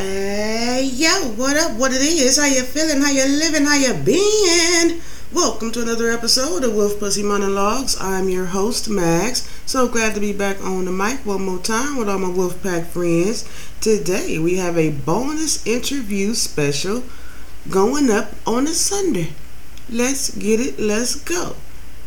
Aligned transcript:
Hey, 0.00 0.88
yo, 0.94 1.10
what 1.36 1.58
up, 1.58 1.72
what 1.76 1.92
it 1.92 2.00
is, 2.00 2.38
how 2.38 2.46
you 2.46 2.62
feeling, 2.62 3.02
how 3.02 3.10
you 3.10 3.26
living, 3.26 3.66
how 3.66 3.74
you 3.74 3.92
been? 3.92 5.02
Welcome 5.30 5.72
to 5.72 5.82
another 5.82 6.08
episode 6.08 6.64
of 6.64 6.74
Wolf 6.74 6.98
Pussy 6.98 7.22
Monologues. 7.22 8.00
I'm 8.00 8.30
your 8.30 8.46
host, 8.46 8.88
Max. 8.88 9.46
So 9.66 9.88
glad 9.88 10.14
to 10.14 10.20
be 10.22 10.32
back 10.32 10.58
on 10.64 10.86
the 10.86 10.90
mic 10.90 11.26
one 11.26 11.44
more 11.44 11.58
time 11.58 11.98
with 11.98 12.08
all 12.08 12.18
my 12.18 12.28
Wolfpack 12.28 12.86
friends. 12.86 13.46
Today 13.82 14.38
we 14.38 14.56
have 14.56 14.78
a 14.78 14.88
bonus 14.90 15.66
interview 15.66 16.32
special 16.32 17.02
going 17.68 18.10
up 18.10 18.30
on 18.46 18.66
a 18.66 18.72
Sunday. 18.72 19.34
Let's 19.90 20.34
get 20.34 20.60
it, 20.60 20.80
let's 20.80 21.14
go. 21.14 21.56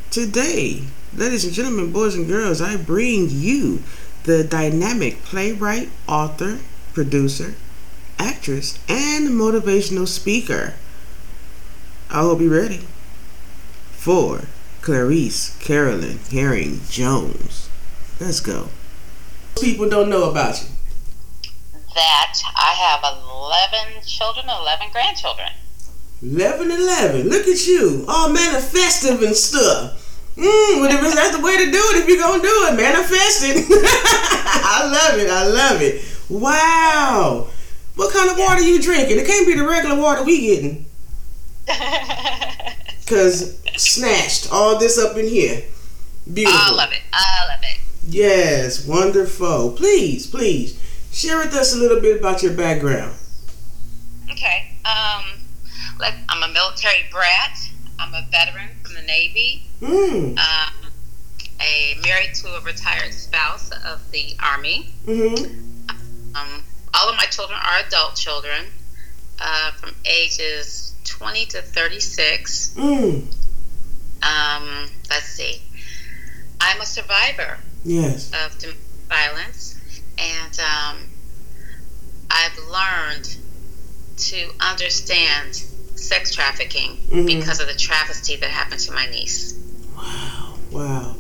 Today, 0.10 0.82
ladies 1.16 1.46
and 1.46 1.54
gentlemen, 1.54 1.94
boys 1.94 2.16
and 2.16 2.28
girls, 2.28 2.60
I 2.60 2.76
bring 2.76 3.28
you 3.30 3.84
the 4.24 4.44
dynamic 4.44 5.22
playwright, 5.22 5.92
author, 6.08 6.58
producer, 6.96 7.54
actress, 8.24 8.80
and 8.88 9.30
motivational 9.30 10.08
speaker. 10.08 10.74
I 12.10 12.22
hope 12.22 12.40
you're 12.40 12.56
ready 12.56 12.82
for 13.92 14.44
Clarice 14.82 15.58
Carolyn 15.60 16.20
Herring 16.32 16.82
Jones. 16.90 17.70
Let's 18.20 18.40
go. 18.40 18.70
People 19.60 19.90
don't 19.90 20.10
know 20.10 20.30
about 20.30 20.62
you. 20.62 20.70
That 21.96 22.40
I 22.56 22.74
have 22.74 23.04
11 23.04 24.04
children, 24.06 24.46
11 24.50 24.88
grandchildren. 24.92 25.50
11 26.22 26.72
11. 26.72 27.30
Look 27.30 27.48
at 27.48 27.68
you. 27.68 28.06
All 28.08 28.30
manifestive 28.30 29.24
and 29.26 29.36
stuff. 29.36 30.00
Mmm, 30.36 30.82
well, 30.82 30.90
if 30.90 31.16
that's 31.16 31.38
the 31.38 31.44
way 31.44 31.58
to 31.58 31.72
do 31.72 31.78
it, 31.78 32.02
if 32.02 32.08
you're 32.08 32.18
going 32.18 32.42
to 32.42 32.48
do 32.48 32.68
it, 32.70 32.76
manifest 32.76 33.44
it. 33.44 33.66
I 33.70 34.90
love 34.90 35.20
it. 35.20 35.30
I 35.30 35.48
love 35.48 35.82
it. 35.82 36.02
Wow. 36.30 37.48
What 37.96 38.14
kind 38.14 38.30
of 38.30 38.38
water 38.38 38.62
you 38.62 38.82
drinking? 38.82 39.20
It 39.20 39.28
can't 39.28 39.48
be 39.48 39.56
the 39.56 39.68
regular 39.68 40.00
water 40.00 40.24
we 40.24 40.42
getting. 40.42 40.86
Cause 43.08 43.60
snatched 43.78 44.52
all 44.52 44.80
this 44.80 44.98
up 44.98 45.18
in 45.18 45.28
here. 45.28 45.64
Beautiful. 46.32 46.60
I 46.60 46.72
love 46.72 46.92
it. 46.92 47.02
I 47.12 47.48
love 47.50 47.62
it. 47.64 47.80
Yes, 48.08 48.86
wonderful. 48.88 49.72
Please, 49.72 50.28
please 50.28 50.80
share 51.12 51.38
with 51.38 51.54
us 51.54 51.74
a 51.74 51.78
little 51.78 52.00
bit 52.00 52.20
about 52.20 52.42
your 52.42 52.54
background. 52.54 53.16
Okay. 54.32 54.76
Um, 54.86 55.24
like 56.00 56.16
I'm 56.30 56.44
a 56.44 56.52
military 56.54 57.04
brat. 57.12 57.70
I'm 58.00 58.14
a 58.14 58.26
veteran 58.32 58.70
from 58.84 58.96
the 58.96 59.02
Navy. 59.04 59.68
Mm. 59.82 60.38
Um, 60.38 60.74
a 61.62 61.96
married 62.02 62.34
to 62.36 62.48
a 62.56 62.62
retired 62.62 63.14
spouse 63.14 63.72
of 63.86 64.12
the 64.12 64.36
Army. 64.40 64.94
Mm-hmm. 65.06 66.36
Um, 66.36 66.63
all 67.04 67.10
of 67.10 67.18
my 67.18 67.26
children 67.26 67.60
are 67.62 67.80
adult 67.86 68.16
children, 68.16 68.66
uh, 69.42 69.72
from 69.72 69.94
ages 70.06 70.94
20 71.04 71.46
to 71.48 71.62
36. 71.62 72.76
Mm. 72.78 73.26
Um, 74.24 74.90
let's 75.10 75.26
see. 75.26 75.62
I'm 76.62 76.80
a 76.80 76.86
survivor 76.86 77.58
Yes. 77.84 78.32
of 78.46 78.54
violence, 79.10 79.76
and 80.18 80.58
um, 80.62 80.98
I've 82.32 82.58
learned 82.72 83.36
to 84.18 84.50
understand 84.62 85.56
sex 85.96 86.34
trafficking 86.34 87.06
Mhm. 87.12 87.26
because 87.26 87.60
of 87.60 87.68
the 87.68 87.74
travesty 87.76 88.38
that 88.38 88.50
happened 88.50 88.80
to 88.82 88.94
my 88.94 89.08
niece. 89.08 89.56
Wow. 89.98 90.58
Wow. 90.72 91.16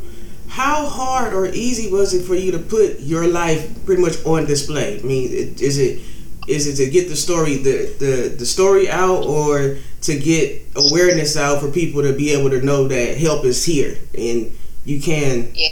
How 0.53 0.85
hard 0.85 1.33
or 1.33 1.47
easy 1.47 1.91
was 1.91 2.13
it 2.13 2.25
for 2.25 2.35
you 2.35 2.51
to 2.51 2.59
put 2.59 2.99
your 2.99 3.27
life 3.27 3.67
pretty 3.87 4.03
much 4.03 4.23
on 4.23 4.45
display? 4.45 4.99
I 4.99 5.01
mean, 5.03 5.31
is 5.59 5.79
it 5.79 5.99
is 6.47 6.67
it 6.67 6.75
to 6.83 6.91
get 6.91 7.09
the 7.09 7.15
story 7.15 7.57
the, 7.57 7.95
the 7.97 8.35
the 8.37 8.45
story 8.45 8.87
out 8.87 9.25
or 9.25 9.77
to 10.01 10.19
get 10.19 10.61
awareness 10.75 11.35
out 11.37 11.59
for 11.59 11.69
people 11.71 12.03
to 12.03 12.13
be 12.13 12.31
able 12.33 12.51
to 12.51 12.61
know 12.61 12.87
that 12.87 13.17
help 13.17 13.45
is 13.45 13.65
here 13.65 13.97
and 14.15 14.55
you 14.85 15.01
can 15.01 15.51
Yeah. 15.55 15.69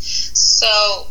So, 0.00 1.08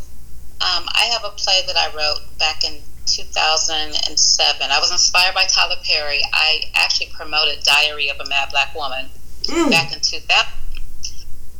um, 0.61 0.85
I 0.95 1.09
have 1.13 1.23
a 1.23 1.29
play 1.35 1.61
that 1.67 1.75
I 1.77 1.95
wrote 1.95 2.21
back 2.39 2.63
in 2.63 2.81
2007. 3.05 4.71
I 4.71 4.79
was 4.79 4.91
inspired 4.91 5.35
by 5.35 5.43
Tyler 5.45 5.75
Perry. 5.83 6.21
I 6.33 6.63
actually 6.73 7.07
promoted 7.15 7.63
Diary 7.63 8.09
of 8.09 8.19
a 8.19 8.27
Mad 8.27 8.49
Black 8.49 8.73
Woman 8.73 9.09
Mm. 9.43 9.69
back 9.69 9.93
in 9.93 9.99
2000. 10.01 10.51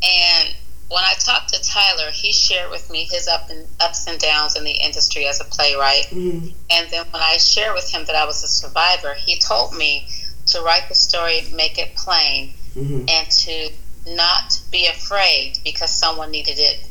And 0.03 0.56
when 0.90 1.03
I 1.03 1.13
talked 1.19 1.53
to 1.53 1.62
Tyler, 1.62 2.12
he 2.12 2.31
shared 2.31 2.69
with 2.72 2.90
me 2.90 3.08
his 3.12 3.28
up 3.28 3.50
and 3.50 3.68
ups 3.80 4.08
and 4.08 4.19
downs 4.19 4.56
in 4.56 4.63
the 4.63 4.72
industry 4.72 5.28
as 5.28 5.41
a 5.41 5.44
playwright. 5.44 6.09
Mhm. 6.12 6.53
And 6.69 6.90
then 6.90 7.06
when 7.12 7.22
I 7.22 7.38
shared 7.38 7.74
with 7.74 7.90
him 7.90 8.06
that 8.06 8.16
I 8.16 8.25
was 8.25 8.44
a 8.44 8.47
survivor, 8.47 9.13
he 9.13 9.38
told 9.38 9.74
me 9.74 10.08
to 10.47 10.62
write 10.62 10.88
the 10.88 10.96
story, 10.96 11.41
make 11.52 11.78
it 11.78 11.96
plain, 11.96 12.53
Mhm. 12.75 13.09
and 13.09 13.31
to 13.31 13.72
not 14.06 14.59
be 14.72 14.88
afraid 14.88 15.59
because 15.63 15.91
someone 15.91 16.31
needed 16.31 16.58
it 16.58 16.85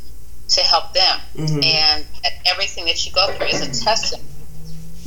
to 0.48 0.60
help 0.60 0.92
them. 0.92 1.20
Mhm. 1.34 1.64
And 1.64 2.06
everything 2.44 2.84
that 2.84 3.04
you 3.06 3.12
go 3.12 3.34
through 3.34 3.46
is 3.46 3.62
a 3.62 3.84
testimony. 3.84 4.28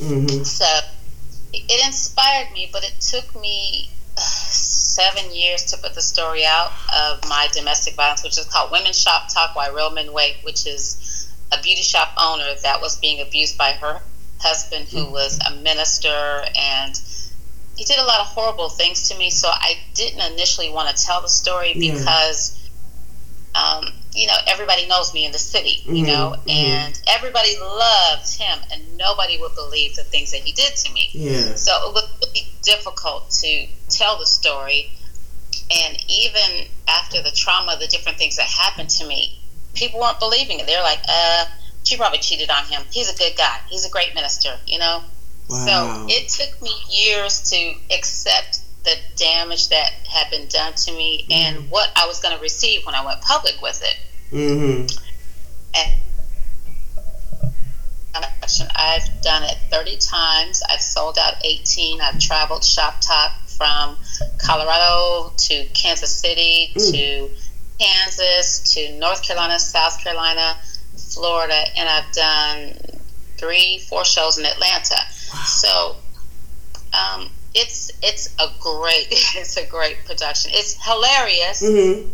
Mhm. 0.00 0.46
So 0.46 0.66
it 1.52 1.86
inspired 1.86 2.50
me, 2.52 2.68
but 2.72 2.82
it 2.84 3.00
took 3.00 3.40
me 3.40 3.90
uh, 4.16 4.20
seven 5.00 5.34
years 5.34 5.64
to 5.66 5.76
put 5.78 5.94
the 5.94 6.02
story 6.02 6.44
out 6.44 6.72
of 6.96 7.28
my 7.28 7.48
domestic 7.52 7.94
violence, 7.94 8.22
which 8.22 8.38
is 8.38 8.44
called 8.46 8.70
Women 8.70 8.92
Shop 8.92 9.32
Talk 9.32 9.56
Why 9.56 9.68
Real 9.68 9.90
Men 9.90 10.12
Wait, 10.12 10.36
which 10.42 10.66
is 10.66 11.28
a 11.52 11.60
beauty 11.62 11.82
shop 11.82 12.12
owner 12.16 12.54
that 12.62 12.80
was 12.80 12.98
being 12.98 13.20
abused 13.20 13.56
by 13.58 13.72
her 13.72 14.00
husband, 14.38 14.88
who 14.88 15.10
was 15.10 15.38
a 15.46 15.54
minister, 15.56 16.44
and 16.56 17.00
he 17.76 17.84
did 17.84 17.98
a 17.98 18.04
lot 18.04 18.20
of 18.20 18.26
horrible 18.26 18.68
things 18.68 19.08
to 19.08 19.18
me. 19.18 19.30
So 19.30 19.48
I 19.48 19.78
didn't 19.94 20.20
initially 20.32 20.70
want 20.70 20.94
to 20.94 21.02
tell 21.02 21.20
the 21.22 21.28
story 21.28 21.72
Yeah. 21.74 21.94
because. 21.94 22.56
Um, 23.52 23.92
you 24.12 24.26
know, 24.26 24.36
everybody 24.46 24.86
knows 24.86 25.14
me 25.14 25.24
in 25.24 25.32
the 25.32 25.38
city, 25.38 25.82
you 25.86 26.04
Mhm, 26.04 26.06
know, 26.06 26.36
mhm. 26.46 26.50
and 26.50 27.00
everybody 27.06 27.56
loved 27.58 28.34
him, 28.36 28.58
and 28.72 28.96
nobody 28.96 29.38
would 29.38 29.54
believe 29.54 29.94
the 29.96 30.04
things 30.04 30.32
that 30.32 30.40
he 30.42 30.52
did 30.52 30.74
to 30.76 30.90
me. 30.92 31.10
Yeah. 31.12 31.54
So 31.54 31.88
it 31.88 31.94
was 31.94 32.08
really 32.22 32.50
difficult 32.62 33.30
to 33.42 33.66
tell 33.88 34.18
the 34.18 34.26
story. 34.26 34.90
And 35.70 35.96
even 36.08 36.66
after 36.88 37.22
the 37.22 37.30
trauma, 37.30 37.76
the 37.78 37.86
different 37.86 38.18
things 38.18 38.36
that 38.36 38.46
happened 38.46 38.90
to 38.90 39.06
me, 39.06 39.38
people 39.74 40.00
weren't 40.00 40.18
believing 40.18 40.58
it. 40.58 40.66
They're 40.66 40.82
like, 40.82 41.00
uh, 41.08 41.44
she 41.84 41.96
probably 41.96 42.18
cheated 42.18 42.50
on 42.50 42.64
him. 42.64 42.82
He's 42.90 43.08
a 43.12 43.16
good 43.16 43.36
guy. 43.36 43.60
He's 43.68 43.86
a 43.86 43.90
great 43.90 44.14
minister, 44.14 44.58
you 44.66 44.78
know? 44.80 45.02
Wow. 45.48 45.66
So 45.66 46.06
it 46.08 46.28
took 46.28 46.60
me 46.60 46.70
years 46.90 47.50
to 47.50 47.74
accept 47.94 48.60
the 48.84 48.96
damage 49.16 49.68
that 49.68 49.90
had 50.08 50.30
been 50.30 50.46
done 50.48 50.72
to 50.74 50.92
me 50.92 51.26
and 51.30 51.70
what 51.70 51.90
I 51.96 52.06
was 52.06 52.20
going 52.20 52.34
to 52.34 52.40
receive 52.42 52.84
when 52.86 52.94
I 52.94 53.04
went 53.04 53.20
public 53.20 53.60
with 53.62 53.82
it. 53.82 53.96
Mm-hmm. 54.34 54.86
And 55.74 56.00
I've 58.76 59.22
done 59.22 59.44
it 59.44 59.56
30 59.70 59.96
times. 59.98 60.62
I've 60.68 60.80
sold 60.80 61.18
out 61.18 61.34
18. 61.44 62.00
I've 62.00 62.18
traveled 62.18 62.64
Shop 62.64 62.94
Talk 63.00 63.32
from 63.46 63.96
Colorado 64.38 65.32
to 65.36 65.64
Kansas 65.74 66.10
City 66.14 66.72
Mm. 66.74 66.90
to 66.92 67.30
Kansas 67.78 68.74
to 68.74 68.92
North 68.98 69.22
Carolina, 69.22 69.58
South 69.58 70.02
Carolina, 70.02 70.56
Florida, 71.14 71.64
and 71.76 71.88
I've 71.88 72.12
done 72.12 73.00
three, 73.38 73.78
four 73.88 74.04
shows 74.04 74.38
in 74.38 74.44
Atlanta. 74.44 74.96
So 75.46 75.96
um, 76.92 77.30
it's 77.54 77.90
it's 78.02 78.28
a 78.38 78.48
great 78.60 79.08
it's 79.10 79.56
a 79.56 79.66
great 79.66 80.04
production. 80.04 80.52
It's 80.54 80.74
hilarious, 80.84 81.62
Mhm. 81.62 82.08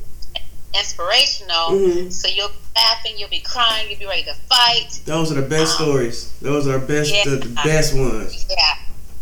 inspirational. 0.74 1.70
Mhm. 1.70 2.12
So 2.12 2.28
you'll 2.28 2.48
be 2.48 2.54
laughing, 2.76 3.14
you'll 3.18 3.28
be 3.30 3.40
crying, 3.40 3.88
you'll 3.90 3.98
be 3.98 4.06
ready 4.06 4.24
to 4.24 4.34
fight. 4.48 5.00
Those 5.04 5.30
are 5.32 5.34
the 5.36 5.42
best 5.48 5.80
Um, 5.80 5.86
stories. 5.86 6.28
Those 6.42 6.66
are 6.66 6.78
best 6.78 7.10
yeah. 7.12 7.24
the, 7.24 7.36
the 7.36 7.48
best 7.64 7.94
ones. 7.94 8.44
Yeah, 8.50 8.76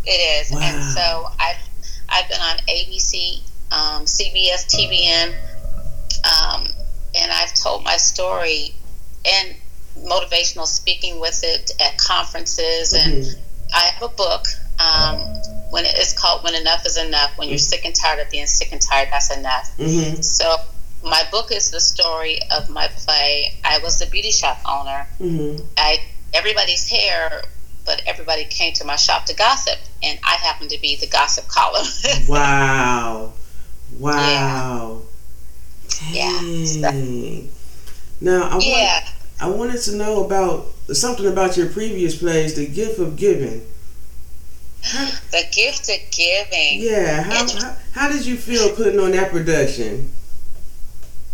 it 0.05 0.11
is. 0.41 0.51
Wow. 0.51 0.61
And 0.63 0.95
so 0.95 1.31
I've 1.39 1.57
I've 2.09 2.29
been 2.29 2.41
on 2.41 2.59
ABC, 2.69 3.41
um, 3.73 4.05
CBS, 4.07 4.67
TBN, 4.67 5.35
um, 6.25 6.69
and 7.15 7.33
I've 7.33 7.55
told 7.55 7.83
my 7.85 7.97
story 7.97 8.75
and 9.25 9.55
motivational 9.99 10.67
speaking 10.67 11.19
with 11.21 11.41
it 11.45 11.71
at 11.81 11.97
conferences, 11.99 12.93
and 12.93 13.25
Mhm. 13.25 13.37
I 13.73 13.81
have 13.87 14.03
a 14.03 14.09
book. 14.09 14.47
Um, 14.79 15.41
when 15.75 15.85
it's 15.87 16.13
called 16.13 16.45
"When 16.45 16.55
Enough 16.55 16.87
Is 16.87 16.97
Enough." 16.97 17.33
When 17.37 17.49
you're 17.49 17.59
sick 17.59 17.85
and 17.85 17.93
tired 17.93 18.21
of 18.21 18.31
being 18.31 18.47
sick 18.47 18.71
and 18.71 18.81
tired, 18.81 19.09
that's 19.11 19.31
enough. 19.37 19.69
Mhm. 19.77 20.23
So 20.25 20.57
my 21.03 21.23
book 21.33 21.51
is 21.51 21.73
the 21.73 21.81
story 21.81 22.39
of 22.53 22.71
my 22.71 22.87
play. 22.87 23.57
I 23.65 23.79
was 23.79 23.99
the 23.99 24.07
beauty 24.07 24.31
shop 24.31 24.61
owner. 24.65 25.09
Mhm. 25.21 25.67
I 25.77 26.01
everybody's 26.33 26.87
hair, 26.87 27.43
but 27.85 28.01
everybody 28.07 28.45
came 28.45 28.73
to 28.75 28.85
my 28.85 28.95
shop 28.95 29.27
to 29.27 29.35
gossip, 29.35 29.79
and 30.01 30.17
I 30.23 30.37
happened 30.37 30.71
to 30.71 30.81
be 30.81 30.95
the 30.95 31.09
gossip 31.09 31.49
column. 31.49 31.89
Wow. 32.29 33.33
Wow. 33.99 35.03
Yeah. 36.13 36.39
Dang. 36.81 37.51
Now 38.21 38.43
I 38.45 38.59
yeah. 38.61 39.01
want 39.01 39.07
I 39.41 39.49
wanted 39.59 39.81
to 39.83 39.97
know 39.97 40.25
about 40.25 40.69
something 40.93 41.27
about 41.27 41.57
your 41.57 41.67
previous 41.67 42.15
plays, 42.15 42.55
The 42.55 42.67
Gift 42.67 43.01
of 43.01 43.17
Giving. 43.17 43.67
The 45.31 45.45
Gift 45.53 45.89
of 45.89 46.11
Giving. 46.11 46.81
Yeah, 46.81 47.23
how, 47.23 47.47
how, 47.59 47.77
how 47.93 48.09
did 48.13 48.27
you 48.27 48.37
feel 48.37 48.75
putting 48.75 49.01
on 49.01 49.13
that 49.13 49.31
production? 49.31 50.13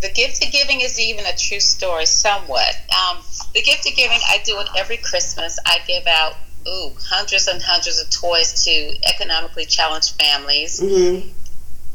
The 0.01 0.11
Gift 0.11 0.45
of 0.45 0.53
Giving 0.53 0.81
is 0.81 0.99
even 0.99 1.27
a 1.27 1.37
true 1.37 1.61
story, 1.61 2.07
somewhat. 2.07 2.75
Um, 2.91 3.19
the 3.55 3.63
Gift 3.63 3.87
of 3.87 3.95
Giving, 3.97 4.21
I 4.29 4.39
do 4.45 4.59
it 4.61 4.69
every 4.77 4.97
Christmas. 4.97 5.59
I 5.67 5.81
give 5.87 6.07
out 6.07 6.35
ooh 6.67 6.93
hundreds 7.01 7.49
and 7.49 7.61
hundreds 7.63 8.01
of 8.01 8.11
toys 8.11 8.65
to 8.65 8.97
economically 9.09 9.67
challenged 9.67 10.21
families. 10.21 10.81
Mm-hmm. 10.81 11.29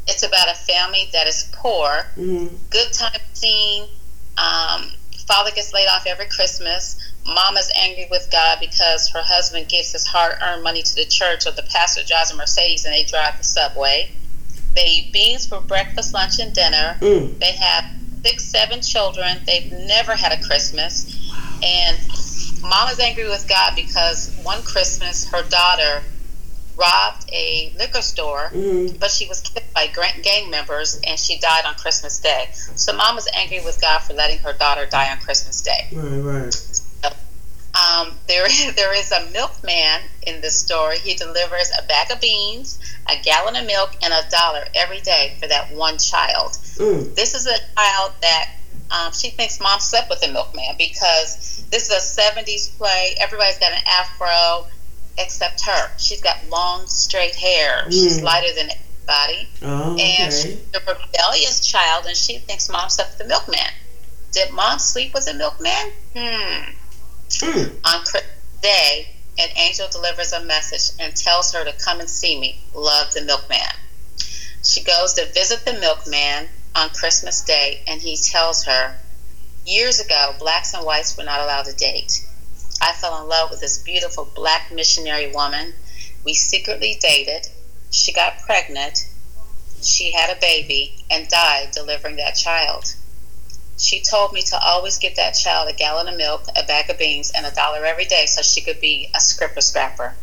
It's 0.08 0.22
about 0.22 0.48
a 0.48 0.54
family 0.54 1.08
that 1.12 1.26
is 1.26 1.50
poor. 1.52 2.06
Mm-hmm. 2.16 2.54
Good 2.70 2.92
time 2.92 3.20
scene. 3.32 3.88
Um, 4.38 4.90
father 5.26 5.50
gets 5.50 5.72
laid 5.72 5.88
off 5.88 6.06
every 6.06 6.26
Christmas. 6.26 7.00
Mama's 7.26 7.70
angry 7.76 8.06
with 8.10 8.28
God 8.30 8.58
because 8.60 9.08
her 9.10 9.22
husband 9.22 9.68
gives 9.68 9.92
his 9.92 10.06
hard-earned 10.06 10.62
money 10.62 10.82
to 10.82 10.94
the 10.94 11.04
church, 11.04 11.46
or 11.46 11.50
the 11.50 11.62
pastor 11.64 12.02
drives 12.06 12.30
a 12.32 12.36
Mercedes 12.36 12.84
and 12.84 12.94
they 12.94 13.04
drive 13.04 13.36
the 13.38 13.44
subway. 13.44 14.10
They 14.74 14.86
eat 14.86 15.12
beans 15.12 15.46
for 15.46 15.60
breakfast, 15.60 16.12
lunch, 16.14 16.38
and 16.38 16.52
dinner. 16.52 16.96
Mm. 17.00 17.38
They 17.38 17.52
have 17.52 17.84
six, 18.24 18.44
seven 18.44 18.80
children. 18.82 19.38
They've 19.46 19.70
never 19.72 20.14
had 20.14 20.32
a 20.38 20.42
Christmas. 20.42 21.06
And 21.62 21.96
Mama's 22.62 23.00
angry 23.00 23.28
with 23.28 23.48
God 23.48 23.74
because 23.74 24.34
one 24.42 24.62
Christmas 24.62 25.24
her 25.30 25.42
daughter 25.48 26.02
robbed 26.76 27.24
a 27.32 27.72
liquor 27.78 28.02
store, 28.02 28.50
Mm-hmm. 28.52 28.98
but 28.98 29.10
she 29.10 29.26
was 29.28 29.40
killed 29.40 29.64
by 29.74 29.86
gang 29.86 30.50
members 30.50 31.00
and 31.06 31.18
she 31.18 31.38
died 31.38 31.64
on 31.64 31.74
Christmas 31.74 32.18
Day. 32.18 32.48
So 32.52 32.92
Mama's 32.94 33.28
angry 33.34 33.60
with 33.64 33.80
God 33.80 34.00
for 34.00 34.12
letting 34.12 34.38
her 34.40 34.52
daughter 34.52 34.84
die 34.84 35.10
on 35.10 35.18
Christmas 35.18 35.62
Day. 35.62 35.88
Right, 35.92 36.18
right. 36.20 36.80
Um, 37.76 38.18
there, 38.26 38.46
there 38.76 38.94
is 38.94 39.12
a 39.12 39.26
milkman 39.32 40.00
in 40.26 40.40
this 40.40 40.58
story. 40.58 40.98
He 40.98 41.14
delivers 41.14 41.70
a 41.78 41.86
bag 41.86 42.10
of 42.10 42.20
beans, 42.20 42.78
a 43.08 43.16
gallon 43.22 43.56
of 43.56 43.66
milk, 43.66 43.90
and 44.02 44.12
a 44.12 44.22
dollar 44.30 44.64
every 44.74 45.00
day 45.00 45.36
for 45.40 45.46
that 45.48 45.72
one 45.72 45.98
child. 45.98 46.52
Mm. 46.78 47.14
This 47.14 47.34
is 47.34 47.46
a 47.46 47.58
child 47.76 48.12
that 48.22 48.50
um, 48.90 49.12
she 49.12 49.30
thinks 49.30 49.60
mom 49.60 49.80
slept 49.80 50.08
with 50.10 50.20
the 50.20 50.28
milkman 50.28 50.76
because 50.78 51.64
this 51.70 51.90
is 51.90 52.18
a 52.18 52.20
70s 52.22 52.76
play. 52.78 53.16
Everybody's 53.18 53.58
got 53.58 53.72
an 53.72 53.82
afro 53.86 54.66
except 55.18 55.62
her. 55.66 55.90
She's 55.98 56.20
got 56.22 56.36
long, 56.48 56.86
straight 56.86 57.34
hair. 57.34 57.90
She's 57.90 58.18
Mm. 58.20 58.22
lighter 58.22 58.54
than 58.54 58.70
everybody. 58.70 59.48
Oh, 59.62 59.96
And 59.98 60.32
she's 60.32 60.56
a 60.74 60.80
rebellious 60.80 61.66
child, 61.66 62.06
and 62.06 62.16
she 62.16 62.38
thinks 62.38 62.68
mom 62.68 62.88
slept 62.90 63.12
with 63.12 63.18
the 63.18 63.24
milkman. 63.28 63.60
Did 64.32 64.52
mom 64.52 64.78
sleep 64.78 65.14
with 65.14 65.24
the 65.26 65.34
milkman? 65.34 65.92
Hmm. 66.16 66.70
Mm. 67.28 67.76
On 67.84 68.00
Christmas 68.04 68.60
Day, 68.62 69.08
an 69.38 69.48
angel 69.56 69.88
delivers 69.90 70.32
a 70.32 70.42
message 70.44 70.96
and 71.00 71.14
tells 71.14 71.52
her 71.52 71.64
to 71.64 71.72
come 71.72 72.00
and 72.00 72.08
see 72.08 72.38
me. 72.38 72.58
Love 72.74 73.12
the 73.12 73.22
milkman. 73.22 73.58
She 74.64 74.82
goes 74.82 75.14
to 75.14 75.26
visit 75.26 75.64
the 75.64 75.74
milkman 75.74 76.48
on 76.74 76.90
Christmas 76.90 77.42
Day, 77.42 77.82
and 77.86 78.00
he 78.00 78.16
tells 78.16 78.64
her, 78.64 78.96
Years 79.66 79.98
ago, 79.98 80.34
blacks 80.38 80.74
and 80.74 80.86
whites 80.86 81.16
were 81.16 81.24
not 81.24 81.40
allowed 81.40 81.64
to 81.66 81.74
date. 81.74 82.24
I 82.80 82.92
fell 82.92 83.20
in 83.20 83.28
love 83.28 83.50
with 83.50 83.60
this 83.60 83.78
beautiful 83.78 84.24
black 84.34 84.70
missionary 84.70 85.32
woman. 85.32 85.74
We 86.24 86.34
secretly 86.34 86.98
dated. 87.00 87.48
She 87.90 88.12
got 88.12 88.40
pregnant. 88.40 89.08
She 89.82 90.12
had 90.12 90.30
a 90.30 90.40
baby 90.40 91.04
and 91.10 91.28
died 91.28 91.70
delivering 91.72 92.16
that 92.16 92.36
child. 92.36 92.94
She 93.78 94.00
told 94.00 94.32
me 94.32 94.42
to 94.42 94.58
always 94.58 94.98
give 94.98 95.16
that 95.16 95.32
child 95.32 95.68
a 95.68 95.72
gallon 95.74 96.08
of 96.08 96.16
milk, 96.16 96.44
a 96.56 96.64
bag 96.64 96.88
of 96.90 96.98
beans, 96.98 97.32
and 97.36 97.44
a 97.44 97.50
dollar 97.50 97.84
every 97.84 98.06
day 98.06 98.24
so 98.26 98.42
she 98.42 98.62
could 98.62 98.80
be 98.80 99.10
a 99.14 99.20
scripper 99.20 99.60
scrapper. 99.60 100.14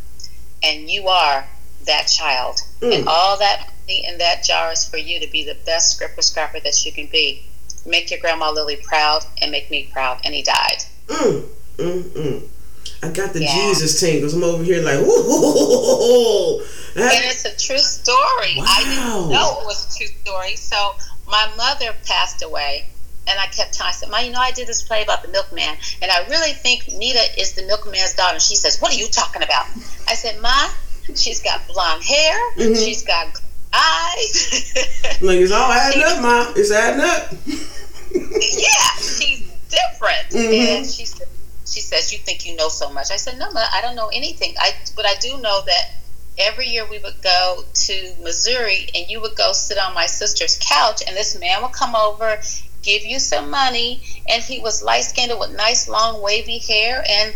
And 0.62 0.90
you 0.90 1.08
are 1.08 1.46
that 1.86 2.06
child. 2.08 2.60
Mm. 2.80 2.98
And 2.98 3.08
all 3.08 3.38
that 3.38 3.70
money 3.82 4.06
in 4.06 4.18
that 4.18 4.42
jar 4.42 4.72
is 4.72 4.88
for 4.88 4.96
you 4.96 5.20
to 5.20 5.30
be 5.30 5.44
the 5.44 5.56
best 5.66 5.94
scripper 5.94 6.22
scrapper 6.22 6.60
that 6.60 6.84
you 6.84 6.92
can 6.92 7.06
be. 7.06 7.44
Make 7.86 8.10
your 8.10 8.18
grandma 8.18 8.50
Lily 8.50 8.76
proud 8.76 9.24
and 9.40 9.50
make 9.50 9.70
me 9.70 9.88
proud. 9.92 10.20
And 10.24 10.34
he 10.34 10.42
died. 10.42 10.78
Mm. 11.06 11.44
Mm. 11.76 12.02
Mm. 12.02 12.48
I 13.02 13.10
got 13.10 13.34
the 13.34 13.42
Yeah. 13.42 13.52
Jesus 13.52 14.00
tingles. 14.00 14.34
I'm 14.34 14.42
over 14.42 14.64
here 14.64 14.82
like, 14.82 14.98
ooh. 14.98 16.60
And 16.96 17.24
it's 17.24 17.44
a 17.44 17.56
true 17.56 17.78
story. 17.78 18.56
I 18.58 18.84
didn't 18.84 19.30
know 19.30 19.58
it 19.60 19.66
was 19.66 19.84
a 19.94 19.98
true 19.98 20.14
story. 20.24 20.56
So 20.56 20.94
my 21.28 21.50
mother 21.56 21.94
passed 22.06 22.42
away, 22.42 22.86
and 23.26 23.38
I 23.40 23.46
kept 23.46 23.72
telling, 23.74 23.90
I 23.90 23.92
said, 23.92 24.10
Ma, 24.10 24.18
you 24.18 24.32
know, 24.32 24.40
I 24.40 24.50
did 24.52 24.66
this 24.66 24.82
play 24.82 25.02
about 25.02 25.22
the 25.22 25.28
milkman, 25.28 25.76
and 26.02 26.10
I 26.10 26.26
really 26.28 26.52
think 26.52 26.88
Nita 26.92 27.24
is 27.40 27.52
the 27.54 27.62
milkman's 27.62 28.14
daughter. 28.14 28.34
And 28.34 28.42
she 28.42 28.54
says, 28.56 28.80
What 28.80 28.92
are 28.92 28.96
you 28.96 29.08
talking 29.08 29.42
about? 29.42 29.66
I 30.08 30.14
said, 30.14 30.40
Ma, 30.40 30.68
she's 31.14 31.42
got 31.42 31.66
blonde 31.68 32.02
hair, 32.02 32.38
Mhm. 32.56 32.76
she's 32.84 33.02
got 33.02 33.28
eyes. 33.72 34.74
like, 35.22 35.38
it's 35.38 35.52
all 35.52 35.70
adding 35.72 36.02
up, 36.02 36.20
Ma. 36.22 36.52
It's 36.56 36.70
adding 36.70 37.00
up. 37.02 37.32
yeah, 38.12 38.90
she's 38.98 39.40
different. 39.68 40.30
Mhm. 40.30 40.78
And 40.78 40.86
she 40.86 41.04
said, 41.06 41.28
she 41.66 41.80
says, 41.80 42.12
"You 42.12 42.18
think 42.18 42.46
you 42.46 42.54
know 42.56 42.68
so 42.68 42.90
much?" 42.90 43.10
I 43.10 43.16
said, 43.16 43.38
"No, 43.38 43.50
ma, 43.50 43.64
I 43.72 43.80
don't 43.80 43.96
know 43.96 44.08
anything. 44.12 44.54
I, 44.60 44.74
but 44.94 45.06
I 45.06 45.14
do 45.16 45.38
know 45.38 45.62
that 45.62 45.90
every 46.38 46.68
year 46.68 46.86
we 46.88 46.98
would 46.98 47.20
go 47.22 47.64
to 47.72 48.14
Missouri, 48.20 48.88
and 48.94 49.08
you 49.08 49.20
would 49.20 49.34
go 49.34 49.52
sit 49.52 49.78
on 49.78 49.94
my 49.94 50.06
sister's 50.06 50.58
couch, 50.60 51.02
and 51.06 51.16
this 51.16 51.34
man 51.38 51.62
would 51.62 51.72
come 51.72 51.96
over, 51.96 52.38
give 52.84 53.04
you 53.04 53.18
some 53.18 53.50
money, 53.50 54.00
and 54.28 54.42
he 54.42 54.58
was 54.60 54.82
light 54.82 55.04
skinned 55.04 55.32
with 55.38 55.56
nice 55.56 55.88
long 55.88 56.22
wavy 56.22 56.58
hair, 56.58 57.02
and 57.08 57.34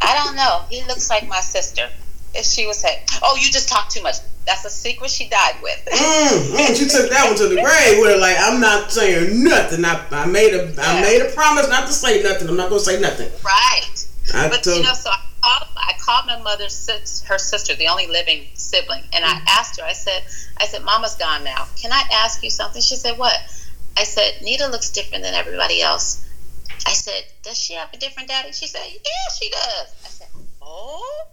I 0.00 0.14
don't 0.14 0.36
know, 0.36 0.62
he 0.70 0.82
looks 0.84 1.10
like 1.10 1.26
my 1.28 1.40
sister." 1.40 1.88
And 2.36 2.44
she 2.44 2.66
would 2.66 2.76
say, 2.76 3.02
"Oh, 3.22 3.36
you 3.36 3.50
just 3.50 3.68
talk 3.68 3.88
too 3.90 4.02
much." 4.02 4.16
That's 4.46 4.64
a 4.66 4.70
secret 4.70 5.10
she 5.10 5.28
died 5.28 5.54
with. 5.62 5.88
Mm, 5.90 6.50
mm, 6.52 6.76
she 6.76 6.86
took 6.86 7.08
that 7.10 7.24
one 7.26 7.36
to 7.36 7.48
the 7.48 7.54
grave 7.62 7.98
where. 8.00 8.18
Like 8.18 8.36
I'm 8.38 8.60
not 8.60 8.92
saying 8.92 9.42
nothing. 9.42 9.84
I, 9.84 10.04
I 10.10 10.26
made 10.26 10.52
a 10.54 10.64
I 10.78 10.94
Yeah. 10.96 11.00
made 11.00 11.20
a 11.22 11.30
promise 11.32 11.68
not 11.68 11.86
to 11.86 11.92
say 11.94 12.22
nothing. 12.22 12.48
I'm 12.48 12.56
not 12.56 12.68
gonna 12.68 12.80
say 12.80 13.00
nothing. 13.00 13.30
right. 13.44 13.94
I 14.34 14.48
But 14.48 14.62
told. 14.62 14.76
you 14.78 14.82
know, 14.82 14.92
so 14.94 15.10
I 15.10 15.20
called, 15.42 15.68
I 15.76 15.92
called 16.00 16.26
my 16.26 16.38
mother's 16.42 17.22
her 17.28 17.38
sister, 17.38 17.74
the 17.74 17.88
only 17.88 18.06
living 18.06 18.46
sibling, 18.54 19.02
and 19.14 19.24
I 19.24 19.40
asked 19.48 19.78
her. 19.80 19.86
I 19.86 19.92
said, 19.92 20.22
I 20.58 20.66
said, 20.66 20.82
Mama's 20.82 21.14
gone 21.14 21.44
now. 21.44 21.66
Can 21.80 21.92
I 21.92 22.02
ask 22.12 22.42
you 22.42 22.50
something? 22.50 22.80
She 22.82 22.96
said, 22.96 23.16
What? 23.18 23.34
I 23.96 24.04
said, 24.04 24.42
Nita 24.42 24.66
looks 24.68 24.90
different 24.90 25.24
than 25.24 25.34
everybody 25.34 25.80
else. 25.80 26.24
I 26.86 26.92
said, 26.92 27.24
Does 27.42 27.58
she 27.58 27.74
have 27.74 27.88
a 27.92 27.96
different 27.96 28.28
daddy? 28.28 28.52
She 28.52 28.66
said, 28.66 28.82
Yeah, 28.86 29.34
she 29.38 29.50
does. 29.50 29.94
I 30.04 30.08
said, 30.08 30.28
Oh. 30.34 30.46
oh. 30.62 31.26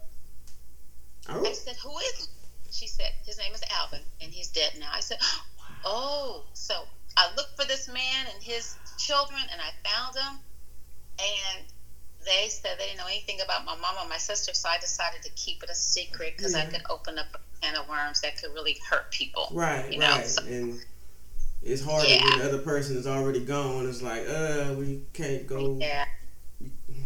I 1.30 1.38
oh, 1.38 1.54
said, 1.54 1.75
Who 1.78 1.98
is? 1.98 2.18
He? 2.18 2.72
She 2.72 2.88
said, 2.88 3.12
His 3.25 3.38
name 3.38 3.53
is 3.53 3.62
Alvin, 3.80 4.01
and 4.22 4.32
he's 4.32 4.48
dead 4.50 4.74
now. 4.80 4.89
I 4.94 5.00
said, 5.00 5.18
Oh. 5.86 6.44
So 6.53 6.86
I 7.18 7.30
looked 7.36 7.60
for 7.60 7.68
this 7.68 7.88
man 7.88 8.27
and 8.34 8.44
his 8.44 8.75
children, 8.98 9.41
and 9.51 9.60
I 9.62 9.89
found 9.89 10.15
them, 10.15 10.39
and 11.20 11.65
they 12.25 12.50
said 12.50 12.77
they 12.77 12.86
didn't 12.86 13.00
know 13.00 13.08
anything 13.08 13.41
about 13.41 13.65
my 13.65 13.75
mom 13.75 13.96
or 14.06 14.08
my 14.08 14.18
sister, 14.18 14.53
so 14.53 14.70
I 14.70 14.77
decided 14.77 15.24
to 15.24 15.32
keep 15.32 15.63
it 15.63 15.70
a 15.70 15.75
secret 15.75 16.36
because 16.38 16.56
I 16.56 16.65
could 16.65 16.84
open 16.89 17.18
up 17.18 17.25
a 17.34 17.62
can 17.62 17.75
of 17.75 17.89
worms 17.89 18.22
that 18.22 18.38
could 18.38 18.53
really 18.53 18.77
hurt 18.89 19.12
people. 19.12 19.50
right, 19.51 19.91
you 19.91 20.00
know, 20.00 20.12
right. 20.12 20.25
so- 20.25 20.44
and 20.46 20.80
it's 21.63 21.84
harder 21.84 22.08
Yeah. 22.08 22.24
when 22.24 22.39
the 22.39 22.46
other 22.46 22.58
person 22.60 22.98
is 22.98 23.06
already 23.08 23.41
gone. 23.46 23.88
It's 23.88 24.01
like, 24.01 24.27
uh, 24.27 24.74
we 24.77 25.01
can't 25.13 25.46
go. 25.48 25.77
Yeah, 25.80 26.06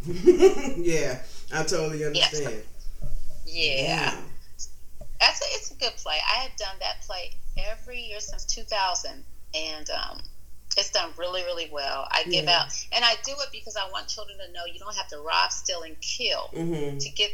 yeah, 0.77 1.19
I 1.53 1.63
totally 1.63 2.05
understand. 2.05 2.63
yeah. 3.45 4.15
That's 5.19 5.41
a, 5.41 5.45
it's 5.55 5.71
a 5.71 5.75
good 5.75 5.93
play. 5.97 6.17
I 6.29 6.43
have 6.43 6.55
done 6.57 6.75
that 6.81 7.01
play 7.01 7.31
every 7.57 7.99
year 7.99 8.19
since 8.19 8.45
2000, 8.45 9.23
and 9.55 9.89
um, 9.89 10.19
it's 10.77 10.91
done 10.91 11.09
really, 11.17 11.41
really 11.43 11.69
well. 11.71 12.07
I 12.11 12.23
give 12.25 12.45
Yeah. 12.45 12.59
out, 12.63 12.85
and 12.91 13.03
I 13.03 13.13
do 13.25 13.31
it 13.31 13.49
because 13.51 13.75
I 13.77 13.89
want 13.91 14.07
children 14.07 14.37
to 14.45 14.51
know 14.53 14.65
you 14.71 14.77
don't 14.79 14.95
have 14.95 15.07
to 15.09 15.19
rob, 15.19 15.51
steal, 15.51 15.83
and 15.83 15.99
kill 16.01 16.49
Mm-hmm. 16.53 16.97
to 16.97 17.09
get 17.11 17.31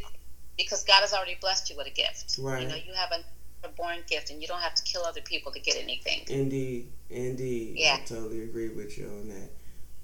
because 0.57 0.83
God 0.83 1.01
has 1.01 1.13
already 1.13 1.37
blessed 1.41 1.69
you 1.71 1.77
with 1.77 1.87
a 1.87 1.91
gift. 1.91 2.35
Right. 2.39 2.61
You 2.61 2.67
know, 2.69 2.75
you 2.75 2.93
have 2.93 3.11
a, 3.11 3.23
a 3.63 3.69
born 3.69 3.97
gift, 4.09 4.29
and 4.29 4.41
you 4.41 4.47
don't 4.47 4.61
have 4.61 4.75
to 4.75 4.83
kill 4.83 5.03
other 5.03 5.21
people 5.21 5.51
to 5.51 5.59
get 5.59 5.75
anything. 5.77 6.21
Indeed, 6.27 6.87
indeed. 7.09 7.73
Yeah. 7.77 7.97
I 8.01 8.05
totally 8.05 8.43
agree 8.43 8.69
with 8.69 8.97
you 8.97 9.05
on 9.07 9.29
that. 9.29 9.49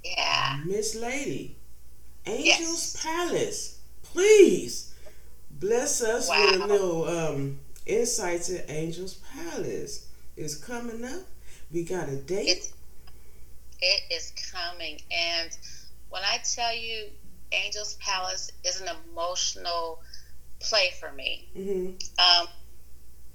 Yeah. 0.04 0.62
Miss 0.66 0.96
Lady, 0.96 1.56
Angel's 2.26 2.46
Yes. 2.96 3.04
Palace, 3.04 3.80
please 4.04 4.94
bless 5.52 6.02
us 6.02 6.30
with 6.30 6.56
a 6.56 6.60
Wow. 6.60 6.66
little 6.68 7.08
um, 7.08 7.60
insight 7.86 8.44
to 8.44 8.70
Angel's 8.70 9.16
Palace. 9.34 10.06
It's 10.36 10.56
coming 10.56 11.04
up. 11.04 11.24
We 11.72 11.84
got 11.84 12.10
a 12.10 12.16
date. 12.16 12.48
It's 12.48 12.74
it 13.80 14.04
is 14.12 14.34
coming, 14.52 15.00
and 15.12 15.56
when 16.10 16.24
I 16.24 16.40
tell 16.40 16.74
you, 16.76 17.10
Angel's 17.52 17.94
Palace 17.96 18.52
is 18.64 18.82
an 18.82 18.90
emotional 19.12 20.02
play 20.60 20.92
for 21.00 21.12
me. 21.12 21.48
hmm 21.54 21.92
Um, 22.20 22.48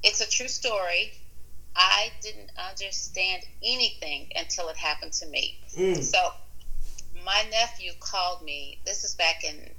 it's 0.02 0.20
a 0.20 0.28
true 0.28 0.48
story. 0.48 1.12
I 1.74 2.10
didn't 2.20 2.50
understand 2.70 3.44
anything 3.62 4.30
until 4.36 4.68
it 4.68 4.76
happened 4.76 5.14
to 5.14 5.26
me. 5.26 5.58
Mm. 5.76 6.02
So 6.02 6.18
my 7.24 7.44
nephew 7.50 7.92
called 7.98 8.42
me. 8.42 8.78
This 8.84 9.04
is 9.04 9.14
back 9.14 9.42
in 9.44 9.70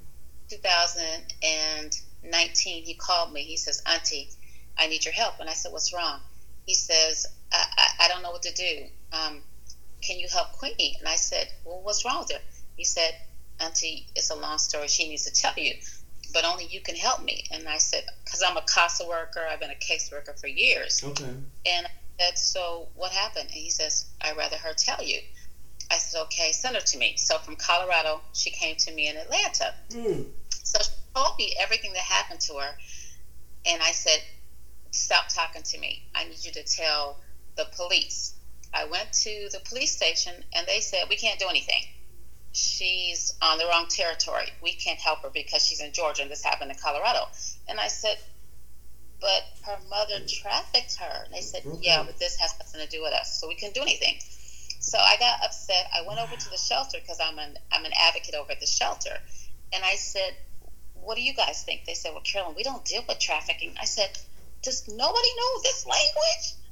2019. 0.50 2.84
He 2.84 2.96
called 2.96 3.32
me. 3.34 3.44
He 3.44 3.58
says, 3.58 3.84
Auntie, 3.86 4.30
I 4.78 4.88
need 4.88 5.06
your 5.06 5.14
help. 5.14 5.40
And 5.40 5.48
I 5.50 5.54
said, 5.54 5.72
What's 5.72 5.94
wrong? 5.94 6.20
He 6.66 6.74
says, 6.74 7.28
I, 7.52 7.64
I, 7.78 8.06
I 8.06 8.08
don't 8.08 8.24
know 8.24 8.32
what 8.32 8.44
to 8.44 8.54
do. 8.54 8.86
Um, 9.12 9.42
can 10.02 10.18
you 10.20 10.28
help 10.32 10.54
Queenie? 10.54 10.96
And 11.00 11.08
I 11.08 11.16
said, 11.16 11.48
Well, 11.66 11.82
what's 11.84 12.06
wrong 12.06 12.20
with 12.20 12.32
her? 12.32 12.40
He 12.76 12.86
said, 12.86 13.16
Auntie, 13.60 14.08
it's 14.16 14.32
a 14.32 14.36
long 14.36 14.58
story. 14.58 14.88
She 14.88 15.10
needs 15.10 15.26
to 15.26 15.34
tell 15.34 15.54
you, 15.58 15.76
but 16.34 16.44
only 16.46 16.66
you 16.66 16.82
can 16.82 16.96
help 16.96 17.24
me. 17.24 17.46
And 17.52 17.68
I 17.68 17.78
said, 17.78 18.04
Because 18.26 18.44
I'm 18.46 18.58
a 18.58 18.62
CASA 18.62 19.08
worker, 19.08 19.42
I've 19.50 19.60
been 19.60 19.72
a 19.72 19.76
caseworker 19.76 20.38
for 20.40 20.48
years. 20.48 21.04
Okay. 21.04 21.26
And 21.26 21.86
I 21.86 21.90
said, 22.20 22.38
So 22.38 22.88
what 22.96 23.12
happened? 23.12 23.46
And 23.46 23.52
he 23.52 23.70
says, 23.70 24.06
I'd 24.22 24.36
rather 24.36 24.58
her 24.58 24.74
tell 24.74 25.04
you. 25.04 25.20
I 25.92 26.00
said, 26.00 26.22
Okay, 26.24 26.52
send 26.52 26.76
her 26.76 26.82
to 26.82 26.98
me. 26.98 27.14
So 27.18 27.38
from 27.38 27.56
Colorado, 27.56 28.22
she 28.34 28.50
came 28.50 28.76
to 28.78 28.94
me 28.94 29.08
in 29.08 29.18
Atlanta. 29.18 29.74
Mm. 29.90 30.26
So 30.50 30.80
she 30.82 30.92
told 31.16 31.38
me 31.38 31.54
everything 31.60 31.94
that 31.94 32.02
happened 32.02 32.42
to 32.42 32.56
her. 32.56 32.76
And 33.66 33.82
I 33.82 33.92
said, 33.92 34.20
Stop 34.92 35.26
talking 35.30 35.64
to 35.64 35.80
me. 35.80 36.04
I 36.16 36.26
need 36.26 36.44
you 36.44 36.52
to 36.52 36.64
tell 36.64 37.18
the 37.56 37.66
police. 37.76 38.34
I 38.74 38.86
went 38.86 39.14
to 39.14 39.50
the 39.52 39.60
police 39.60 39.96
station 39.96 40.34
and 40.56 40.66
they 40.68 40.80
said, 40.80 41.06
We 41.10 41.16
can't 41.16 41.40
do 41.40 41.48
anything. 41.48 41.84
She's 42.54 43.34
on 43.42 43.58
the 43.58 43.66
wrong 43.66 43.88
territory. 43.90 44.46
We 44.62 44.74
can't 44.74 45.00
help 45.00 45.24
her 45.24 45.30
because 45.30 45.66
she's 45.66 45.82
in 45.82 45.92
Georgia 45.92 46.22
and 46.22 46.32
this 46.32 46.44
happened 46.44 46.72
in 46.72 46.78
Colorado. 46.78 47.28
And 47.68 47.80
I 47.80 47.88
said, 47.88 48.18
But 49.20 49.44
her 49.66 49.78
mother 49.90 50.20
trafficked 50.28 50.98
her. 50.98 51.24
And 51.26 51.34
they 51.34 51.42
said, 51.42 51.64
Yeah, 51.82 52.04
but 52.04 52.20
this 52.20 52.38
has 52.38 52.54
nothing 52.60 52.82
to 52.82 52.88
do 52.88 53.02
with 53.02 53.14
us. 53.14 53.40
So 53.42 53.48
we 53.48 53.56
couldn't 53.56 53.74
do 53.74 53.82
anything. 53.82 54.20
So 54.80 55.00
I 55.00 55.16
got 55.18 55.44
upset. 55.44 55.90
I 55.96 56.06
went 56.08 56.20
over 56.20 56.36
to 56.36 56.50
the 56.52 56.58
shelter 56.58 57.00
because 57.02 57.20
I'm 57.24 57.40
an 57.40 57.58
I'm 57.72 57.86
an 57.86 57.94
advocate 58.08 58.36
over 58.36 58.52
at 58.52 58.60
the 58.60 58.68
shelter. 58.68 59.18
And 59.74 59.84
I 59.84 59.96
said, 59.96 60.36
What 60.94 61.16
do 61.16 61.24
you 61.24 61.34
guys 61.34 61.64
think? 61.64 61.86
They 61.86 61.96
said, 61.96 62.12
Well, 62.12 62.22
Carolyn, 62.22 62.56
we 62.56 62.64
don't 62.64 62.86
deal 62.86 63.04
with 63.08 63.18
trafficking. 63.20 63.74
I 63.82 63.86
said, 63.86 64.12
Does 64.62 64.88
nobody 64.88 65.30
know 65.38 65.62
this 65.64 65.88
language? 65.88 66.63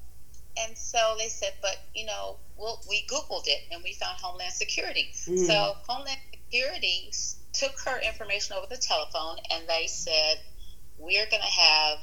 And 0.58 0.78
so 0.78 1.16
they 1.18 1.30
said, 1.30 1.54
but 1.62 1.78
you 1.96 2.06
know, 2.06 2.38
we'll, 2.58 2.80
we 2.90 3.06
Googled 3.08 3.48
it 3.48 3.60
and 3.72 3.82
we 3.84 3.94
found 3.94 4.18
Homeland 4.18 4.54
Security. 4.54 5.10
Mm. 5.14 5.48
So 5.48 5.74
Homeland 5.88 6.20
Security 6.34 7.12
took 7.54 7.80
her 7.86 8.00
information 8.00 8.56
over 8.58 8.68
the 8.70 8.78
telephone 8.78 9.38
and 9.52 9.68
they 9.68 9.88
said, 9.88 10.40
we're 10.98 11.26
going 11.26 11.42
to 11.42 11.62
have 11.62 11.98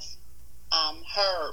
um, 0.73 1.02
her, 1.14 1.49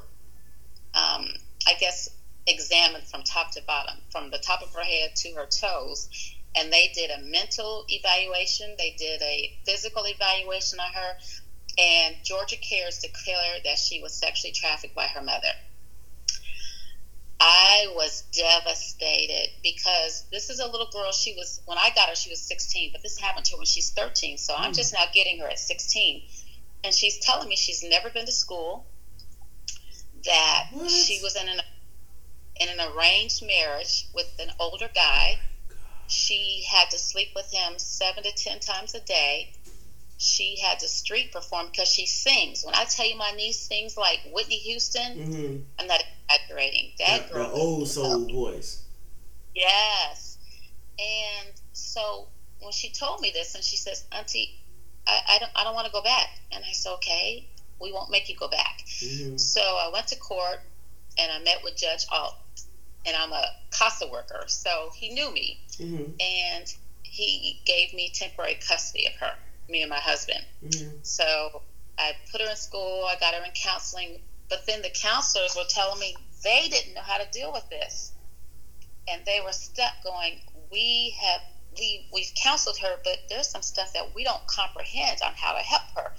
um, 0.95 1.27
I 1.67 1.73
guess, 1.79 2.09
examined 2.47 3.05
from 3.05 3.23
top 3.23 3.51
to 3.51 3.61
bottom, 3.65 3.97
from 4.11 4.31
the 4.31 4.37
top 4.37 4.61
of 4.61 4.73
her 4.73 4.83
head 4.83 5.15
to 5.15 5.33
her 5.33 5.45
toes. 5.47 6.09
And 6.57 6.71
they 6.71 6.91
did 6.95 7.11
a 7.11 7.21
mental 7.21 7.85
evaluation, 7.89 8.75
they 8.77 8.95
did 8.97 9.21
a 9.21 9.59
physical 9.65 10.05
evaluation 10.07 10.79
on 10.79 10.91
her, 10.93 11.17
and 11.77 12.15
Georgia 12.23 12.55
Cares 12.55 12.99
declared 12.99 13.63
that 13.65 13.77
she 13.77 14.01
was 14.01 14.13
sexually 14.13 14.53
trafficked 14.53 14.95
by 14.95 15.07
her 15.07 15.21
mother. 15.21 15.51
I 17.39 17.87
was 17.95 18.23
devastated 18.33 19.49
because 19.63 20.25
this 20.31 20.49
is 20.49 20.59
a 20.59 20.65
little 20.67 20.87
girl. 20.91 21.11
She 21.11 21.33
was 21.35 21.61
when 21.65 21.77
I 21.77 21.91
got 21.95 22.09
her, 22.09 22.15
she 22.15 22.29
was 22.29 22.47
16, 22.47 22.91
but 22.93 23.01
this 23.03 23.19
happened 23.19 23.45
to 23.45 23.51
her 23.53 23.57
when 23.57 23.65
she's 23.65 23.91
13. 23.91 24.37
So 24.37 24.55
I'm 24.55 24.71
Mm. 24.71 24.75
just 24.75 24.93
now 24.93 25.05
getting 25.13 25.39
her 25.39 25.47
at 25.49 25.59
16, 25.59 26.23
and 26.83 26.93
she's 26.93 27.19
telling 27.19 27.49
me 27.49 27.55
she's 27.55 27.83
never 27.83 28.09
been 28.09 28.25
to 28.25 28.31
school. 28.31 28.87
That 30.25 30.67
What? 30.71 30.89
she 30.91 31.21
was 31.21 31.35
in 31.35 31.49
an 31.49 31.61
in 32.59 32.69
an 32.69 32.79
arranged 32.81 33.43
marriage 33.45 34.07
with 34.13 34.27
an 34.39 34.51
older 34.59 34.89
guy. 34.95 35.41
She 36.07 36.65
had 36.71 36.89
to 36.91 36.99
sleep 36.99 37.29
with 37.35 37.51
him 37.51 37.79
seven 37.79 38.23
to 38.23 38.31
ten 38.31 38.59
times 38.59 38.95
a 38.95 39.01
day. 39.01 39.54
She 40.17 40.57
had 40.61 40.79
to 40.79 40.87
street 40.87 41.31
perform 41.33 41.67
because 41.71 41.89
she 41.89 42.05
sings. 42.05 42.63
When 42.65 42.73
I 42.75 42.85
tell 42.85 43.05
you 43.07 43.17
my 43.17 43.31
niece 43.31 43.59
sings 43.59 43.97
like 43.97 44.19
Whitney 44.31 44.57
Houston, 44.59 45.17
Mm-hmm. 45.17 45.57
I'm 45.79 45.87
not 45.87 46.01
exaggerating. 46.29 46.91
That 46.99 47.07
That, 47.27 47.33
girl, 47.33 47.43
that 47.49 47.53
old 47.53 47.87
soul 47.89 48.25
voice. 48.31 48.83
Yes. 49.53 50.37
And 50.99 51.49
so 51.73 52.27
when 52.61 52.71
she 52.71 52.89
told 52.91 53.21
me 53.21 53.31
this, 53.33 53.55
and 53.55 53.63
she 53.63 53.77
says, 53.77 54.05
"Auntie, 54.11 54.59
I, 55.07 55.19
I 55.31 55.39
don't, 55.39 55.51
I 55.55 55.63
don't 55.63 55.75
want 55.75 55.87
to 55.87 55.91
go 55.91 56.01
back," 56.01 56.29
and 56.51 56.63
I 56.67 56.71
said, 56.71 56.91
"Okay, 56.93 57.47
we 57.81 57.91
won't 57.91 58.09
make 58.09 58.29
you 58.29 58.35
go 58.35 58.47
back." 58.47 58.79
Mm-hmm. 58.87 59.37
So 59.37 59.61
I 59.61 59.89
went 59.93 60.07
to 60.07 60.15
court, 60.17 60.61
and 61.17 61.31
I 61.31 61.39
met 61.43 61.59
with 61.63 61.75
Judge 61.75 62.05
Alt, 62.11 62.35
and 63.05 63.15
I'm 63.15 63.31
a 63.33 63.43
CASA 63.71 64.07
worker, 64.07 64.45
so 64.47 64.89
he 64.95 65.09
knew 65.13 65.31
me, 65.33 65.59
Mm-hmm. 65.77 66.11
and 66.21 66.73
he 67.03 67.59
gave 67.65 67.93
me 67.93 68.09
temporary 68.13 68.55
custody 68.55 69.07
of 69.07 69.13
her, 69.15 69.33
me 69.69 69.81
and 69.81 69.89
my 69.89 69.99
husband. 69.99 70.43
Mm-hmm. 70.63 70.97
So 71.03 71.61
I 71.97 72.13
put 72.31 72.41
her 72.41 72.49
in 72.49 72.55
school, 72.55 73.05
I 73.05 73.15
got 73.19 73.33
her 73.33 73.43
in 73.43 73.51
counseling, 73.51 74.19
but 74.49 74.65
then 74.65 74.81
the 74.81 74.89
counselors 74.89 75.55
were 75.55 75.67
telling 75.67 75.99
me 75.99 76.15
they 76.43 76.67
didn't 76.69 76.93
know 76.93 77.01
how 77.01 77.17
to 77.17 77.29
deal 77.31 77.51
with 77.51 77.67
this. 77.69 78.11
And 79.07 79.23
they 79.25 79.39
were 79.43 79.51
stuck 79.51 79.93
going, 80.03 80.39
We 80.71 81.15
have 81.21 81.41
we 81.77 82.07
we've 82.13 82.31
counseled 82.41 82.77
her, 82.77 82.97
but 83.03 83.17
there's 83.29 83.47
some 83.47 83.61
stuff 83.61 83.93
that 83.93 84.15
we 84.15 84.23
don't 84.23 84.45
comprehend 84.47 85.19
on 85.23 85.33
how 85.35 85.53
to 85.53 85.59
help 85.59 85.83
her. 85.95 86.13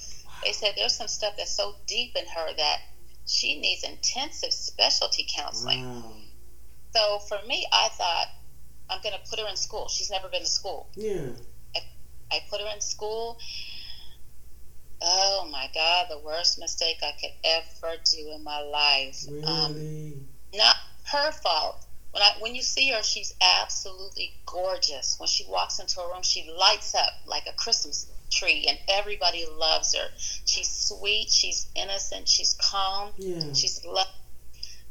They 0.44 0.52
said 0.52 0.74
there's 0.76 0.94
some 0.94 1.08
stuff 1.08 1.34
that's 1.36 1.50
so 1.50 1.74
deep 1.86 2.14
in 2.16 2.26
her 2.26 2.54
that 2.56 2.78
she 3.26 3.58
needs 3.58 3.82
intensive 3.82 4.52
specialty 4.52 5.26
counseling. 5.34 5.84
Wow. 5.84 6.12
So 6.94 7.18
for 7.20 7.38
me, 7.46 7.66
I 7.72 7.88
thought 7.88 8.26
I'm 8.88 9.00
going 9.02 9.14
to 9.14 9.30
put 9.30 9.40
her 9.40 9.48
in 9.48 9.56
school. 9.56 9.88
She's 9.88 10.10
never 10.10 10.28
been 10.28 10.42
to 10.42 10.46
school. 10.46 10.88
Yeah. 10.94 11.28
I 12.30 12.40
put 12.50 12.60
her 12.60 12.68
in 12.74 12.80
school. 12.80 13.38
Oh 15.02 15.48
my 15.50 15.68
God, 15.74 16.06
the 16.08 16.18
worst 16.18 16.58
mistake 16.58 16.96
I 17.02 17.12
could 17.20 17.32
ever 17.44 17.96
do 18.10 18.32
in 18.34 18.42
my 18.42 18.60
life. 18.60 19.24
Um, 19.44 19.74
Really. 19.74 20.14
not 20.54 20.76
her 21.12 21.32
fault. 21.32 21.86
When 22.12 22.22
I 22.22 22.32
when 22.40 22.54
you 22.54 22.62
see 22.62 22.90
her, 22.92 23.02
she's 23.02 23.34
absolutely 23.60 24.32
gorgeous. 24.46 25.16
When 25.18 25.28
she 25.28 25.44
walks 25.48 25.78
into 25.78 26.00
a 26.00 26.08
room, 26.08 26.22
she 26.22 26.50
lights 26.50 26.94
up 26.94 27.10
like 27.26 27.46
a 27.46 27.52
Christmas 27.52 28.10
tree, 28.30 28.66
and 28.68 28.78
everybody 28.88 29.44
loves 29.58 29.94
her. 29.94 30.08
She's 30.46 30.68
sweet, 30.68 31.30
she's 31.30 31.68
innocent, 31.74 32.26
she's 32.28 32.54
calm, 32.54 33.10
yeah. 33.18 33.52
she's 33.52 33.84
love. 33.84 34.08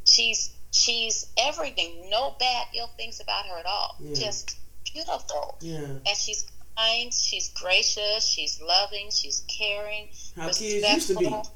She's 0.04 0.54
she's 0.70 1.26
everything. 1.36 2.10
No 2.12 2.36
bad 2.40 2.68
ill 2.78 2.92
things 2.96 3.20
about 3.20 3.48
her 3.48 3.58
at 3.58 3.66
all. 3.66 3.96
Yeah. 4.00 4.14
Just 4.14 4.58
beautiful 4.94 5.58
yeah. 5.62 5.80
and 5.80 6.18
she's 6.18 6.46
kind, 6.78 7.14
she's 7.14 7.50
gracious, 7.50 8.26
she's 8.28 8.62
loving, 8.62 9.10
she's 9.12 9.44
caring, 9.48 10.10
How 10.36 10.48
kids 10.48 10.62
used 10.62 11.08
to 11.08 11.16
be. 11.16 11.26
respectful, 11.26 11.56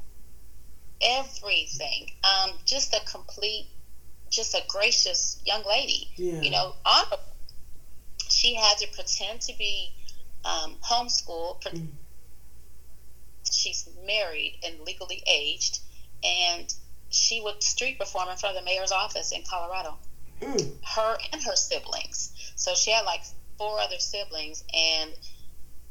everything. 1.02 2.12
Um, 2.24 2.52
just 2.66 2.94
a 2.94 3.00
complete, 3.10 3.68
just 4.30 4.54
a 4.54 4.62
gracious 4.68 5.42
young 5.46 5.64
lady. 5.68 6.10
Yeah. 6.16 6.42
You 6.42 6.52
know, 6.52 6.74
honorable. 6.86 7.20
She 8.30 8.54
had 8.56 8.78
to 8.80 8.88
pretend 8.94 9.42
to 9.42 9.58
be 9.58 9.92
um, 10.46 10.76
homeschooled. 10.84 11.62
Pre- 11.62 11.72
Mm. 11.80 11.88
She's 13.52 13.88
married 14.06 14.60
and 14.64 14.80
legally 14.86 15.24
aged, 15.26 15.80
and 16.24 16.72
she 17.10 17.42
would 17.42 17.64
street 17.64 17.98
perform 17.98 18.30
in 18.30 18.38
front 18.38 18.56
of 18.56 18.62
the 18.64 18.66
mayor's 18.66 18.92
office 18.92 19.32
in 19.32 19.42
Colorado 19.44 19.98
Mm. 20.42 20.72
her 20.96 21.18
and 21.34 21.42
her 21.44 21.56
siblings. 21.56 22.32
So 22.56 22.76
she 22.76 22.92
had 22.92 23.06
like 23.06 23.22
four 23.60 23.80
other 23.80 24.00
siblings, 24.00 24.64
and 24.74 25.12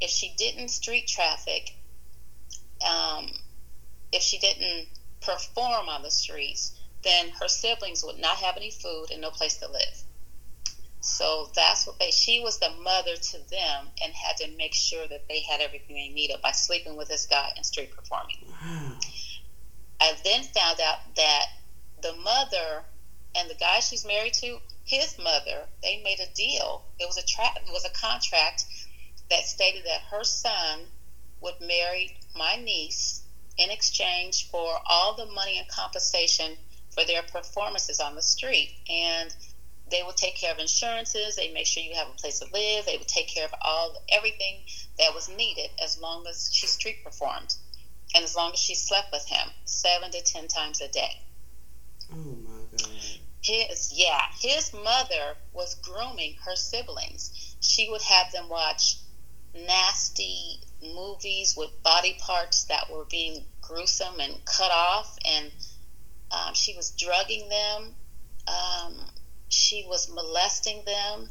if 0.01 0.11
she 0.11 0.35
didn't 0.37 0.69
street 0.71 1.07
traffic, 1.07 1.77
um, 2.85 3.31
if 4.13 4.23
she 4.23 4.39
didn't 4.39 4.89
perform 5.21 5.89
on 5.89 6.03
the 6.03 6.11
streets, 6.11 6.75
then 7.05 7.29
her 7.41 7.47
siblings 7.47 8.03
would 8.05 8.19
not 8.19 8.39
have 8.39 8.57
any 8.57 8.71
food 8.71 9.07
and 9.13 9.21
no 9.21 9.31
place 9.31 9.59
to 9.59 9.71
live. 9.71 10.03
So 11.01 11.51
that's 11.55 11.87
what 11.87 11.99
they. 11.99 12.11
She 12.11 12.41
was 12.41 12.59
the 12.59 12.71
mother 12.83 13.15
to 13.17 13.39
them 13.51 13.87
and 14.03 14.13
had 14.13 14.37
to 14.39 14.57
make 14.57 14.75
sure 14.75 15.07
that 15.07 15.29
they 15.29 15.41
had 15.41 15.61
everything 15.61 15.95
they 15.95 16.09
needed 16.09 16.43
by 16.43 16.51
sleeping 16.51 16.97
with 16.97 17.09
this 17.09 17.27
guy 17.27 17.53
and 17.57 17.65
street 17.65 17.95
performing. 17.95 18.37
Wow. 18.49 18.99
I 20.01 20.13
then 20.25 20.43
found 20.43 20.81
out 20.81 20.99
that 21.17 21.47
the 22.03 22.15
mother 22.15 22.85
and 23.35 23.49
the 23.49 23.55
guy 23.55 23.81
she's 23.81 24.05
married 24.05 24.35
to, 24.35 24.59
his 24.85 25.19
mother, 25.19 25.67
they 25.83 26.03
made 26.03 26.21
a 26.21 26.35
deal. 26.35 26.85
It 26.99 27.07
was 27.07 27.19
a 27.19 27.27
tra- 27.27 27.61
it 27.65 27.73
was 27.73 27.85
a 27.85 27.91
contract 27.91 28.65
that 29.31 29.45
stated 29.45 29.85
that 29.85 30.01
her 30.11 30.25
son 30.25 30.81
would 31.41 31.61
marry 31.61 32.19
my 32.35 32.57
niece 32.57 33.23
in 33.57 33.71
exchange 33.71 34.49
for 34.51 34.79
all 34.87 35.15
the 35.15 35.27
money 35.27 35.59
and 35.59 35.69
compensation 35.69 36.57
for 36.91 37.05
their 37.05 37.23
performances 37.23 38.01
on 38.01 38.15
the 38.15 38.23
street. 38.23 38.73
And 38.89 39.35
they 39.91 40.03
would 40.03 40.17
take 40.17 40.37
care 40.37 40.53
of 40.53 40.59
insurances. 40.59 41.37
They 41.37 41.53
make 41.53 41.67
sure 41.67 41.83
you 41.83 41.95
have 41.95 42.09
a 42.09 42.13
place 42.13 42.41
to 42.41 42.47
live. 42.53 42.87
They 42.87 42.97
would 42.97 43.09
take 43.09 43.29
care 43.29 43.45
of 43.45 43.55
all 43.63 44.03
everything 44.09 44.63
that 44.99 45.15
was 45.15 45.29
needed 45.29 45.71
as 45.83 45.99
long 45.99 46.27
as 46.27 46.51
she 46.53 46.67
street 46.67 47.05
performed 47.05 47.55
and 48.15 48.25
as 48.25 48.37
long 48.37 48.53
as 48.53 48.59
she 48.59 48.75
slept 48.75 49.13
with 49.13 49.27
him 49.27 49.49
seven 49.65 50.11
to 50.11 50.23
ten 50.23 50.49
times 50.49 50.81
a 50.81 50.89
day. 50.89 51.21
Oh 52.13 52.17
my 52.17 52.77
God. 52.77 53.18
His 53.49 53.93
yeah, 53.95 54.27
his 54.39 54.75
mother 54.75 55.37
was 55.55 55.75
grooming 55.77 56.35
her 56.45 56.55
siblings. 56.55 57.57
she 57.61 57.89
would 57.89 58.03
have 58.03 58.31
them 58.31 58.51
watch 58.51 58.97
nasty 59.55 60.61
movies 60.83 61.57
with 61.57 61.83
body 61.83 62.19
parts 62.21 62.65
that 62.65 62.91
were 62.91 63.07
being 63.07 63.47
gruesome 63.63 64.21
and 64.21 64.45
cut 64.45 64.71
off, 64.71 65.17
and 65.25 65.51
um, 66.31 66.53
she 66.53 66.77
was 66.77 66.91
drugging 66.91 67.49
them. 67.49 67.95
Um, 68.47 69.01
she 69.49 69.87
was 69.89 70.11
molesting 70.11 70.85
them. 70.85 71.31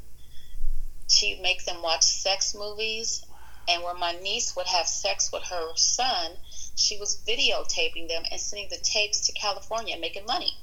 She'd 1.08 1.40
make 1.42 1.66
them 1.66 1.84
watch 1.84 2.04
sex 2.04 2.56
movies. 2.56 3.24
And 3.70 3.84
where 3.84 3.94
my 3.94 4.14
niece 4.14 4.56
would 4.56 4.66
have 4.66 4.88
sex 4.88 5.30
with 5.32 5.44
her 5.44 5.76
son, 5.76 6.32
she 6.76 6.98
was 6.98 7.22
videotaping 7.28 8.08
them 8.08 8.24
and 8.32 8.40
sending 8.40 8.70
the 8.70 8.78
tapes 8.78 9.28
to 9.28 9.34
California 9.34 9.98
making 10.00 10.26
money. 10.26 10.58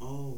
Oh. 0.00 0.36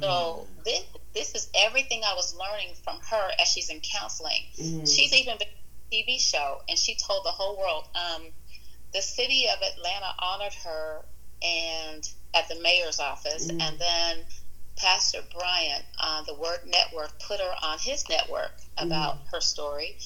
So 0.00 0.46
this, 0.64 0.82
this 1.14 1.34
is 1.34 1.48
everything 1.54 2.02
I 2.04 2.14
was 2.14 2.34
learning 2.34 2.74
from 2.84 2.98
her 3.10 3.30
as 3.40 3.48
she's 3.48 3.70
in 3.70 3.80
counseling. 3.80 4.46
Mhm. 4.58 4.80
She's 4.94 5.12
even 5.12 5.36
been 5.38 5.48
on 5.48 5.54
a 5.92 5.94
TV 5.94 6.18
show 6.18 6.62
and 6.68 6.78
she 6.78 6.94
told 6.96 7.24
the 7.24 7.30
whole 7.32 7.56
world. 7.56 7.88
Um, 7.94 8.32
the 8.92 9.02
city 9.02 9.46
of 9.48 9.60
Atlanta 9.62 10.14
honored 10.18 10.54
her 10.64 11.04
and 11.42 12.08
at 12.34 12.48
the 12.48 12.56
mayor's 12.60 13.00
office, 13.00 13.46
Mhm. 13.46 13.60
and 13.62 13.78
then 13.78 14.26
Pastor 14.76 15.22
Bryant 15.22 15.84
on 15.98 16.24
the 16.26 16.34
Word 16.34 16.66
Network 16.66 17.18
put 17.20 17.40
her 17.40 17.54
on 17.62 17.78
his 17.78 18.08
network 18.08 18.52
about 18.78 19.18
her 19.30 19.40
story, 19.40 19.98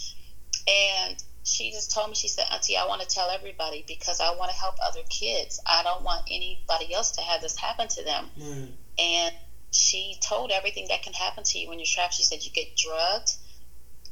and 0.67 1.23
she 1.45 1.71
just 1.71 1.91
told 1.93 2.09
me 2.09 2.15
she 2.17 2.29
said, 2.29 2.47
"Auntie, 2.51 2.77
I 2.77 2.87
want 2.87 3.03
to 3.03 3.07
tell 3.07 3.29
everybody 3.31 3.83
because 3.87 4.21
I 4.21 4.31
want 4.35 4.51
to 4.51 4.57
help 4.57 4.77
other 4.83 5.03
kids. 5.11 5.61
I 5.67 5.83
don't 5.83 6.03
want 6.03 6.27
anybody 6.31 6.93
else 6.95 7.11
to 7.13 7.21
have 7.21 7.41
this 7.43 7.57
happen 7.57 7.89
to 7.89 8.03
them." 8.03 8.31
Right. 8.37 8.73
and 8.97 9.35
she 9.75 10.17
told 10.21 10.53
everything 10.53 10.87
that 10.89 11.03
can 11.03 11.13
happen 11.13 11.43
to 11.43 11.59
you 11.59 11.69
when 11.69 11.79
you're 11.81 11.87
trapped. 11.87 12.15
She 12.15 12.23
said 12.23 12.45
you 12.45 12.53
get 12.53 12.77
drugged, 12.77 13.33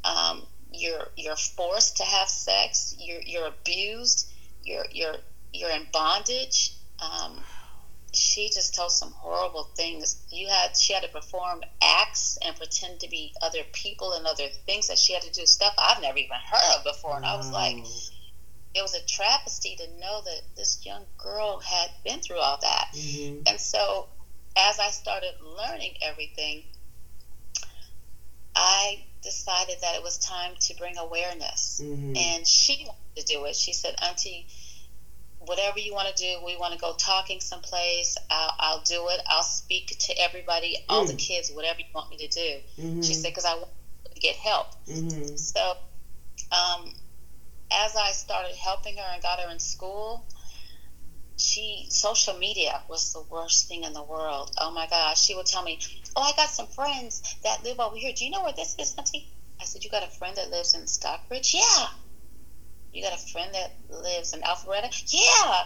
um, 0.05 0.43
you're 0.73 1.07
you're 1.17 1.37
forced 1.37 1.99
to 1.99 2.05
have 2.05 2.29
sex, 2.29 2.97
you're 2.99 3.21
you're 3.23 3.47
abused, 3.47 4.29
you're 4.65 4.87
you're 4.91 5.17
you're 5.53 5.71
in 5.71 5.87
bondage. 5.93 6.75
Um, 6.99 7.39
she 8.13 8.49
just 8.49 8.75
told 8.75 8.91
some 8.91 9.13
horrible 9.13 9.65
things. 9.77 10.17
You 10.31 10.49
had 10.49 10.77
she 10.77 10.93
had 10.95 11.05
to 11.05 11.09
perform 11.09 11.63
acts 11.81 12.39
and 12.45 12.57
pretend 12.57 13.01
to 13.01 13.09
be 13.09 13.33
other 13.41 13.63
people 13.73 14.15
and 14.15 14.27
other 14.27 14.49
things 14.67 14.89
that 14.89 14.99
she 14.99 15.13
had 15.13 15.23
to 15.23 15.33
do 15.33 15.47
stuff 15.47 15.75
I've 15.79 16.03
never 16.03 16.19
even 16.19 16.37
heard 16.45 16.79
of 16.79 16.85
before. 16.85 17.17
And 17.17 17.25
I 17.25 17.37
was 17.37 17.51
like, 17.51 17.77
it 18.75 18.83
was 18.83 18.95
a 18.95 19.07
travesty 19.07 19.77
to 19.77 19.87
know 20.01 20.23
that 20.23 20.41
this 20.57 20.85
young 20.85 21.05
girl 21.19 21.61
had 21.61 21.91
been 22.05 22.21
through 22.21 22.41
all 22.41 22.59
that. 22.61 22.89
Mhm. 22.95 23.49
And 23.49 23.61
so, 23.61 24.09
as 24.57 24.79
I 24.79 24.91
started 24.91 25.33
learning 25.41 25.95
everything, 26.03 26.65
I 28.55 29.05
decided 29.23 29.77
that 29.83 29.95
it 29.97 30.03
was 30.03 30.19
time 30.19 30.53
to 30.61 30.75
bring 30.77 30.99
awareness. 30.99 31.81
Mhm. 31.83 32.17
And 32.17 32.47
she 32.47 32.85
wanted 32.87 33.17
to 33.17 33.23
do 33.35 33.45
it. 33.47 33.57
She 33.57 33.73
said, 33.73 33.95
Auntie, 34.03 34.47
whatever 35.39 35.79
you 35.79 35.95
want 35.95 36.15
to 36.15 36.23
do, 36.23 36.45
we 36.45 36.57
want 36.57 36.73
to 36.75 36.79
go 36.79 36.95
talking 36.95 37.41
someplace. 37.41 38.17
I'll, 38.31 38.55
I'll 38.59 38.81
do 38.83 39.09
it. 39.09 39.21
I'll 39.27 39.43
speak 39.43 39.97
to 39.99 40.19
everybody, 40.19 40.77
all 40.89 41.05
the 41.07 41.15
Mm. 41.15 41.19
kids, 41.19 41.51
whatever 41.51 41.81
you 41.81 41.87
want 41.95 42.11
me 42.11 42.19
to 42.19 42.29
do. 42.29 42.61
Mhm. 42.79 43.05
She 43.07 43.15
said, 43.15 43.31
because 43.31 43.45
I 43.45 43.55
want 43.55 43.69
to 44.15 44.21
get 44.21 44.37
help. 44.37 44.69
Mhm. 44.87 45.39
So, 45.39 45.77
um, 46.53 46.95
as 47.71 47.97
I 47.97 48.13
started 48.13 48.55
helping 48.55 48.99
her 48.99 49.03
and 49.15 49.23
got 49.23 49.41
her 49.41 49.49
in 49.51 49.59
school, 49.59 50.27
she 51.37 51.87
social 51.89 52.35
media 52.35 52.83
was 52.89 53.13
the 53.13 53.23
worst 53.23 53.69
thing 53.69 53.85
in 53.85 53.93
the 53.93 54.03
world. 54.03 54.51
Oh 54.59 54.71
my 54.71 54.87
gosh, 54.87 55.21
she 55.23 55.35
would 55.35 55.47
tell 55.47 55.63
me, 55.63 55.79
"Oh, 56.15 56.23
I 56.23 56.33
got 56.33 56.51
some 56.51 56.67
friends 56.67 57.23
that 57.43 57.63
live 57.65 57.81
over 57.81 57.97
here. 57.97 58.13
Do 58.13 58.25
you 58.25 58.31
know 58.31 58.43
where 58.43 58.53
this 58.53 58.75
is, 58.79 58.95
Auntie?" 58.97 59.29
I 59.61 59.65
said, 59.65 59.85
"You 59.85 59.91
got 59.91 60.03
a 60.03 60.09
friend 60.09 60.37
that 60.37 60.51
lives 60.51 60.75
in 60.75 60.87
Stockbridge? 60.87 61.55
Yeah. 61.55 61.89
You 62.93 63.03
got 63.03 63.15
a 63.15 63.27
friend 63.33 63.55
that 63.55 63.73
lives 63.89 64.33
in 64.33 64.43
Alpharetta? 64.43 64.91
Yeah. 65.09 65.65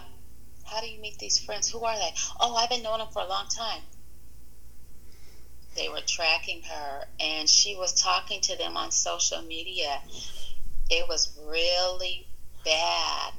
How 0.64 0.80
do 0.80 0.88
you 0.88 1.00
meet 1.00 1.18
these 1.18 1.38
friends? 1.38 1.68
Who 1.68 1.84
are 1.84 1.96
they? 1.96 2.14
Oh, 2.40 2.54
I've 2.56 2.70
been 2.70 2.82
knowing 2.82 2.98
them 2.98 3.08
for 3.12 3.22
a 3.22 3.26
long 3.26 3.48
time." 3.48 3.82
They 5.74 5.88
were 5.90 6.00
tracking 6.00 6.62
her, 6.62 7.06
and 7.20 7.48
she 7.48 7.76
was 7.76 7.92
talking 7.92 8.40
to 8.42 8.56
them 8.56 8.78
on 8.78 8.90
social 8.90 9.42
media. 9.42 10.00
It 10.88 11.06
was 11.06 11.36
really 11.36 12.26
bad. 12.64 13.34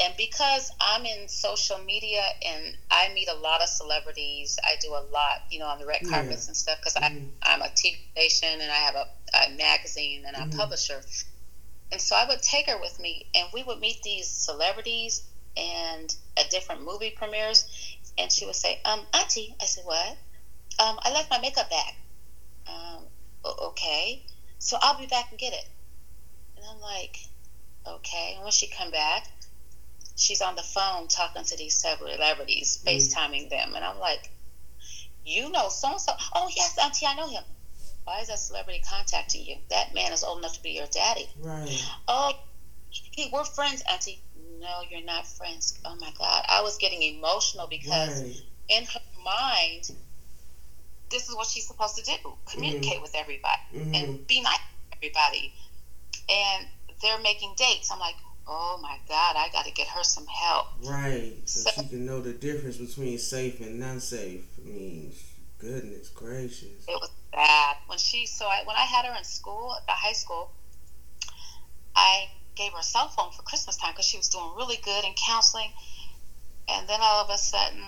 And 0.00 0.16
because 0.16 0.70
I'm 0.80 1.04
in 1.06 1.28
social 1.28 1.78
media 1.78 2.22
and 2.44 2.76
I 2.90 3.08
meet 3.10 3.28
a 3.28 3.34
lot 3.34 3.62
of 3.62 3.68
celebrities, 3.68 4.58
I 4.64 4.76
do 4.80 4.94
a 4.94 5.04
lot, 5.12 5.40
you 5.50 5.58
know, 5.58 5.66
on 5.66 5.78
the 5.78 5.86
red 5.86 6.02
Yeah. 6.02 6.08
carpets 6.10 6.48
and 6.48 6.56
stuff 6.56 6.78
because 6.80 6.96
Mhm. 6.96 7.28
I'm 7.42 7.62
a 7.62 7.68
TV 7.70 7.96
station 8.16 8.60
and 8.60 8.70
I 8.70 8.76
have 8.76 8.94
a, 8.94 9.06
a 9.34 9.50
magazine 9.50 10.24
and 10.26 10.36
I'm 10.36 10.48
Mhm. 10.48 10.52
a 10.52 10.56
publisher. 10.56 11.02
And 11.92 12.00
so 12.00 12.16
I 12.16 12.24
would 12.24 12.42
take 12.42 12.68
her 12.68 12.78
with 12.78 12.98
me 12.98 13.26
and 13.34 13.48
we 13.52 13.62
would 13.62 13.78
meet 13.80 14.02
these 14.02 14.28
celebrities 14.28 15.22
and 15.56 16.14
at 16.36 16.50
different 16.50 16.82
movie 16.82 17.10
premieres. 17.10 17.64
And 18.18 18.30
she 18.32 18.46
would 18.46 18.56
say, 18.56 18.78
um, 18.84 19.06
Auntie, 19.14 19.54
I 19.60 19.66
said, 19.66 19.84
what? 19.84 20.16
Um, 20.78 20.98
I 21.02 21.12
left 21.12 21.30
my 21.30 21.38
makeup 21.38 21.70
bag. 21.70 21.94
Um, 22.66 23.08
okay. 23.44 24.22
So 24.58 24.76
I'll 24.80 24.96
be 24.96 25.06
back 25.06 25.26
and 25.30 25.38
get 25.38 25.52
it. 25.52 25.64
And 26.56 26.64
I'm 26.70 26.80
like, 26.80 27.16
okay. 27.86 28.32
And 28.34 28.42
when 28.42 28.52
she 28.52 28.68
come 28.68 28.90
back, 28.90 29.24
she's 30.16 30.40
on 30.40 30.54
the 30.56 30.62
phone 30.62 31.08
talking 31.08 31.44
to 31.44 31.56
these 31.56 31.74
celebrities, 31.80 32.78
Mm. 32.84 32.96
FaceTiming 32.96 33.50
them. 33.50 33.74
And 33.74 33.84
I'm 33.84 33.98
like, 33.98 34.30
you 35.24 35.50
know 35.50 35.68
so 35.68 35.92
and 35.92 36.00
so. 36.00 36.12
Oh, 36.34 36.50
yes, 36.56 36.76
Auntie, 36.78 37.06
I 37.06 37.14
know 37.14 37.28
him. 37.28 37.44
Why 38.04 38.20
is 38.20 38.28
that 38.28 38.38
celebrity 38.40 38.82
contacting 38.88 39.44
you? 39.44 39.56
That 39.70 39.94
man 39.94 40.12
is 40.12 40.24
old 40.24 40.38
enough 40.38 40.54
to 40.54 40.62
be 40.62 40.70
your 40.70 40.86
daddy. 40.88 41.28
Right. 41.38 41.84
Oh, 42.08 42.32
he, 42.90 43.30
we're 43.32 43.44
friends, 43.44 43.82
Auntie. 43.90 44.20
No, 44.58 44.82
you're 44.90 45.04
not 45.04 45.26
friends. 45.26 45.78
Oh 45.84 45.94
my 45.96 46.12
God. 46.18 46.44
I 46.48 46.62
was 46.62 46.78
getting 46.78 47.02
emotional 47.02 47.66
because 47.68 48.22
Right. 48.22 48.36
in 48.68 48.84
her 48.84 49.00
mind, 49.24 49.90
this 51.10 51.28
is 51.28 51.34
what 51.36 51.46
she's 51.46 51.66
supposed 51.66 51.96
to 51.96 52.02
do 52.04 52.36
communicate 52.46 53.00
with 53.02 53.14
everybody 53.14 53.60
Mhm. 53.74 53.94
and 53.94 54.26
be 54.26 54.40
nice 54.40 54.56
to 54.56 54.96
everybody. 54.96 55.52
And 56.28 56.68
they're 57.02 57.18
making 57.18 57.54
dates. 57.56 57.90
I'm 57.90 57.98
like, 57.98 58.16
oh 58.46 58.78
my 58.82 58.98
God, 59.08 59.36
I 59.36 59.48
got 59.52 59.64
to 59.66 59.72
get 59.72 59.86
her 59.88 60.02
some 60.04 60.26
help. 60.26 60.66
Right. 60.84 61.34
So 61.44 61.70
So- 61.70 61.82
she 61.82 61.88
can 61.88 62.06
know 62.06 62.20
the 62.20 62.32
difference 62.32 62.76
between 62.78 63.18
safe 63.18 63.60
and 63.60 63.78
not 63.80 64.02
safe. 64.02 64.44
I 64.58 64.68
mean, 64.68 65.12
goodness 65.58 66.08
gracious. 66.08 66.84
It 66.88 66.98
was 67.00 67.10
bad. 67.32 67.76
When 67.86 67.98
she, 67.98 68.26
so 68.26 68.46
I, 68.46 68.62
when 68.64 68.76
I 68.76 68.82
had 68.84 69.04
her 69.04 69.14
in 69.16 69.24
school, 69.24 69.74
at 69.78 69.86
the 69.86 69.92
high 69.92 70.12
school, 70.12 70.50
I 71.94 72.28
gave 72.54 72.72
her 72.72 72.78
a 72.80 72.82
cell 72.82 73.08
phone 73.08 73.32
for 73.32 73.42
Christmas 73.42 73.76
time 73.76 73.92
because 73.92 74.06
she 74.06 74.16
was 74.16 74.28
doing 74.28 74.52
really 74.56 74.78
good 74.82 75.04
in 75.04 75.12
counseling. 75.14 75.70
And 76.68 76.88
then 76.88 77.00
all 77.02 77.24
of 77.24 77.30
a 77.30 77.38
sudden, 77.38 77.82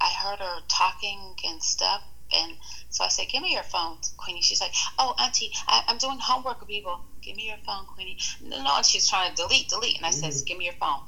I 0.00 0.12
heard 0.12 0.38
her 0.38 0.60
talking 0.68 1.34
and 1.46 1.62
stuff. 1.62 2.02
And 2.34 2.52
so 2.90 3.04
I 3.04 3.08
said, 3.08 3.26
Give 3.30 3.42
me 3.42 3.52
your 3.52 3.62
phone, 3.62 3.96
Queenie. 4.16 4.42
She's 4.42 4.60
like, 4.60 4.74
Oh, 4.98 5.14
Auntie, 5.18 5.50
I, 5.66 5.82
I'm 5.88 5.98
doing 5.98 6.18
homework 6.20 6.60
with 6.60 6.68
people. 6.68 7.00
Give 7.28 7.36
me 7.36 7.48
your 7.48 7.58
phone, 7.58 7.84
Queenie. 7.84 8.16
No, 8.40 8.62
no. 8.62 8.76
And 8.78 8.86
she's 8.86 9.06
trying 9.06 9.28
to 9.34 9.36
delete, 9.36 9.68
delete. 9.68 9.98
And 9.98 10.06
I 10.06 10.10
said, 10.12 10.32
Mhm. 10.32 10.46
Give 10.46 10.56
me 10.56 10.64
your 10.64 10.72
phone. 10.80 11.02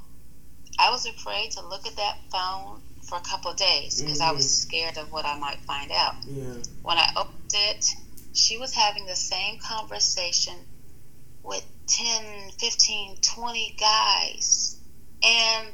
I 0.77 0.91
was 0.91 1.07
afraid 1.07 1.49
to 1.53 1.61
look 1.67 1.87
at 1.87 1.95
that 1.95 2.19
phone 2.31 2.83
for 3.01 3.17
a 3.17 3.21
couple 3.21 3.49
of 3.49 3.57
days 3.57 3.99
because 3.99 4.21
I 4.21 4.29
was 4.31 4.45
Mhm. 4.45 4.49
scared 4.49 4.97
of 4.99 5.11
what 5.11 5.25
I 5.25 5.35
might 5.35 5.59
find 5.65 5.91
out 5.91 6.17
Yeah. 6.27 6.61
when 6.83 6.99
I 6.99 7.11
opened 7.15 7.53
it, 7.55 7.85
she 8.33 8.59
was 8.59 8.71
having 8.75 9.07
the 9.07 9.15
same 9.15 9.57
conversation 9.57 10.67
with 11.41 11.65
10, 11.87 12.51
15, 12.51 13.17
20 13.17 13.71
guys 13.79 14.77
and 15.23 15.73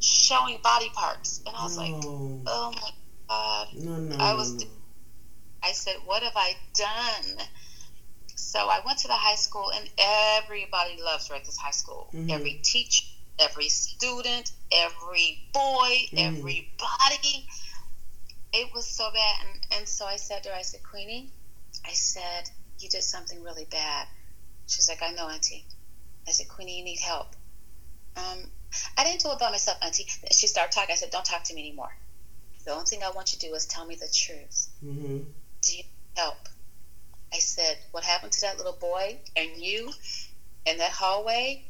showing 0.00 0.58
body 0.58 0.90
parts. 0.90 1.40
And 1.46 1.56
I 1.56 1.62
was 1.64 1.78
like, 1.78 1.94
oh 2.46 2.72
my 2.72 2.92
God. 3.30 3.68
no, 3.72 3.96
no, 3.96 4.16
I 4.18 4.34
was-. 4.34 4.66
I 5.62 5.72
said, 5.72 5.96
what 6.04 6.22
have 6.22 6.36
I 6.36 6.56
done? 6.74 7.48
So 8.48 8.60
I 8.70 8.78
went 8.80 8.96
to 9.00 9.08
the 9.08 9.14
high 9.28 9.34
school, 9.34 9.70
and 9.74 9.90
everybody 9.98 10.96
loves 10.96 11.28
Reckless 11.28 11.58
High 11.58 11.70
School. 11.82 12.08
Mhm. 12.14 12.30
Every 12.30 12.54
teacher, 12.64 13.04
every 13.38 13.68
student, 13.68 14.52
every 14.72 15.42
boy, 15.52 16.08
Mhm. 16.12 16.18
everybody. 16.18 17.46
It 18.54 18.72
was 18.72 18.86
so 18.86 19.10
bad. 19.10 19.36
And, 19.42 19.66
and 19.72 19.88
so 19.88 20.06
I 20.06 20.16
said 20.16 20.44
to 20.44 20.48
her, 20.48 20.54
I 20.54 20.62
said, 20.62 20.82
Queenie, 20.82 21.30
I 21.84 21.92
said, 21.92 22.48
you 22.78 22.88
did 22.88 23.04
something 23.04 23.42
really 23.42 23.66
bad. 23.66 24.08
She's 24.66 24.88
like, 24.88 25.02
I 25.02 25.10
know, 25.10 25.28
Auntie. 25.28 25.66
I 26.26 26.30
said, 26.30 26.48
Queenie, 26.48 26.78
you 26.78 26.84
need 26.84 27.00
help. 27.00 27.36
Um, 28.16 28.50
I 28.96 29.04
didn't 29.04 29.20
do 29.20 29.30
it 29.32 29.38
by 29.38 29.50
myself, 29.50 29.76
Auntie. 29.82 30.06
She 30.32 30.46
started 30.46 30.72
talking. 30.72 30.94
I 30.94 30.96
said, 30.96 31.10
Don't 31.10 31.24
talk 31.26 31.44
to 31.44 31.54
me 31.54 31.60
anymore. 31.68 31.94
The 32.64 32.72
only 32.72 32.86
thing 32.86 33.02
I 33.02 33.10
want 33.10 33.34
you 33.34 33.38
to 33.40 33.46
do 33.48 33.54
is 33.54 33.66
tell 33.66 33.84
me 33.84 33.94
the 33.94 34.08
truth 34.08 34.70
Mhm. 34.82 35.34
do 35.60 35.72
you 35.76 35.82
need 35.82 35.92
help? 36.16 36.48
I 37.32 37.38
said, 37.38 37.78
what 37.90 38.04
happened 38.04 38.32
to 38.32 38.40
that 38.42 38.56
little 38.56 38.76
boy 38.80 39.18
and 39.36 39.50
you 39.56 39.92
in 40.66 40.78
that 40.78 40.92
hallway? 40.92 41.64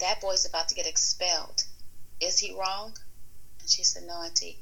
That 0.00 0.20
boy's 0.20 0.46
about 0.46 0.68
to 0.68 0.74
get 0.74 0.86
expelled. 0.86 1.64
Is 2.20 2.38
he 2.38 2.54
wrong? 2.58 2.96
And 3.60 3.68
she 3.68 3.84
said, 3.84 4.04
no, 4.06 4.22
Auntie. 4.22 4.58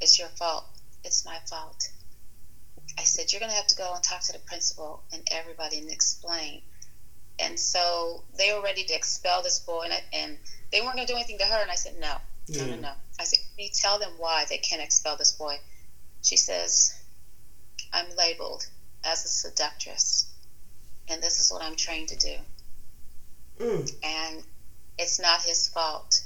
It's 0.00 0.18
your 0.18 0.28
fault. 0.28 0.64
It's 1.04 1.24
my 1.24 1.38
fault. 1.48 1.90
I 2.98 3.02
said, 3.02 3.32
You're 3.32 3.40
going 3.40 3.50
to 3.50 3.56
have 3.56 3.66
to 3.68 3.76
go 3.76 3.92
and 3.94 4.02
talk 4.02 4.22
to 4.22 4.32
the 4.32 4.38
principal 4.38 5.02
and 5.12 5.22
everybody 5.30 5.78
and 5.78 5.90
explain. 5.90 6.62
And 7.38 7.58
so 7.58 8.24
they 8.38 8.52
were 8.54 8.62
ready 8.62 8.84
to 8.84 8.94
expel 8.94 9.42
this 9.42 9.58
boy, 9.58 9.82
and, 9.84 9.92
I, 9.92 10.02
and 10.12 10.38
they 10.72 10.80
weren't 10.80 10.96
going 10.96 11.06
to 11.06 11.12
do 11.12 11.16
anything 11.16 11.38
to 11.38 11.44
her. 11.44 11.60
And 11.60 11.70
I 11.70 11.74
said, 11.74 11.98
No, 12.00 12.16
no, 12.48 12.66
no, 12.66 12.76
no. 12.76 12.92
I 13.20 13.24
said, 13.24 13.38
Can 13.38 13.64
you 13.64 13.70
tell 13.74 13.98
them 13.98 14.12
why 14.18 14.46
they 14.48 14.58
can't 14.58 14.82
expel 14.82 15.16
this 15.16 15.32
boy? 15.32 15.58
She 16.22 16.36
says, 16.36 16.98
I'm 17.92 18.06
labeled 18.16 18.66
as 19.06 19.24
a 19.24 19.28
seductress, 19.28 20.26
and 21.08 21.22
this 21.22 21.40
is 21.40 21.52
what 21.52 21.62
I'm 21.62 21.76
trained 21.76 22.08
to 22.08 22.16
do. 22.16 22.36
Mm. 23.58 23.92
And 24.04 24.42
it's 24.98 25.20
not 25.20 25.42
his 25.42 25.68
fault. 25.68 26.22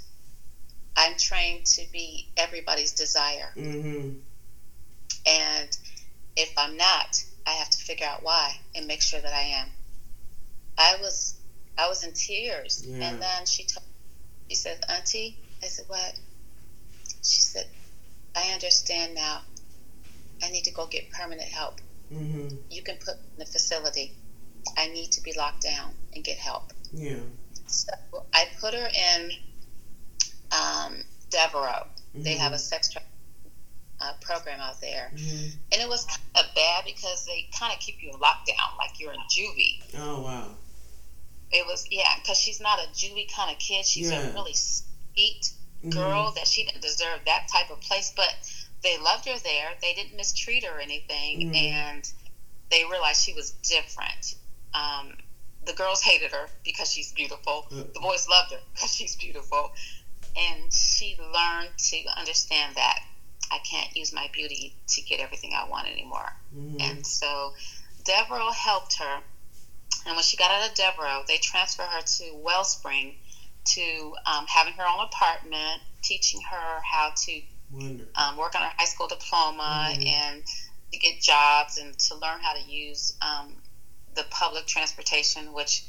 I'm 0.97 1.17
trained 1.17 1.67
to 1.67 1.83
be 1.93 2.29
everybody's 2.37 2.93
desire. 2.93 3.53
Mm-hmm. 3.57 4.19
And 5.27 5.79
if 6.37 6.53
I'm 6.57 6.77
not, 6.77 7.23
I 7.47 7.51
have 7.51 7.71
to 7.71 7.79
figure 7.79 8.07
out 8.07 8.23
why 8.23 8.57
and 8.75 8.87
make 8.87 9.03
sure 9.03 9.21
that 9.21 9.33
I 9.33 9.43
am. 9.43 9.69
I 10.79 10.97
was 11.01 11.37
I 11.79 11.89
was 11.89 12.05
in 12.05 12.13
tears, 12.13 12.85
yeah. 12.87 13.09
and 13.09 13.23
then 13.23 13.47
she 13.47 13.65
told 13.65 13.85
she 14.49 14.57
said, 14.57 14.85
"Auntie," 14.89 15.39
I 15.63 15.67
said, 15.67 15.87
"What?" 15.89 16.15
She 17.23 17.41
said, 17.41 17.67
"I 18.35 18.51
understand 18.53 19.15
now. 19.15 19.43
I 20.43 20.51
need 20.51 20.65
to 20.65 20.73
go 20.73 20.87
get 20.87 21.11
permanent 21.11 21.49
help. 21.49 21.81
Mm-hmm. 22.13 22.57
You 22.71 22.83
can 22.83 22.97
put 22.97 23.15
in 23.15 23.39
the 23.39 23.47
facility. 23.47 24.13
I 24.77 24.89
need 24.89 25.13
to 25.13 25.23
be 25.23 25.33
locked 25.37 25.63
down 25.63 25.93
and 26.15 26.25
get 26.25 26.39
help." 26.39 26.73
Yeah. 26.93 27.17
So 27.67 27.93
I 28.35 28.47
put 28.61 28.75
her 28.75 28.89
in 28.89 29.31
um, 30.51 30.97
Devereux. 31.31 31.87
Mm-hmm. 31.87 32.23
They 32.23 32.35
have 32.35 32.53
a 32.53 32.59
sex 32.59 32.91
trafficking 32.91 33.11
uh, 34.01 34.13
program 34.21 34.61
out 34.61 34.81
there, 34.81 35.11
mm-hmm. 35.15 35.47
and 35.73 35.83
it 35.83 35.89
was 35.89 36.05
kind 36.07 36.47
of 36.47 36.55
bad 36.55 36.85
because 36.85 37.27
they 37.27 37.49
kind 37.59 37.73
of 37.73 37.79
keep 37.81 38.03
you 38.03 38.11
in 38.11 38.17
lockdown, 38.17 38.77
like 38.79 38.99
you're 38.99 39.13
in 39.13 39.21
juvie. 39.31 39.83
Oh 39.99 40.23
wow! 40.23 40.49
It 41.53 41.67
was 41.67 41.87
yeah, 41.91 42.15
because 42.21 42.39
she's 42.39 42.61
not 42.61 42.79
a 42.79 42.89
juvie 42.93 43.33
kind 43.35 43.51
of 43.53 43.59
kid. 43.59 43.85
She's 43.85 44.11
yeah. 44.11 44.31
a 44.31 44.33
really 44.33 44.55
sweet 44.55 45.51
mm-hmm. 45.85 45.91
girl 45.91 46.33
that 46.37 46.47
she 46.47 46.65
didn't 46.65 46.83
deserve 46.83 47.21
that 47.27 47.49
type 47.53 47.71
of 47.71 47.81
place, 47.81 48.13
but 48.17 48.35
they 48.83 48.97
loved 48.99 49.27
her 49.27 49.39
there. 49.43 49.71
They 49.83 49.93
didn't 49.93 50.17
mistreat 50.17 50.65
her 50.65 50.79
or 50.79 50.81
anything, 50.81 51.41
mm-hmm. 51.41 51.55
and 51.55 52.13
they 52.71 52.85
realized 52.91 53.23
she 53.23 53.35
was 53.35 53.51
different. 53.63 54.35
Um, 54.75 55.13
the 55.67 55.73
girls 55.75 56.03
hated 56.03 56.33
her 56.33 56.49
because 56.65 56.91
she's 56.91 57.13
beautiful. 57.13 57.67
The 57.71 58.01
boys 58.01 58.27
loved 58.29 58.53
her 58.53 58.59
because 58.75 58.95
she's 58.95 59.17
beautiful. 59.17 59.73
And 60.37 60.73
she 60.73 61.19
learned 61.19 61.71
to 61.77 61.97
understand 62.17 62.77
that 62.77 63.01
I 63.51 63.59
can't 63.59 63.95
use 63.97 64.13
my 64.13 64.29
beauty 64.33 64.75
to 64.89 65.03
get 65.03 65.21
everything 65.21 65.53
I 65.55 65.69
want 65.69 65.89
anymore. 65.89 66.33
Mm-hmm. 66.57 66.81
And 66.81 67.07
so 67.07 67.53
Devereux 68.05 68.53
helped 68.53 68.99
her. 68.99 69.21
And 70.07 70.15
when 70.15 70.23
she 70.23 70.37
got 70.37 70.51
out 70.51 70.69
of 70.69 70.75
Devereux, 70.75 71.25
they 71.27 71.37
transferred 71.37 71.89
her 71.89 72.03
to 72.03 72.35
Wellspring 72.37 73.17
to 73.65 74.15
um, 74.25 74.47
having 74.47 74.73
her 74.75 74.85
own 74.85 75.05
apartment, 75.05 75.83
teaching 76.03 76.41
her 76.51 76.81
how 76.83 77.13
to 77.15 77.41
um, 77.73 78.37
work 78.37 78.55
on 78.55 78.63
her 78.63 78.73
high 78.77 78.85
school 78.85 79.09
diploma 79.09 79.91
mm-hmm. 79.91 80.07
and 80.07 80.43
to 80.93 80.99
get 80.99 81.21
jobs 81.21 81.79
and 81.79 81.97
to 81.99 82.15
learn 82.17 82.41
how 82.41 82.53
to 82.55 82.63
use 82.63 83.17
um, 83.23 83.55
the 84.15 84.25
public 84.31 84.67
transportation, 84.67 85.53
which 85.53 85.85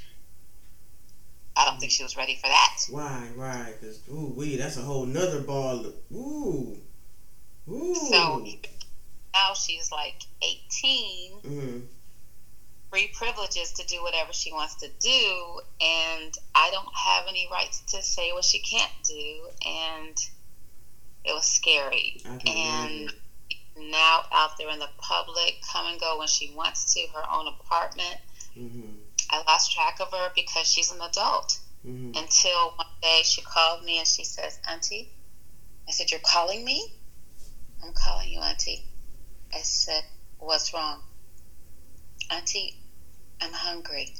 I 1.55 1.65
don't 1.65 1.79
think 1.79 1.91
she 1.91 2.03
was 2.03 2.15
ready 2.15 2.35
for 2.35 2.47
that. 2.47 2.77
Why? 2.89 3.29
Why? 3.35 3.73
Cause 3.81 4.01
ooh, 4.09 4.33
wee, 4.35 4.57
that's 4.57 4.77
a 4.77 4.81
whole 4.81 5.05
nother 5.05 5.41
ball. 5.41 5.85
Ooh, 6.11 6.77
ooh. 7.69 7.95
So 7.95 8.45
now 9.33 9.53
she's 9.53 9.91
like 9.91 10.21
18, 10.41 11.31
mm-hmm. 11.41 11.79
free 12.89 13.11
privileges 13.13 13.73
to 13.73 13.85
do 13.87 14.01
whatever 14.03 14.33
she 14.33 14.53
wants 14.53 14.75
to 14.75 14.87
do, 14.99 15.59
and 15.81 16.33
I 16.55 16.69
don't 16.71 16.93
have 16.95 17.25
any 17.27 17.47
rights 17.51 17.81
to 17.91 18.01
say 18.01 18.31
what 18.33 18.45
she 18.45 18.59
can't 18.59 18.91
do, 19.03 19.49
and 19.65 20.17
it 21.23 21.33
was 21.33 21.45
scary. 21.45 22.21
And 22.25 23.13
now 23.77 24.23
out 24.31 24.57
there 24.57 24.69
in 24.69 24.79
the 24.79 24.89
public, 24.97 25.61
come 25.71 25.87
and 25.87 25.99
go 25.99 26.19
when 26.19 26.27
she 26.27 26.53
wants 26.55 26.93
to, 26.93 27.01
her 27.13 27.23
own 27.31 27.47
apartment. 27.47 28.17
Mm-hmm. 28.57 28.91
I 29.29 29.43
lost 29.47 29.71
track 29.71 29.99
of 30.01 30.11
her 30.11 30.31
because 30.35 30.67
she's 30.67 30.91
an 30.91 30.99
adult. 31.01 31.59
Mm-hmm. 31.85 32.17
Until 32.17 32.73
one 32.75 32.87
day 33.01 33.21
she 33.23 33.41
called 33.41 33.83
me 33.83 33.97
and 33.97 34.07
she 34.07 34.23
says, 34.23 34.59
Auntie, 34.69 35.09
I 35.87 35.91
said, 35.91 36.11
You're 36.11 36.19
calling 36.19 36.63
me? 36.63 36.93
I'm 37.83 37.93
calling 37.93 38.29
you, 38.29 38.39
Auntie. 38.39 38.85
I 39.53 39.59
said, 39.59 40.03
What's 40.37 40.73
wrong? 40.73 41.01
Auntie, 42.29 42.75
I'm 43.41 43.53
hungry. 43.53 44.13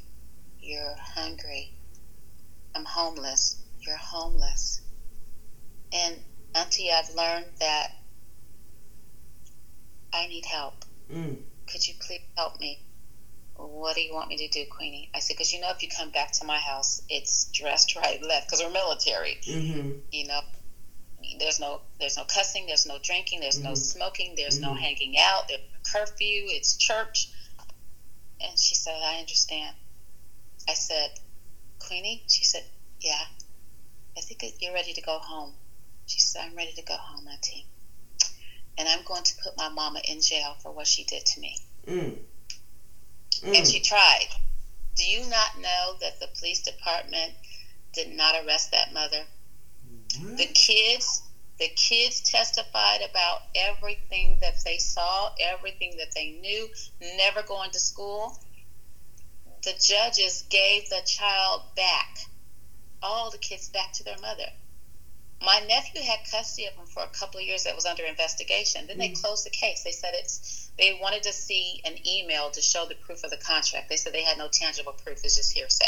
You're 0.59 0.95
hungry. 0.97 1.71
I'm 2.75 2.85
homeless. 2.85 3.61
You're 3.79 3.97
homeless. 3.97 4.81
And, 5.93 6.15
Auntie, 6.53 6.91
I've 6.91 7.13
learned 7.15 7.45
that 7.59 7.91
I 10.13 10.27
need 10.27 10.45
help. 10.45 10.85
Mm. 11.11 11.37
Could 11.71 11.87
you 11.87 11.93
please 11.99 12.21
help 12.35 12.59
me? 12.59 12.79
What 13.55 13.95
do 13.95 14.01
you 14.01 14.13
want 14.13 14.29
me 14.29 14.37
to 14.37 14.47
do, 14.47 14.65
Queenie? 14.69 15.09
I 15.13 15.19
said, 15.19 15.35
because 15.35 15.53
you 15.53 15.61
know, 15.61 15.69
if 15.69 15.83
you 15.83 15.89
come 15.89 16.09
back 16.09 16.31
to 16.33 16.45
my 16.45 16.57
house, 16.57 17.03
it's 17.09 17.45
dressed 17.51 17.95
right, 18.03 18.21
left, 18.23 18.47
because 18.47 18.61
we're 18.63 18.71
military. 18.71 19.37
Mm-hmm. 19.47 19.91
You 20.11 20.27
know, 20.27 20.41
there's 21.39 21.59
no 21.59 21.81
there's 21.99 22.17
no 22.17 22.23
cussing, 22.23 22.65
there's 22.65 22.87
no 22.87 22.97
drinking, 23.01 23.41
there's 23.41 23.57
mm-hmm. 23.57 23.69
no 23.69 23.75
smoking, 23.75 24.33
there's 24.35 24.59
mm-hmm. 24.59 24.73
no 24.73 24.73
hanging 24.73 25.15
out, 25.19 25.47
there's 25.47 25.61
curfew, 25.91 26.45
it's 26.47 26.75
church. 26.75 27.29
And 28.41 28.57
she 28.57 28.75
said, 28.75 28.99
I 29.03 29.19
understand. 29.19 29.75
I 30.67 30.73
said, 30.73 31.11
Queenie? 31.79 32.23
She 32.27 32.43
said, 32.43 32.63
Yeah. 32.99 33.21
I 34.17 34.21
think 34.21 34.43
you're 34.59 34.73
ready 34.73 34.93
to 34.93 35.01
go 35.01 35.19
home. 35.19 35.53
She 36.12 36.19
said, 36.19 36.43
I'm 36.45 36.56
ready 36.56 36.74
to 36.74 36.84
go 36.84 36.95
home, 36.95 37.28
Auntie 37.28 37.67
and 38.78 38.89
I'm 38.89 39.04
going 39.06 39.24
to 39.24 39.36
put 39.43 39.58
my 39.58 39.69
mama 39.69 40.02
in 40.08 40.21
jail 40.21 40.56
for 40.62 40.71
what 40.71 40.88
she 40.88 41.04
did 41.04 41.26
to 41.26 41.39
me. 41.39 41.58
Mm. 41.88 42.17
Mm. 43.43 43.58
And 43.58 43.67
she 43.67 43.80
tried. 43.80 44.28
Do 44.95 45.04
you 45.04 45.21
not 45.30 45.60
know 45.60 45.95
that 46.02 46.19
the 46.19 46.28
police 46.39 46.62
department 46.62 47.34
did 47.93 48.15
not 48.15 48.36
arrest 48.43 48.71
that 48.71 48.93
mother? 48.93 49.24
The 50.36 50.47
kids, 50.47 51.21
the 51.60 51.69
kids 51.76 52.21
testified 52.21 53.02
about 53.08 53.43
everything 53.56 54.39
that 54.41 54.56
they 54.65 54.78
saw, 54.78 55.30
everything 55.39 55.95
that 55.97 56.13
they 56.13 56.32
knew, 56.32 56.67
never 57.17 57.43
going 57.43 57.71
to 57.71 57.80
school. 57.80 58.38
The 59.63 59.74
judges 59.80 60.43
gave 60.50 60.89
the 60.89 61.02
child 61.06 61.62
back, 61.76 62.17
all 63.02 63.30
the 63.30 63.38
kids 63.38 63.69
back 63.69 63.93
to 63.93 64.04
their 64.04 64.17
mother 64.21 64.52
my 65.43 65.60
nephew 65.67 66.01
had 66.01 66.19
custody 66.30 66.67
of 66.67 66.73
him 66.73 66.86
for 66.86 67.04
a 67.04 67.08
couple 67.08 67.39
of 67.39 67.45
years 67.45 67.63
that 67.63 67.75
was 67.75 67.86
under 67.86 68.04
investigation. 68.04 68.86
Then 68.88 68.97
they 68.97 69.10
mm. 69.10 69.21
closed 69.21 69.45
the 69.45 69.49
case. 69.49 69.84
They 69.84 69.91
said 69.91 70.13
it's 70.13 70.69
they 70.77 70.99
wanted 71.01 71.23
to 71.23 71.34
see 71.34 71.82
an 71.86 71.95
email 72.08 72.51
to 72.51 72.62
show 72.62 72.86
the 72.86 72.95
proof 72.95 73.23
of 73.23 73.32
the 73.32 73.38
contract. 73.38 73.89
They 73.89 73.97
said 73.97 74.13
they 74.13 74.23
had 74.23 74.38
no 74.38 74.47
tangible 74.47 74.93
proof, 74.93 75.19
it's 75.23 75.36
just 75.36 75.54
hearsay. 75.54 75.86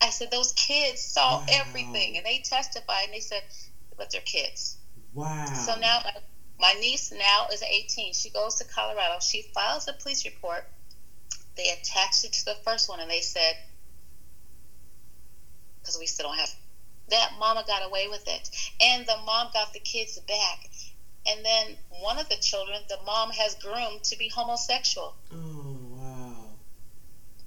I 0.00 0.10
said 0.10 0.30
those 0.30 0.52
kids 0.52 1.00
saw 1.00 1.38
wow. 1.38 1.46
everything 1.48 2.16
and 2.16 2.24
they 2.24 2.38
testified 2.44 3.04
and 3.04 3.14
they 3.14 3.20
said 3.20 3.42
but 3.96 4.10
they're 4.10 4.20
kids. 4.20 4.76
Wow. 5.14 5.46
So 5.46 5.78
now 5.78 6.00
my, 6.04 6.12
my 6.58 6.80
niece 6.80 7.12
now 7.12 7.46
is 7.52 7.62
18. 7.62 8.14
She 8.14 8.30
goes 8.30 8.56
to 8.56 8.64
Colorado. 8.64 9.18
She 9.20 9.42
files 9.54 9.88
a 9.88 9.92
police 9.92 10.24
report. 10.24 10.68
They 11.56 11.70
attached 11.70 12.24
it 12.24 12.32
to 12.32 12.44
the 12.46 12.56
first 12.64 12.88
one 12.88 13.00
and 13.00 13.10
they 13.10 13.20
said 13.20 13.56
because 15.80 15.98
we 15.98 16.06
still 16.06 16.28
don't 16.28 16.38
have 16.38 16.50
that 17.10 17.32
mama 17.38 17.64
got 17.66 17.86
away 17.86 18.08
with 18.08 18.26
it. 18.26 18.50
And 18.80 19.06
the 19.06 19.16
mom 19.24 19.48
got 19.52 19.72
the 19.72 19.80
kids 19.80 20.18
back. 20.20 20.70
And 21.26 21.44
then 21.44 21.76
one 22.00 22.18
of 22.18 22.28
the 22.28 22.36
children, 22.36 22.80
the 22.88 22.98
mom 23.04 23.30
has 23.30 23.54
groomed 23.56 24.04
to 24.04 24.18
be 24.18 24.28
homosexual. 24.28 25.14
Oh, 25.32 25.76
wow. 25.90 26.46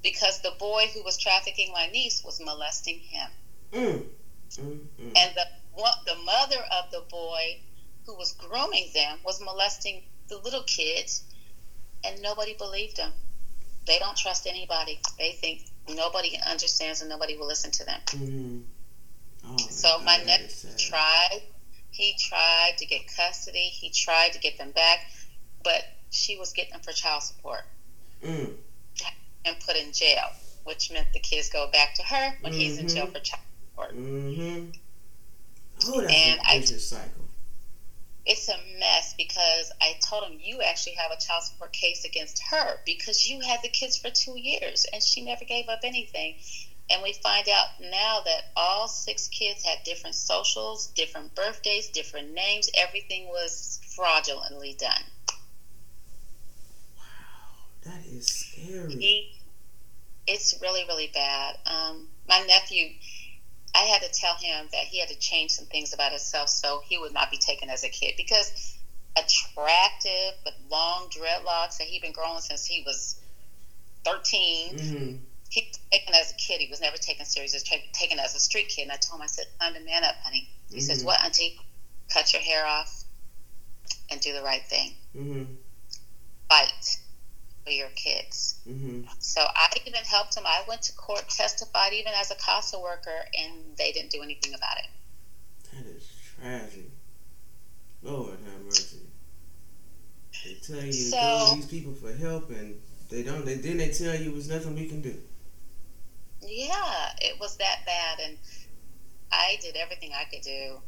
Because 0.01 0.41
the 0.41 0.53
boy 0.59 0.89
who 0.93 1.03
was 1.03 1.17
trafficking 1.17 1.71
my 1.73 1.87
niece 1.87 2.23
was 2.23 2.41
molesting 2.43 2.99
him. 2.99 3.29
Mm. 3.73 4.03
Mm, 4.51 4.79
mm. 4.99 5.17
And 5.17 5.35
the, 5.35 5.45
the 6.05 6.15
mother 6.25 6.63
of 6.71 6.91
the 6.91 7.03
boy 7.09 7.59
who 8.05 8.15
was 8.15 8.31
grooming 8.33 8.89
them 8.93 9.19
was 9.25 9.41
molesting 9.41 10.01
the 10.29 10.37
little 10.37 10.63
kids, 10.63 11.23
and 12.03 12.21
nobody 12.21 12.53
believed 12.53 12.97
them. 12.97 13.11
They 13.85 13.99
don't 13.99 14.17
trust 14.17 14.47
anybody. 14.47 14.99
They 15.17 15.31
think 15.31 15.65
nobody 15.87 16.37
understands 16.49 17.01
and 17.01 17.09
nobody 17.09 17.37
will 17.37 17.47
listen 17.47 17.71
to 17.71 17.85
them. 17.85 17.99
Mm-hmm. 18.07 18.59
Oh, 19.59 19.67
so 19.69 19.99
my 19.99 20.17
nephew 20.17 20.69
tried. 20.77 21.41
He 21.91 22.15
tried 22.19 22.75
to 22.77 22.85
get 22.85 23.01
custody. 23.15 23.69
He 23.73 23.89
tried 23.89 24.33
to 24.33 24.39
get 24.39 24.57
them 24.57 24.71
back, 24.71 24.99
but 25.63 25.83
she 26.11 26.37
was 26.37 26.53
getting 26.53 26.73
them 26.73 26.81
for 26.81 26.91
child 26.91 27.23
support 27.23 27.61
mm. 28.23 28.53
and 29.45 29.59
put 29.65 29.75
in 29.75 29.91
jail, 29.91 30.27
which 30.63 30.91
meant 30.91 31.07
the 31.13 31.19
kids 31.19 31.49
go 31.49 31.69
back 31.71 31.95
to 31.95 32.03
her 32.03 32.33
when 32.41 32.53
mm-hmm. 32.53 32.61
he's 32.61 32.77
in 32.77 32.87
jail 32.87 33.05
mm-hmm. 33.05 33.13
for 33.13 33.19
child 33.19 33.41
support. 33.69 33.95
Mm-hmm. 33.95 34.69
Oh, 35.87 36.01
that's 36.01 36.13
and 36.13 36.39
a 36.39 36.59
vicious 36.59 36.89
cycle. 36.89 37.25
it's 38.25 38.49
a 38.49 38.57
mess 38.79 39.13
because 39.17 39.71
I 39.81 39.93
told 40.03 40.23
him 40.23 40.39
you 40.41 40.61
actually 40.61 40.95
have 40.95 41.11
a 41.11 41.21
child 41.21 41.43
support 41.43 41.71
case 41.73 42.03
against 42.03 42.41
her 42.51 42.79
because 42.85 43.29
you 43.29 43.41
had 43.41 43.61
the 43.61 43.69
kids 43.69 43.97
for 43.97 44.09
two 44.09 44.37
years 44.39 44.85
and 44.91 45.01
she 45.01 45.23
never 45.23 45.45
gave 45.45 45.69
up 45.69 45.79
anything. 45.83 46.35
And 46.89 47.03
we 47.03 47.13
find 47.13 47.47
out 47.49 47.67
now 47.81 48.21
that 48.23 48.43
all 48.55 48.87
six 48.87 49.27
kids 49.27 49.63
had 49.63 49.83
different 49.83 50.15
socials, 50.15 50.87
different 50.87 51.35
birthdays, 51.35 51.89
different 51.89 52.33
names. 52.33 52.69
Everything 52.77 53.27
was 53.27 53.81
fraudulently 53.95 54.75
done. 54.79 55.03
Wow, 56.97 57.65
that 57.83 58.05
is 58.05 58.27
scary. 58.27 58.93
He, 58.93 59.35
it's 60.27 60.57
really, 60.61 60.83
really 60.87 61.11
bad. 61.13 61.57
Um, 61.65 62.07
my 62.29 62.39
nephew, 62.47 62.91
I 63.75 63.79
had 63.79 64.01
to 64.01 64.09
tell 64.09 64.35
him 64.35 64.67
that 64.71 64.85
he 64.85 64.99
had 64.99 65.09
to 65.09 65.19
change 65.19 65.51
some 65.51 65.65
things 65.65 65.93
about 65.93 66.11
himself 66.11 66.47
so 66.47 66.81
he 66.85 66.97
would 66.97 67.13
not 67.13 67.29
be 67.29 67.37
taken 67.37 67.69
as 67.69 67.83
a 67.83 67.89
kid 67.89 68.13
because 68.15 68.77
attractive 69.17 70.33
but 70.43 70.53
long 70.69 71.09
dreadlocks 71.09 71.77
that 71.77 71.87
he'd 71.87 72.01
been 72.01 72.11
growing 72.11 72.39
since 72.39 72.65
he 72.65 72.83
was 72.85 73.19
13. 74.05 74.77
Mm-hmm. 74.77 75.15
He 75.49 75.67
was 75.69 75.79
taken 75.91 76.13
as 76.15 76.31
a 76.31 76.35
kid. 76.35 76.61
He 76.61 76.69
was 76.69 76.81
never 76.81 76.97
taken 76.97 77.25
serious. 77.25 77.53
He 77.53 77.57
was 77.57 77.89
taken 77.93 78.19
as 78.19 78.35
a 78.35 78.39
street 78.39 78.69
kid. 78.69 78.83
And 78.83 78.91
I 78.91 78.97
told 78.97 79.19
him, 79.19 79.23
I 79.23 79.27
said, 79.27 79.45
time 79.59 79.73
to 79.73 79.79
man 79.79 80.03
up, 80.03 80.15
honey. 80.23 80.49
He 80.69 80.77
mm-hmm. 80.77 80.81
says, 80.81 81.03
what, 81.03 81.23
auntie? 81.23 81.59
Cut 82.11 82.33
your 82.33 82.41
hair 82.41 82.65
off 82.65 83.03
and 84.11 84.19
do 84.21 84.33
the 84.33 84.41
right 84.41 84.63
thing. 84.63 84.93
Mm-hmm. 85.15 85.43
Fight 86.49 86.97
for 87.63 87.71
your 87.71 87.89
kids. 87.95 88.59
Mm-hmm. 88.67 89.01
So 89.19 89.41
I 89.41 89.67
even 89.85 89.93
helped 89.93 90.37
him. 90.37 90.43
I 90.45 90.63
went 90.67 90.83
to 90.83 90.93
court, 90.93 91.27
testified 91.29 91.93
even 91.93 92.13
as 92.15 92.31
a 92.31 92.35
CASA 92.35 92.79
worker, 92.79 93.25
and 93.37 93.75
they 93.77 93.91
didn't 93.91 94.11
do 94.11 94.21
anything 94.21 94.53
about 94.53 94.77
it. 94.77 94.87
That 95.73 95.85
is 95.85 96.09
tragic. 96.39 96.89
Lord 98.01 98.37
have 98.45 98.65
mercy. 98.65 98.97
They 100.45 100.53
tell 100.53 100.83
you 100.83 100.93
so, 100.93 101.17
to 101.17 101.21
go 101.21 101.49
to 101.49 101.55
these 101.55 101.65
people 101.65 101.93
for 101.93 102.13
help, 102.13 102.49
and 102.51 102.79
they 103.09 103.23
don't. 103.23 103.45
They 103.45 103.55
then 103.55 103.77
they 103.77 103.89
tell 103.89 104.15
you 104.15 104.31
there's 104.31 104.49
nothing 104.49 104.75
we 104.75 104.85
can 104.85 105.01
do. 105.01 105.15
Yeah, 106.41 107.11
it 107.21 107.39
was 107.39 107.57
that 107.57 107.79
bad, 107.85 108.19
and 108.19 108.37
I 109.31 109.57
did 109.61 109.75
everything 109.75 110.11
I 110.13 110.25
could 110.25 110.43
do 110.43 110.81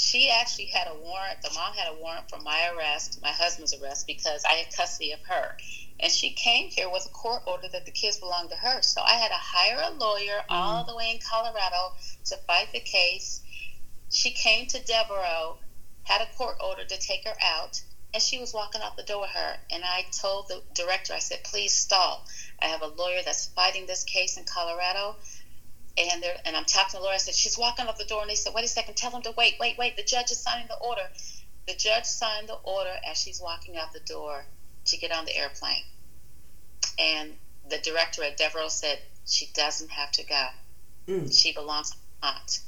she 0.00 0.30
actually 0.30 0.66
had 0.66 0.88
a 0.88 0.94
warrant. 0.94 1.42
The 1.42 1.50
mom 1.54 1.74
had 1.74 1.92
a 1.92 1.96
warrant 2.00 2.30
for 2.30 2.38
my 2.40 2.70
arrest, 2.74 3.20
my 3.22 3.32
husband's 3.32 3.74
arrest, 3.74 4.06
because 4.06 4.44
I 4.44 4.52
had 4.52 4.74
custody 4.74 5.12
of 5.12 5.20
her. 5.26 5.56
And 5.98 6.10
she 6.10 6.30
came 6.30 6.70
here 6.70 6.88
with 6.90 7.06
a 7.06 7.10
court 7.10 7.42
order 7.46 7.68
that 7.68 7.84
the 7.84 7.92
kids 7.92 8.18
belonged 8.18 8.50
to 8.50 8.56
her. 8.56 8.80
So 8.82 9.02
I 9.02 9.12
had 9.12 9.28
to 9.28 9.34
hire 9.34 9.80
a 9.82 9.90
lawyer 9.90 10.40
mm-hmm. 10.40 10.52
all 10.52 10.84
the 10.84 10.96
way 10.96 11.10
in 11.10 11.18
Colorado 11.18 11.92
to 12.26 12.36
fight 12.46 12.68
the 12.72 12.80
case. 12.80 13.42
She 14.10 14.30
came 14.30 14.66
to 14.68 14.82
Devereux, 14.82 15.58
had 16.04 16.22
a 16.22 16.36
court 16.36 16.56
order 16.64 16.84
to 16.84 16.98
take 16.98 17.24
her 17.24 17.36
out, 17.42 17.82
and 18.12 18.22
she 18.22 18.38
was 18.38 18.52
walking 18.52 18.82
out 18.82 18.96
the 18.96 19.02
door 19.02 19.22
with 19.22 19.30
her. 19.30 19.56
And 19.70 19.82
I 19.84 20.04
told 20.12 20.48
the 20.48 20.62
director, 20.74 21.12
I 21.12 21.18
said, 21.20 21.44
please 21.44 21.72
stall. 21.72 22.26
I 22.60 22.66
have 22.66 22.82
a 22.82 22.88
lawyer 22.88 23.20
that's 23.24 23.46
fighting 23.46 23.86
this 23.86 24.04
case 24.04 24.36
in 24.36 24.44
Colorado 24.44 25.16
and 25.98 26.24
and 26.44 26.56
I'm 26.56 26.64
talking 26.64 26.90
to 26.90 26.96
the 26.98 27.02
lawyer. 27.02 27.14
I 27.14 27.18
said, 27.18 27.34
she's 27.34 27.58
walking 27.58 27.86
out 27.86 27.98
the 27.98 28.04
door, 28.04 28.22
and 28.22 28.30
they 28.30 28.34
said, 28.34 28.54
wait 28.54 28.64
a 28.64 28.68
second, 28.68 28.96
tell 28.96 29.10
them 29.10 29.22
to 29.22 29.32
wait, 29.36 29.56
wait, 29.60 29.76
wait. 29.78 29.96
The 29.96 30.02
judge 30.02 30.30
is 30.30 30.38
signing 30.38 30.66
the 30.68 30.76
order. 30.76 31.02
The 31.66 31.74
judge 31.74 32.04
signed 32.04 32.48
the 32.48 32.54
order 32.54 32.94
as 33.08 33.18
she's 33.18 33.40
walking 33.40 33.76
out 33.76 33.92
the 33.92 34.00
door 34.00 34.44
to 34.86 34.96
get 34.96 35.12
on 35.12 35.24
the 35.24 35.36
airplane. 35.36 35.84
And 36.98 37.32
the 37.68 37.78
director 37.78 38.22
at 38.24 38.36
Devereux 38.36 38.70
said 38.70 38.98
she 39.26 39.48
doesn't 39.54 39.90
have 39.90 40.10
to 40.12 40.24
go. 40.24 40.46
Mm. 41.06 41.34
She 41.36 41.52
belongs 41.52 41.90
to 41.90 41.96
aunt. 42.22 42.60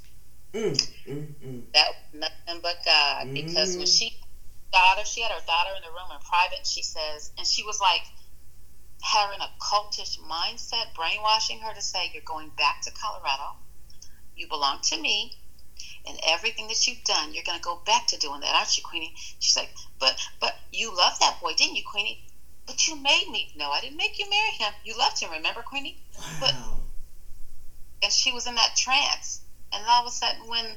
Mm, 0.53 0.91
mm, 1.07 1.27
mm. 1.45 1.63
That 1.73 1.89
nothing 2.13 2.61
but 2.63 2.77
God. 2.85 3.33
Because 3.33 3.77
when 3.77 3.87
mm. 3.87 3.99
she 3.99 4.17
daughter, 4.73 5.05
she 5.05 5.23
had 5.23 5.31
her 5.31 5.45
daughter 5.47 5.71
in 5.77 5.83
the 5.83 5.91
room 5.91 6.11
in 6.11 6.19
private, 6.21 6.67
she 6.67 6.83
says, 6.83 7.31
and 7.39 7.47
she 7.47 7.63
was 7.63 7.81
like 7.81 8.03
having 9.03 9.41
a 9.41 9.51
cultish 9.61 10.19
mindset, 10.21 10.95
brainwashing 10.95 11.61
her 11.61 11.75
to 11.75 11.83
say, 11.83 12.11
You're 12.13 12.23
going 12.23 12.51
back 12.51 12.81
to 12.83 12.91
Colorado. 12.93 13.57
You 14.37 14.49
belong 14.49 14.81
to 14.85 15.01
me. 15.01 15.33
And 16.07 16.19
everything 16.27 16.69
that 16.69 16.87
you've 16.87 17.05
done, 17.05 17.33
you're 17.33 17.45
going 17.45 17.59
to 17.59 17.63
go 17.63 17.81
back 17.85 18.07
to 18.09 18.19
doing 18.19 18.41
that, 18.41 18.55
aren't 18.55 18.77
you, 18.77 18.83
Queenie? 18.83 19.15
She's 19.39 19.57
like, 19.57 19.71
But, 19.99 20.19
but 20.41 20.55
you 20.73 20.97
loved 20.97 21.21
that 21.21 21.41
boy, 21.41 21.53
didn't 21.57 21.77
you, 21.77 21.83
Queenie? 21.85 22.23
But 22.67 22.87
you 22.89 22.97
made 22.97 23.29
me. 23.31 23.53
No, 23.57 23.71
I 23.71 23.81
didn't 23.81 23.97
make 23.97 24.19
you 24.19 24.31
marry 24.31 24.53
him. 24.53 24.73
You 24.85 24.97
loved 24.97 25.21
him, 25.21 25.31
remember, 25.31 25.63
Queenie? 25.63 25.99
Wow. 26.17 26.25
But, 26.41 26.55
and 28.05 28.13
she 28.13 28.33
was 28.33 28.47
in 28.47 28.55
that 28.55 28.75
trance. 28.77 29.43
And 29.73 29.85
all 29.89 30.03
of 30.03 30.07
a 30.07 30.11
sudden, 30.11 30.49
when 30.49 30.77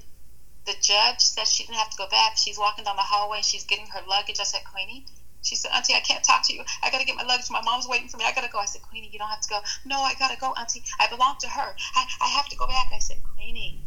the 0.65 0.73
judge 0.81 1.19
said 1.19 1.47
she 1.47 1.63
didn't 1.63 1.77
have 1.77 1.89
to 1.91 1.97
go 1.97 2.07
back, 2.09 2.37
she's 2.37 2.57
walking 2.57 2.85
down 2.85 2.95
the 2.95 3.01
hallway 3.01 3.37
and 3.37 3.45
she's 3.45 3.65
getting 3.65 3.87
her 3.87 4.01
luggage. 4.07 4.39
I 4.39 4.43
said, 4.43 4.61
Queenie, 4.71 5.05
she 5.45 5.55
said, 5.55 5.71
Auntie, 5.75 5.93
I 5.93 5.99
can't 5.99 6.23
talk 6.23 6.41
to 6.47 6.53
you. 6.53 6.63
I 6.81 6.89
got 6.89 6.99
to 6.99 7.05
get 7.05 7.15
my 7.15 7.23
luggage. 7.23 7.51
My 7.51 7.61
mom's 7.61 7.87
waiting 7.87 8.07
for 8.07 8.17
me. 8.17 8.25
I 8.25 8.33
got 8.33 8.43
to 8.43 8.49
go. 8.49 8.57
I 8.57 8.65
said, 8.65 8.81
Queenie, 8.81 9.09
you 9.13 9.19
don't 9.19 9.29
have 9.29 9.41
to 9.41 9.49
go. 9.49 9.59
No, 9.85 10.01
I 10.01 10.15
got 10.17 10.31
to 10.31 10.37
go, 10.37 10.53
Auntie. 10.57 10.83
I 10.99 11.07
belong 11.07 11.35
to 11.41 11.47
her. 11.47 11.75
I, 11.95 12.05
I 12.19 12.27
have 12.29 12.49
to 12.49 12.57
go 12.57 12.65
back. 12.65 12.89
I 12.93 12.97
said, 12.97 13.17
Queenie, 13.35 13.79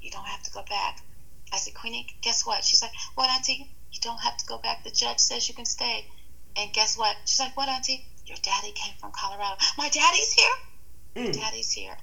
you 0.00 0.10
don't 0.10 0.26
have 0.26 0.42
to 0.42 0.50
go 0.50 0.62
back. 0.68 0.98
I 1.52 1.58
said, 1.58 1.74
Queenie, 1.74 2.08
guess 2.22 2.44
what? 2.44 2.64
She's 2.64 2.82
like, 2.82 2.90
What, 3.14 3.30
Auntie? 3.30 3.70
You 3.92 4.00
don't 4.02 4.20
have 4.20 4.36
to 4.36 4.46
go 4.46 4.58
back. 4.58 4.82
The 4.82 4.90
judge 4.90 5.20
says 5.20 5.48
you 5.48 5.54
can 5.54 5.64
stay. 5.64 6.04
And 6.56 6.72
guess 6.72 6.98
what? 6.98 7.14
She's 7.24 7.38
like, 7.38 7.56
What, 7.56 7.68
Auntie? 7.68 8.04
Your 8.26 8.38
daddy 8.42 8.72
came 8.72 8.94
from 8.98 9.12
Colorado. 9.12 9.56
My 9.78 9.88
daddy's 9.88 10.32
here? 10.32 10.56
Mm. 11.14 11.24
Your 11.24 11.32
daddy's 11.34 11.70
here. 11.70 11.96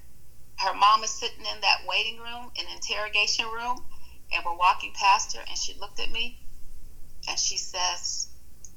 Her 0.56 0.72
mom 0.72 1.04
is 1.04 1.10
sitting 1.10 1.44
in 1.44 1.60
that 1.60 1.82
waiting 1.86 2.18
room, 2.20 2.50
in 2.56 2.64
interrogation 2.74 3.44
room, 3.46 3.84
and 4.34 4.44
we're 4.44 4.56
walking 4.56 4.92
past 4.94 5.36
her, 5.36 5.42
and 5.48 5.56
she 5.56 5.74
looked 5.78 6.00
at 6.00 6.10
me, 6.10 6.38
and 7.28 7.38
she 7.38 7.56
says, 7.56 8.28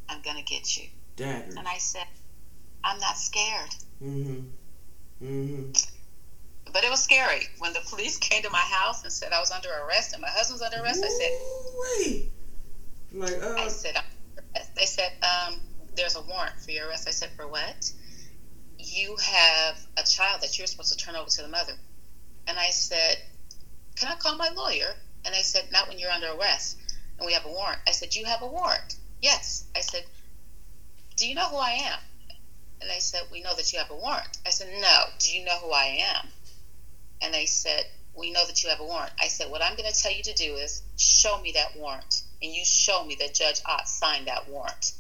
I'm 0.10 0.22
going 0.22 0.38
to 0.38 0.44
get 0.44 0.78
you. 0.78 0.88
Dagger. 1.16 1.56
And 1.58 1.68
I 1.68 1.78
said, 1.78 2.06
I'm 2.84 3.00
not 3.00 3.18
scared. 3.18 3.70
Mm-hmm. 4.02 5.26
Mm-hmm. 5.26 5.72
But 6.72 6.84
it 6.84 6.90
was 6.90 7.04
scary. 7.04 7.42
When 7.60 7.74
the 7.74 7.82
police 7.90 8.18
came 8.30 8.44
to 8.44 8.50
my 8.50 8.60
house 8.60 9.04
and 9.04 9.12
said 9.12 9.34
I 9.34 9.40
was 9.40 9.52
under 9.52 9.70
arrest 9.86 10.14
and 10.14 10.22
my 10.22 10.30
husband's 10.30 10.62
under 10.62 10.82
arrest, 10.82 11.04
Ooh, 11.04 11.08
I 11.08 11.10
said, 11.10 12.06
wait. 12.06 12.32
Like, 13.14 13.44
uh... 13.44 13.56
I 13.58 13.68
said, 13.68 13.98
they 14.76 14.86
said, 14.86 15.12
um, 15.24 15.60
there's 15.96 16.16
a 16.16 16.22
warrant 16.22 16.60
for 16.60 16.72
your 16.72 16.88
arrest. 16.88 17.08
I 17.08 17.12
said, 17.12 17.30
for 17.36 17.48
what? 17.48 17.92
You 18.78 19.18
have 19.22 19.80
a 19.98 20.04
child 20.04 20.42
that 20.42 20.58
you're 20.58 20.68
supposed 20.68 20.98
to 20.98 21.04
turn 21.04 21.16
over 21.16 21.30
to 21.30 21.42
the 21.42 21.48
mother. 21.48 21.74
And 22.48 22.58
I 22.58 22.70
said, 22.70 23.18
can 23.96 24.10
I 24.12 24.16
call 24.16 24.38
my 24.38 24.50
lawyer? 24.56 24.94
And 25.28 25.36
they 25.36 25.42
said, 25.44 25.68
not 25.74 25.90
when 25.90 26.00
you're 26.00 26.10
under 26.10 26.32
arrest 26.32 26.78
and 27.20 27.26
we 27.26 27.34
have 27.34 27.46
a 27.46 27.50
warrant. 27.50 27.82
I 27.86 27.92
said, 27.92 28.16
you 28.16 28.24
have 28.26 28.42
a 28.42 28.48
warrant. 28.48 28.96
Yes. 29.22 29.66
I 29.76 29.82
said, 29.82 30.06
Do 31.18 31.28
you 31.28 31.36
know 31.36 31.50
who 31.50 31.58
I 31.58 31.72
am? 31.72 32.00
And 32.82 32.90
they 32.90 33.00
said, 33.00 33.24
We 33.32 33.42
know 33.42 33.54
that 33.56 33.74
you 33.74 33.80
have 33.80 33.92
a 33.92 33.96
warrant. 33.96 34.38
I 34.46 34.52
said, 34.52 34.70
No. 34.80 35.04
Do 35.20 35.38
you 35.38 35.44
know 35.44 35.58
who 35.60 35.72
I 35.72 36.00
am? 36.16 36.28
And 37.22 37.34
they 37.34 37.46
said, 37.46 37.86
We 38.16 38.32
know 38.32 38.46
that 38.46 38.64
you 38.64 38.70
have 38.70 38.80
a 38.80 38.86
warrant. 38.86 39.12
I 39.20 39.28
said, 39.28 39.50
What 39.52 39.62
I'm 39.62 39.76
going 39.76 39.92
to 39.92 40.02
tell 40.02 40.14
you 40.14 40.24
to 40.24 40.34
do 40.34 40.56
is 40.56 40.84
show 40.98 41.42
me 41.42 41.52
that 41.54 41.76
warrant. 41.78 42.22
And 42.42 42.54
you 42.54 42.64
show 42.64 43.04
me 43.04 43.16
that 43.20 43.34
Judge 43.34 43.62
Ott 43.66 43.88
signed 43.90 44.28
that 44.28 44.48
warrant. 44.48 44.94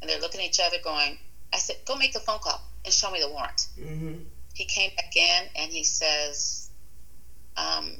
And 0.00 0.08
they're 0.08 0.20
looking 0.20 0.40
at 0.40 0.46
each 0.46 0.60
other 0.60 0.76
going, 0.82 1.18
I 1.52 1.58
said, 1.58 1.76
Go 1.84 1.96
make 1.96 2.12
the 2.12 2.20
phone 2.20 2.38
call 2.38 2.60
and 2.84 2.94
show 2.94 3.10
me 3.10 3.20
the 3.20 3.30
warrant. 3.30 3.66
Mm-hmm. 3.78 4.22
He 4.54 4.64
came 4.64 4.92
back 4.96 5.14
in 5.14 5.42
and 5.56 5.70
he 5.70 5.84
says, 5.84 6.70
um, 7.56 7.96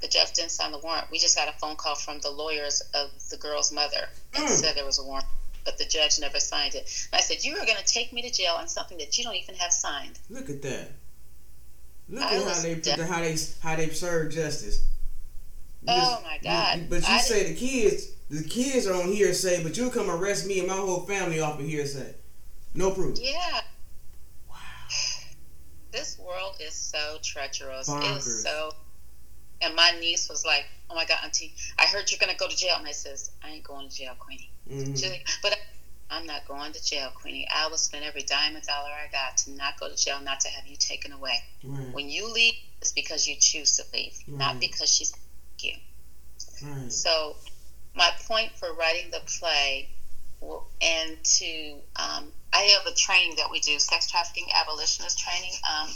the 0.00 0.08
judge 0.08 0.32
didn't 0.32 0.50
sign 0.50 0.72
the 0.72 0.78
warrant. 0.78 1.10
We 1.10 1.18
just 1.18 1.36
got 1.36 1.48
a 1.48 1.52
phone 1.58 1.76
call 1.76 1.94
from 1.94 2.20
the 2.20 2.30
lawyers 2.30 2.82
of 2.94 3.10
the 3.30 3.36
girl's 3.36 3.72
mother 3.72 4.08
and 4.34 4.44
mm. 4.44 4.48
said 4.48 4.76
there 4.76 4.84
was 4.84 4.98
a 4.98 5.04
warrant, 5.04 5.26
but 5.64 5.78
the 5.78 5.84
judge 5.84 6.20
never 6.20 6.38
signed 6.38 6.74
it. 6.74 7.08
And 7.12 7.18
I 7.18 7.22
said, 7.22 7.44
"You 7.44 7.54
are 7.54 7.66
going 7.66 7.78
to 7.78 7.84
take 7.84 8.12
me 8.12 8.22
to 8.22 8.30
jail 8.30 8.54
on 8.54 8.68
something 8.68 8.98
that 8.98 9.18
you 9.18 9.24
don't 9.24 9.36
even 9.36 9.54
have 9.56 9.72
signed." 9.72 10.18
Look 10.30 10.50
at 10.50 10.62
that. 10.62 10.90
Look 12.08 12.22
I 12.22 12.36
at 12.36 12.42
how 12.42 12.62
they 12.62 12.74
how 13.04 13.20
they 13.20 13.36
how 13.60 13.76
they 13.76 13.88
serve 13.90 14.32
justice. 14.32 14.84
oh 15.86 16.20
my 16.24 16.38
God! 16.42 16.78
You, 16.78 16.86
but 16.88 17.00
you 17.00 17.14
I 17.14 17.18
say 17.18 17.42
didn't... 17.42 17.54
the 17.54 17.60
kids, 17.60 18.12
the 18.30 18.44
kids 18.44 18.86
are 18.86 18.94
on 18.94 19.12
hearsay, 19.12 19.62
but 19.62 19.76
you 19.76 19.90
come 19.90 20.10
arrest 20.10 20.46
me 20.46 20.60
and 20.60 20.68
my 20.68 20.74
whole 20.76 21.00
family 21.00 21.40
off 21.40 21.58
of 21.58 21.66
hearsay. 21.66 22.14
No 22.74 22.92
proof. 22.92 23.18
Yeah. 23.20 23.60
Wow. 24.48 24.56
This 25.90 26.18
world 26.18 26.56
is 26.60 26.74
so 26.74 27.16
treacherous. 27.22 27.88
Bonkers. 27.88 28.12
It 28.12 28.16
is 28.18 28.42
so 28.42 28.72
and 29.60 29.74
my 29.74 29.92
niece 30.00 30.28
was 30.28 30.44
like, 30.44 30.66
"Oh 30.90 30.94
my 30.94 31.04
God, 31.04 31.18
Auntie, 31.24 31.54
I 31.78 31.86
heard 31.86 32.10
you're 32.10 32.18
gonna 32.18 32.36
go 32.36 32.48
to 32.48 32.56
jail." 32.56 32.76
And 32.78 32.86
I 32.86 32.92
says, 32.92 33.30
"I 33.42 33.50
ain't 33.50 33.64
going 33.64 33.88
to 33.88 33.94
jail, 33.94 34.14
Queenie." 34.18 34.50
Mm-hmm. 34.70 34.94
She's 34.94 35.10
like, 35.10 35.28
"But 35.42 35.58
I'm 36.10 36.26
not 36.26 36.46
going 36.46 36.72
to 36.72 36.84
jail, 36.84 37.10
Queenie. 37.14 37.46
I 37.54 37.68
will 37.68 37.76
spend 37.76 38.04
every 38.04 38.22
dime 38.22 38.56
and 38.56 38.64
dollar 38.64 38.90
I 38.90 39.10
got 39.10 39.36
to 39.38 39.50
not 39.52 39.78
go 39.78 39.88
to 39.88 39.96
jail, 39.96 40.20
not 40.20 40.40
to 40.40 40.48
have 40.48 40.66
you 40.66 40.76
taken 40.76 41.12
away. 41.12 41.42
Right. 41.62 41.92
When 41.92 42.08
you 42.08 42.32
leave, 42.32 42.54
it's 42.80 42.92
because 42.92 43.26
you 43.26 43.36
choose 43.38 43.76
to 43.76 43.84
leave, 43.92 44.16
right. 44.28 44.38
not 44.38 44.60
because 44.60 44.90
she's 44.90 45.14
you." 45.60 45.74
Right. 46.62 46.92
So, 46.92 47.36
my 47.94 48.10
point 48.26 48.52
for 48.56 48.72
writing 48.74 49.10
the 49.10 49.20
play 49.38 49.90
and 50.80 51.16
to 51.24 51.72
um, 51.96 52.32
I 52.52 52.62
have 52.78 52.86
a 52.86 52.94
training 52.94 53.36
that 53.36 53.50
we 53.50 53.60
do, 53.60 53.78
sex 53.78 54.10
trafficking 54.10 54.46
abolitionist 54.54 55.18
training. 55.18 55.52
Um, 55.68 55.88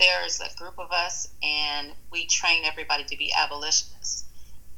there's 0.00 0.40
a 0.40 0.50
group 0.56 0.74
of 0.80 0.90
us 0.92 1.28
and 1.44 1.92
we 2.12 2.26
train 2.26 2.64
everybody 2.64 3.04
to 3.04 3.16
be 3.18 3.32
abolitionists 3.38 4.24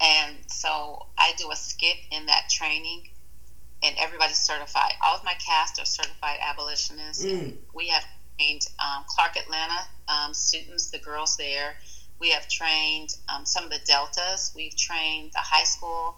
And 0.01 0.39
so 0.49 1.07
I 1.19 1.33
do 1.39 1.51
a 1.53 1.57
skit 1.57 1.97
in 2.11 2.27
that 2.27 2.49
training, 2.51 3.05
and 3.85 3.97
everybody's 3.99 4.39
certified. 4.39 4.95
All 5.05 5.17
of 5.17 5.25
my 5.25 5.35
cast 5.35 5.81
are 5.81 5.87
certified 5.87 6.39
abolitionists. 6.43 7.25
Mm. 7.25 7.57
We 7.75 7.89
have 7.89 8.05
trained 8.39 8.63
um, 8.81 9.05
Clark 9.07 9.37
Atlanta 9.37 9.81
um, 10.09 10.35
students, 10.35 10.91
the 10.91 10.99
girls 10.99 11.37
there. 11.37 11.77
We 12.21 12.31
have 12.33 12.49
trained 12.49 13.11
um, 13.29 13.47
some 13.47 13.65
of 13.65 13.71
the 13.71 13.81
deltas. 13.87 14.53
We've 14.57 14.77
trained 14.77 15.33
the 15.35 15.41
high 15.41 15.65
school 15.65 16.17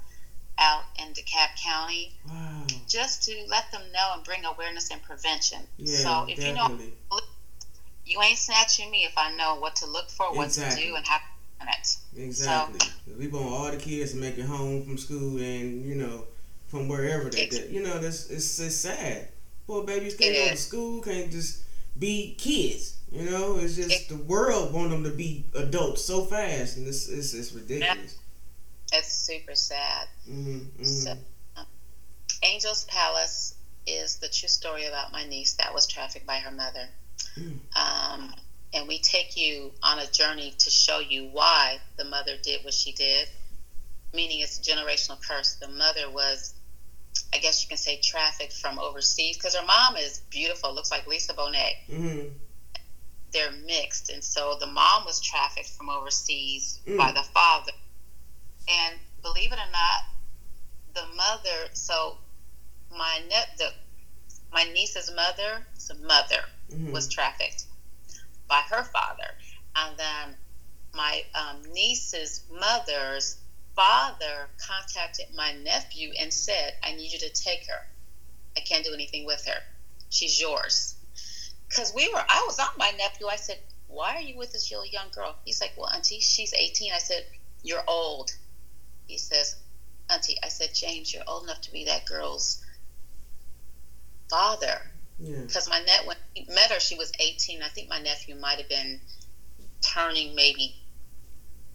out 0.59 0.87
in 0.97 1.13
DeKalb 1.15 1.51
County 1.63 2.15
Wow. 2.29 2.67
just 2.89 3.25
to 3.25 3.45
let 3.49 3.71
them 3.73 3.83
know 3.93 4.13
and 4.15 4.25
bring 4.25 4.45
awareness 4.47 4.91
and 4.91 5.03
prevention. 5.03 5.69
Yeah, 5.79 5.99
so 5.99 6.25
if 6.29 6.45
you 6.47 6.55
know 6.55 6.69
definitely. 6.69 6.95
You 8.07 8.21
ain't 8.23 8.39
snatching 8.39 8.91
me 8.91 9.05
if 9.05 9.17
I 9.17 9.35
know 9.37 9.57
what 9.57 9.77
to 9.77 9.87
look 9.87 10.11
for, 10.11 10.35
what 10.35 10.47
Exactly. 10.47 10.83
to 10.83 10.89
do, 10.89 10.97
and 10.97 11.07
how 11.07 11.17
to 11.19 11.23
do 11.23 11.67
it. 11.69 11.97
Exactly. 12.17 12.79
we 13.19 13.27
want 13.29 13.47
all 13.47 13.71
the 13.71 13.77
kids 13.77 14.13
to 14.13 14.19
make 14.19 14.39
it 14.39 14.45
home 14.45 14.85
from 14.85 14.99
school 14.99 15.39
and, 15.39 15.85
you 15.85 15.95
know, 15.97 16.27
from 16.69 16.89
wherever 16.89 17.31
they 17.31 17.47
get. 17.47 17.71
You 17.71 17.83
know, 17.83 17.99
that's 17.99 18.31
it's, 18.31 18.59
it's 18.61 18.77
sad. 18.77 19.29
Poor 19.67 19.85
babies 19.85 20.15
can't 20.15 20.35
go 20.35 20.51
to 20.51 20.57
school, 20.57 21.01
can't 21.01 21.31
just 21.31 21.63
be 21.99 22.35
kids. 22.39 22.99
You 23.11 23.23
know, 23.31 23.57
it's 23.57 23.77
just 23.77 23.91
It- 23.91 24.09
the 24.09 24.17
world 24.17 24.73
want 24.75 24.91
them 24.91 25.05
to 25.05 25.11
be 25.11 25.47
adults 25.55 26.05
so 26.05 26.25
fast, 26.25 26.77
and 26.77 26.87
it's 26.87 27.09
it's, 27.09 27.33
it's 27.35 27.53
ridiculous. 27.53 28.19
It's 28.93 29.13
super 29.13 29.55
sad. 29.55 30.09
hmm 30.27 30.59
hmm 30.59 30.85
So, 30.85 31.13
um, 31.57 31.67
Angel's 32.43 32.85
Palace 32.85 33.55
is 33.87 34.17
the 34.17 34.29
true 34.29 34.49
story 34.49 34.85
about 34.87 35.13
my 35.13 35.25
niece 35.25 35.55
that 35.55 35.73
was 35.75 35.87
trafficked 35.87 36.27
by 36.27 36.39
her 36.39 36.51
mother. 36.51 36.89
Um, 37.37 38.35
and 38.73 38.89
we 38.89 38.99
take 38.99 39.37
you 39.37 39.73
on 39.83 39.99
a 39.99 40.07
journey 40.07 40.53
to 40.59 40.71
show 40.71 40.99
you 41.01 41.27
why 41.27 41.79
the 41.97 42.05
mother 42.05 42.37
did 42.43 42.65
what 42.65 42.75
she 42.75 42.93
did, 42.93 43.29
meaning 44.13 44.41
it's 44.41 44.59
a 44.59 44.63
generational 44.63 45.19
curse. 45.21 45.55
The 45.61 45.69
mother 45.69 46.11
was, 46.11 46.55
I 47.33 47.39
guess 47.39 47.63
you 47.63 47.69
can 47.69 47.77
say, 47.77 47.99
trafficked 48.03 48.53
from 48.53 48.79
overseas 48.79 49.37
because 49.37 49.55
her 49.55 49.65
mom 49.67 49.97
is 49.97 50.21
beautiful, 50.31 50.75
looks 50.75 50.91
like 50.91 51.07
Lisa 51.07 51.35
Bonet. 51.35 51.75
hmm 51.89 52.29
They're 53.33 53.53
mixed. 53.67 54.11
And 54.11 54.23
so 54.23 54.57
the 54.59 54.67
mom 54.67 55.05
was 55.05 55.21
trafficked 55.21 55.71
from 55.71 55.89
overseas 55.89 56.81
Mm. 56.87 56.99
by 56.99 57.13
the 57.13 57.23
father. 57.23 57.73
And 58.69 58.99
believe 59.23 59.53
it 59.53 59.59
or 59.59 59.71
not, 59.73 60.05
the 60.95 61.07
mother, 61.17 61.69
so 61.73 62.19
my 62.91 63.21
ne- 63.29 63.55
the 63.59 63.73
my 64.53 64.65
niece's 64.65 65.11
mother, 65.11 65.67
so 65.77 65.95
mother 65.97 66.45
hmm 66.75 66.93
was 66.93 67.09
trafficked 67.09 67.65
by 68.49 68.63
her 68.69 68.85
father, 68.85 69.37
and 69.77 69.97
then 69.99 70.37
my 70.95 71.23
um, 71.35 71.63
niece's 71.73 72.43
mother's 72.51 73.37
father 73.75 74.49
contacted 74.59 75.27
my 75.35 75.53
nephew 75.53 76.13
and 76.21 76.33
said, 76.33 76.75
"I 76.83 76.93
need 76.93 77.13
you 77.13 77.19
to 77.21 77.31
take 77.31 77.67
her. 77.69 77.89
I 78.57 78.61
can't 78.61 78.85
do 78.85 78.95
anything 78.95 79.27
with 79.27 79.45
her. 79.47 79.61
She's 80.11 80.41
yours." 80.41 80.95
Because 81.69 81.93
we 81.93 82.09
were, 82.09 82.25
I 82.29 82.45
was 82.47 82.59
on 82.59 82.69
my 82.77 82.91
nephew. 82.93 83.27
I 83.27 83.37
said, 83.37 83.59
"Why 83.89 84.15
are 84.17 84.21
you 84.21 84.37
with 84.37 84.53
this 84.53 84.71
little 84.71 84.87
young 84.87 85.11
girl?" 85.11 85.37
He's 85.45 85.61
like, 85.61 85.73
"Well, 85.77 85.91
auntie, 85.93 86.21
she's 86.21 86.53
18." 86.53 86.93
I 86.93 86.99
said, 86.99 87.25
"You're 87.63 87.83
old." 87.89 88.31
He 89.07 89.19
says, 89.19 89.57
"Auntie," 90.09 90.39
I 90.43 90.49
said, 90.49 90.73
"James, 90.73 91.13
you're 91.13 91.25
old 91.27 91.45
enough 91.45 91.61
to 91.63 91.73
be 91.73 91.85
that 91.87 92.05
girl's 92.05 92.61
father." 94.31 94.94
Yeah. 95.19 95.43
because 95.47 95.69
my 95.69 95.79
net 95.81 96.05
when 96.05 96.17
he 96.35 96.45
met 96.49 96.71
her, 96.71 96.81
she 96.81 96.97
was 96.97 97.13
18. 97.21 97.63
I 97.63 97.69
think 97.69 97.89
my 97.89 97.99
nephew 97.99 98.35
might 98.37 98.59
have 98.59 98.69
been 98.69 98.99
turning 99.81 100.35
maybe 100.35 100.75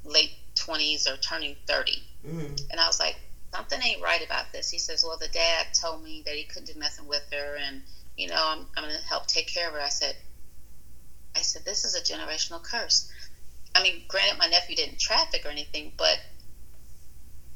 late 0.03 0.31
20s 0.55 1.07
or 1.07 1.17
turning 1.17 1.55
30. 1.67 2.03
hmm 2.25 2.55
And 2.71 2.79
I 2.79 2.87
was 2.87 2.99
like, 2.99 3.17
something 3.53 3.81
ain't 3.81 4.01
right 4.01 4.23
about 4.23 4.51
this. 4.51 4.69
He 4.69 4.79
says, 4.79 5.03
well, 5.05 5.17
the 5.17 5.27
dad 5.29 5.67
told 5.73 6.01
me 6.03 6.23
that 6.25 6.35
he 6.35 6.43
couldn't 6.43 6.73
do 6.73 6.79
nothing 6.79 7.07
with 7.07 7.23
her, 7.31 7.55
and 7.55 7.81
you 8.17 8.27
know, 8.27 8.35
I'm, 8.37 8.67
I'm 8.75 8.83
going 8.83 8.95
to 8.95 9.05
help 9.07 9.25
take 9.27 9.47
care 9.47 9.67
of 9.67 9.73
her. 9.73 9.81
I 9.81 9.89
said, 9.89 10.15
I 11.35 11.41
said, 11.41 11.63
this 11.65 11.85
is 11.85 11.95
a 11.95 12.01
generational 12.01 12.61
curse. 12.61 13.05
I 13.75 13.81
mean, 13.81 14.03
granted, 14.07 14.37
my 14.37 14.47
nephew 14.47 14.75
didn't 14.75 14.99
traffic 14.99 15.45
or 15.45 15.49
anything, 15.49 15.91
but 15.97 16.19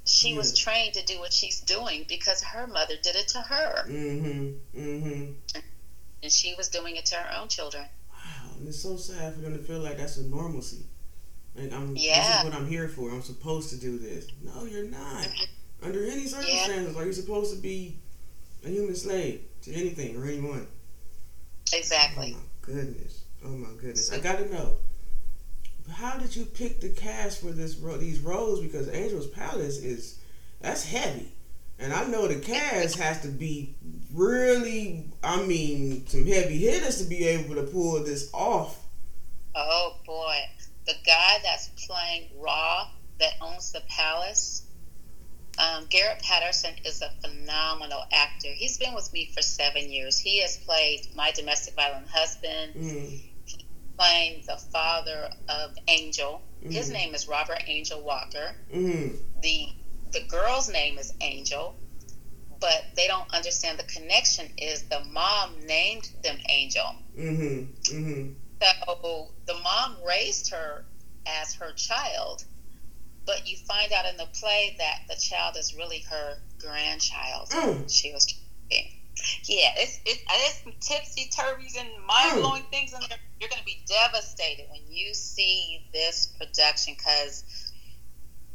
she 0.05 0.33
was 0.33 0.53
trained 0.53 0.93
to 0.93 1.03
do 1.03 1.19
what 1.19 1.33
she's 1.33 1.59
doing 1.61 2.05
because 2.07 2.41
her 2.41 2.67
mother 2.67 2.95
did 3.01 3.15
it 3.15 3.27
to 3.29 3.41
her, 3.41 3.83
hmm 3.85 4.49
hmm 4.73 5.31
and 5.55 5.63
she 6.31 6.53
was 6.55 6.69
doing 6.69 6.95
it 6.95 7.05
to 7.07 7.15
her 7.15 7.39
own 7.39 7.47
children. 7.47 7.83
Wow, 8.11 8.51
and 8.57 8.67
it's 8.67 8.81
so 8.81 8.95
sad 8.97 9.33
for 9.35 9.41
them 9.41 9.53
to 9.57 9.63
feel 9.63 9.79
like 9.79 9.97
that's 9.97 10.17
a 10.17 10.23
normalcy. 10.23 10.85
Like 11.55 11.71
I'm, 11.73 11.93
this 11.93 12.03
Yeah. 12.05 12.39
is 12.39 12.45
what 12.45 12.53
I'm 12.53 12.67
here 12.67 12.87
for. 12.87 13.11
I'm 13.11 13.21
supposed 13.21 13.69
to 13.71 13.77
do 13.79 13.97
this. 13.97 14.27
No, 14.43 14.65
you're 14.65 14.85
not. 14.85 15.23
Mm-hmm. 15.23 15.85
Under 15.87 16.03
any 16.05 16.25
circumstances, 16.27 16.95
are 16.95 17.05
you 17.05 17.13
supposed 17.13 17.53
to 17.55 17.61
be 17.61 17.97
a 18.65 18.69
human 18.69 18.95
slave 18.95 19.41
to 19.63 19.73
anything 19.73 20.15
or 20.15 20.25
anyone? 20.25 20.65
Exactly. 21.73 22.33
Oh 22.35 22.39
my 22.39 22.73
goodness. 22.73 23.23
Oh 23.45 23.49
my 23.49 23.69
goodness. 23.79 24.11
I 24.11 24.19
got 24.19 24.37
to 24.39 24.51
know. 24.53 24.77
How 25.91 26.17
did 26.17 26.33
you 26.35 26.45
pick 26.45 26.79
the 26.79 26.89
cast 26.89 27.41
for 27.41 27.51
this 27.51 27.75
ro- 27.75 27.97
these 27.97 28.19
roles? 28.19 28.61
Because 28.61 28.87
Angel's 28.87 29.27
Palace 29.27 29.77
is 29.79 30.19
that's 30.61 30.85
heavy, 30.85 31.32
and 31.83 31.93
I 31.93 32.05
know 32.05 32.27
the 32.27 32.39
cast 32.39 32.97
has 32.97 33.21
to 33.21 33.27
be 33.27 33.75
really. 34.13 35.05
I 35.23 35.41
mean, 35.43 36.07
some 36.07 36.25
heavy 36.25 36.57
hitters 36.57 37.01
to 37.03 37.09
be 37.09 37.27
able 37.27 37.55
to 37.55 37.63
pull 37.63 38.03
this 38.03 38.29
off. 38.33 38.79
Oh 39.55 39.97
boy, 40.05 40.37
the 40.87 40.93
guy 41.05 41.37
that's 41.43 41.67
playing 41.85 42.29
Raw 42.39 42.87
that 43.19 43.33
owns 43.41 43.71
the 43.71 43.81
palace, 43.89 44.63
um, 45.59 45.85
Garrett 45.89 46.21
Patterson 46.23 46.73
is 46.85 47.01
a 47.01 47.09
phenomenal 47.21 48.03
actor. 48.11 48.47
He's 48.53 48.77
been 48.77 48.93
with 48.95 49.11
me 49.13 49.29
for 49.35 49.41
seven 49.41 49.91
years. 49.91 50.17
He 50.17 50.41
has 50.41 50.57
played 50.57 51.07
my 51.15 51.31
domestic 51.31 51.75
violent 51.75 52.07
husband, 52.07 52.73
Mm, 52.75 53.19
playing 53.97 54.43
the 54.47 54.57
father 54.71 55.29
of 55.49 55.75
Angel. 55.87 56.41
His 56.63 56.89
Mhm. 56.89 56.93
name 56.93 57.15
is 57.15 57.27
Robert 57.27 57.61
Angel 57.67 58.01
Walker. 58.01 58.55
mm, 58.73 59.17
the 59.41 59.67
The 60.13 60.21
girl's 60.21 60.69
name 60.69 60.99
is 60.99 61.11
Angel, 61.21 61.75
but 62.59 62.85
they 62.95 63.07
don't 63.07 63.33
understand 63.33 63.79
the 63.79 63.83
connection. 63.83 64.47
Is 64.57 64.83
the 64.83 65.03
mom 65.11 65.65
named 65.65 66.09
them 66.23 66.37
Angel? 66.49 66.95
mm-hmm, 67.17 67.95
mm-hmm. 67.95 68.33
So 68.61 69.31
the 69.45 69.55
mom 69.55 69.97
raised 70.07 70.51
her 70.51 70.85
as 71.27 71.53
her 71.55 71.73
child, 71.73 72.45
but 73.25 73.47
you 73.49 73.57
find 73.57 73.91
out 73.91 74.05
in 74.05 74.17
the 74.17 74.27
play 74.39 74.75
that 74.77 75.01
the 75.09 75.19
child 75.19 75.57
is 75.57 75.75
really 75.75 75.99
her 76.09 76.37
grandchild. 76.59 77.49
Mm. 77.49 77.91
She 77.91 78.13
was. 78.13 78.27
Yeah, 79.45 79.69
it's 79.77 79.99
it, 80.05 80.21
it's 80.27 80.63
some 80.63 80.73
tipsy 80.79 81.29
turvies 81.29 81.79
and 81.79 81.87
mind 82.05 82.41
blowing 82.41 82.63
things 82.71 82.93
in 82.93 82.99
there. 83.09 83.19
You're 83.39 83.49
going 83.49 83.59
to 83.59 83.65
be 83.65 83.83
devastated 83.85 84.65
when 84.71 84.81
you 84.89 85.13
see 85.13 85.85
this 85.93 86.33
production 86.37 86.95
because 86.97 87.43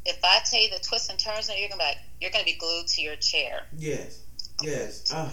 if 0.09 0.25
I 0.25 0.41
tell 0.45 0.61
you 0.61 0.71
the 0.71 0.79
twists 0.79 1.11
and 1.11 1.19
turns, 1.19 1.49
you're 1.49 1.69
going 1.69 1.73
to 1.73 1.77
be 1.77 1.85
like, 1.85 1.99
you're 2.21 2.31
to 2.31 2.45
be 2.45 2.55
glued 2.55 2.87
to 2.89 3.03
your 3.03 3.17
chair. 3.17 3.63
Yes, 3.77 4.23
yes. 4.63 5.13
Ah, 5.13 5.33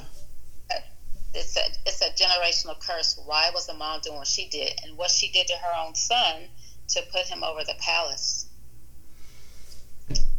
it's 1.33 1.57
a 1.57 1.61
it's 1.85 2.01
a 2.01 2.09
generational 2.11 2.79
curse. 2.79 3.19
Why 3.25 3.51
was 3.53 3.67
the 3.67 3.73
mom 3.73 4.01
doing 4.01 4.17
what 4.17 4.27
she 4.27 4.47
did, 4.49 4.73
and 4.83 4.97
what 4.97 5.09
she 5.11 5.31
did 5.31 5.47
to 5.47 5.53
her 5.53 5.85
own 5.85 5.95
son 5.95 6.43
to 6.89 7.01
put 7.11 7.21
him 7.21 7.43
over 7.43 7.63
the 7.63 7.75
palace? 7.79 8.47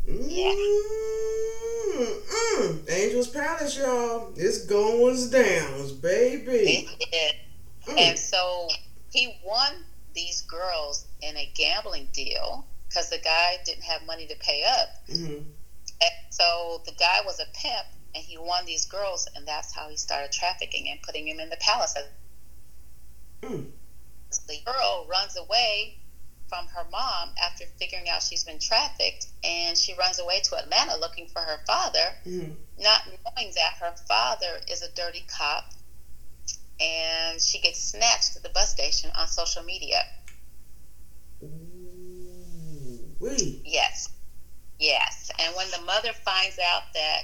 Yeah. 0.06 0.52
Mm, 1.96 2.20
mm. 2.28 2.90
Angel's 2.90 3.28
Palace, 3.28 3.76
y'all. 3.76 4.32
It's 4.36 4.64
going 4.66 5.30
down, 5.30 5.98
baby. 6.00 6.88
It. 7.00 7.36
Mm. 7.86 7.98
And 7.98 8.18
so 8.18 8.68
he 9.10 9.36
won 9.44 9.72
these 10.14 10.42
girls 10.42 11.06
in 11.20 11.36
a 11.36 11.50
gambling 11.54 12.08
deal 12.12 12.64
because 12.96 13.10
the 13.10 13.18
guy 13.18 13.58
didn't 13.66 13.84
have 13.84 14.06
money 14.06 14.26
to 14.26 14.34
pay 14.36 14.64
up. 14.64 15.06
Mhm. 15.06 15.44
And 16.00 16.14
so 16.30 16.82
the 16.86 16.92
guy 16.92 17.20
was 17.26 17.38
a 17.38 17.44
pimp, 17.52 17.86
and 18.14 18.24
he 18.24 18.38
won 18.38 18.64
these 18.64 18.86
girls, 18.86 19.28
and 19.34 19.46
that's 19.46 19.74
how 19.74 19.90
he 19.90 19.98
started 19.98 20.32
trafficking 20.32 20.88
and 20.88 21.02
putting 21.02 21.28
him 21.28 21.38
in 21.38 21.50
the 21.50 21.58
palace. 21.58 21.94
Mm. 23.42 23.70
The 24.46 24.60
girl 24.64 25.06
runs 25.08 25.36
away 25.36 25.98
from 26.48 26.68
her 26.68 26.84
mom 26.84 27.34
after 27.36 27.66
figuring 27.78 28.08
out 28.08 28.22
she's 28.22 28.44
been 28.44 28.58
trafficked, 28.58 29.26
and 29.44 29.76
she 29.76 29.92
runs 29.92 30.18
away 30.18 30.40
to 30.40 30.56
Atlanta 30.56 30.96
looking 30.96 31.28
for 31.28 31.42
her 31.42 31.62
father, 31.66 32.18
Mhm. 32.24 32.56
not 32.78 33.06
knowing 33.06 33.52
that 33.52 33.74
her 33.74 33.94
father 34.08 34.62
is 34.68 34.80
a 34.80 34.88
dirty 34.92 35.26
cop. 35.28 35.74
And 36.80 37.42
she 37.42 37.58
gets 37.58 37.82
snatched 37.82 38.36
at 38.36 38.42
the 38.42 38.50
bus 38.50 38.70
station 38.70 39.10
on 39.10 39.28
social 39.28 39.62
media. 39.62 40.06
Yes. 43.64 44.08
Yes. 44.78 45.30
And 45.38 45.54
when 45.56 45.70
the 45.70 45.80
mother 45.86 46.12
finds 46.12 46.58
out 46.58 46.82
that 46.94 47.22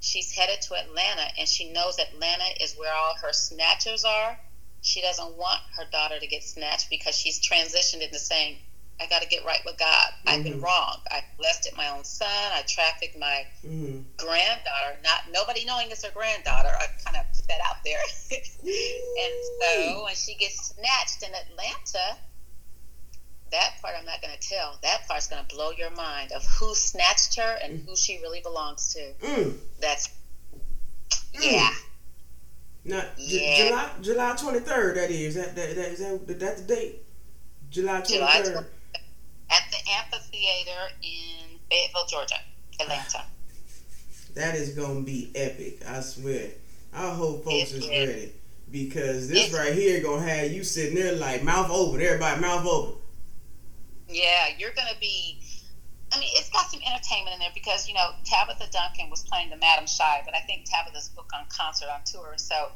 she's 0.00 0.32
headed 0.32 0.60
to 0.62 0.74
Atlanta 0.74 1.26
and 1.38 1.48
she 1.48 1.72
knows 1.72 1.98
Atlanta 1.98 2.44
is 2.60 2.74
where 2.76 2.92
all 2.94 3.14
her 3.22 3.32
snatchers 3.32 4.04
are, 4.04 4.38
she 4.82 5.00
doesn't 5.00 5.36
want 5.36 5.60
her 5.76 5.84
daughter 5.90 6.18
to 6.18 6.26
get 6.26 6.42
snatched 6.42 6.90
because 6.90 7.16
she's 7.16 7.40
transitioned 7.40 8.02
into 8.02 8.18
saying, 8.18 8.56
I 9.00 9.06
got 9.06 9.22
to 9.22 9.28
get 9.28 9.44
right 9.44 9.60
with 9.64 9.78
God. 9.78 9.88
Mm-hmm. 9.88 10.28
I've 10.28 10.44
been 10.44 10.52
mm-hmm. 10.54 10.64
wrong. 10.64 10.96
I 11.10 11.22
molested 11.36 11.76
my 11.76 11.88
own 11.88 12.04
son. 12.04 12.28
I 12.28 12.62
trafficked 12.68 13.18
my 13.18 13.46
mm-hmm. 13.64 14.00
granddaughter. 14.16 14.98
Not 15.02 15.32
nobody 15.32 15.64
knowing 15.64 15.90
it's 15.90 16.04
her 16.04 16.12
granddaughter. 16.12 16.68
I 16.68 16.86
kind 17.04 17.16
of 17.16 17.26
put 17.34 17.48
that 17.48 17.60
out 17.66 17.76
there. 17.84 17.98
and 18.30 19.34
so 19.60 20.04
when 20.04 20.14
she 20.14 20.34
gets 20.34 20.74
snatched 20.74 21.22
in 21.22 21.30
Atlanta, 21.34 22.18
that 23.52 23.74
part 23.80 23.94
I'm 23.98 24.04
not 24.04 24.20
going 24.20 24.34
to 24.38 24.48
tell. 24.48 24.78
That 24.82 25.06
part's 25.06 25.28
going 25.28 25.44
to 25.44 25.54
blow 25.54 25.70
your 25.70 25.90
mind 25.90 26.32
of 26.32 26.44
who 26.58 26.74
snatched 26.74 27.38
her 27.38 27.58
and 27.62 27.80
who 27.86 27.94
she 27.94 28.18
really 28.20 28.40
belongs 28.40 28.92
to. 28.94 29.26
Mm. 29.26 29.56
That's 29.80 30.08
mm. 31.34 31.40
yeah. 31.40 31.70
Now, 32.84 33.04
yeah. 33.16 33.68
July 33.68 33.90
July 34.00 34.36
twenty 34.36 34.58
third. 34.58 34.96
That 34.96 35.10
is 35.10 35.36
that 35.36 35.54
that, 35.54 35.76
that 35.76 35.88
is 35.92 35.98
that 36.00 36.26
that 36.40 36.56
the 36.56 36.74
date. 36.74 37.02
July 37.70 38.00
twenty 38.00 38.18
third 38.18 38.66
at 39.52 39.62
the 39.70 39.90
amphitheater 39.90 40.94
in 41.02 41.58
Fayetteville, 41.70 42.06
Georgia, 42.08 42.36
Atlanta. 42.80 43.24
That 44.34 44.54
is 44.54 44.70
gonna 44.70 45.02
be 45.02 45.30
epic. 45.34 45.82
I 45.86 46.00
swear. 46.00 46.48
I 46.94 47.10
hope 47.10 47.44
folks 47.44 47.72
is 47.72 47.86
ready 47.86 48.32
because 48.70 49.28
this 49.28 49.52
right 49.52 49.74
here 49.74 50.02
gonna 50.02 50.26
have 50.26 50.50
you 50.50 50.64
sitting 50.64 50.94
there 50.94 51.12
like 51.16 51.42
mouth 51.44 51.70
open. 51.70 52.00
Everybody 52.00 52.40
mouth 52.40 52.64
open. 52.66 53.01
Yeah, 54.12 54.48
you're 54.58 54.72
gonna 54.72 54.98
be. 55.00 55.40
I 56.12 56.20
mean, 56.20 56.28
it's 56.32 56.50
got 56.50 56.70
some 56.70 56.80
entertainment 56.86 57.34
in 57.34 57.40
there 57.40 57.54
because 57.54 57.88
you 57.88 57.94
know 57.94 58.10
Tabitha 58.24 58.70
Duncan 58.70 59.08
was 59.10 59.22
playing 59.22 59.50
the 59.50 59.56
Madam 59.56 59.86
Shy, 59.86 60.22
but 60.24 60.34
I 60.34 60.40
think 60.40 60.66
Tabitha's 60.66 61.08
book 61.08 61.30
on 61.34 61.46
concert 61.48 61.88
on 61.88 62.00
tour. 62.04 62.34
So 62.36 62.68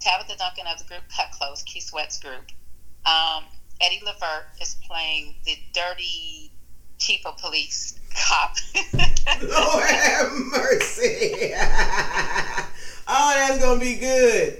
Tabitha 0.00 0.36
Duncan 0.36 0.66
of 0.66 0.78
the 0.78 0.84
group 0.84 1.02
Kut 1.14 1.26
Klose, 1.32 1.64
Keith 1.64 1.84
Sweat's 1.84 2.18
group. 2.18 2.44
Um, 3.06 3.44
Eddie 3.80 4.02
Levert 4.04 4.46
is 4.60 4.76
playing 4.86 5.34
the 5.44 5.56
dirty 5.72 6.52
chief 6.98 7.24
of 7.26 7.38
police 7.38 7.98
cop. 8.14 8.56
Lord 9.42 9.84
have 9.84 10.32
mercy. 10.32 11.52
oh, 13.08 13.32
that's 13.34 13.58
gonna 13.58 13.80
be 13.80 13.96
good. 13.96 14.58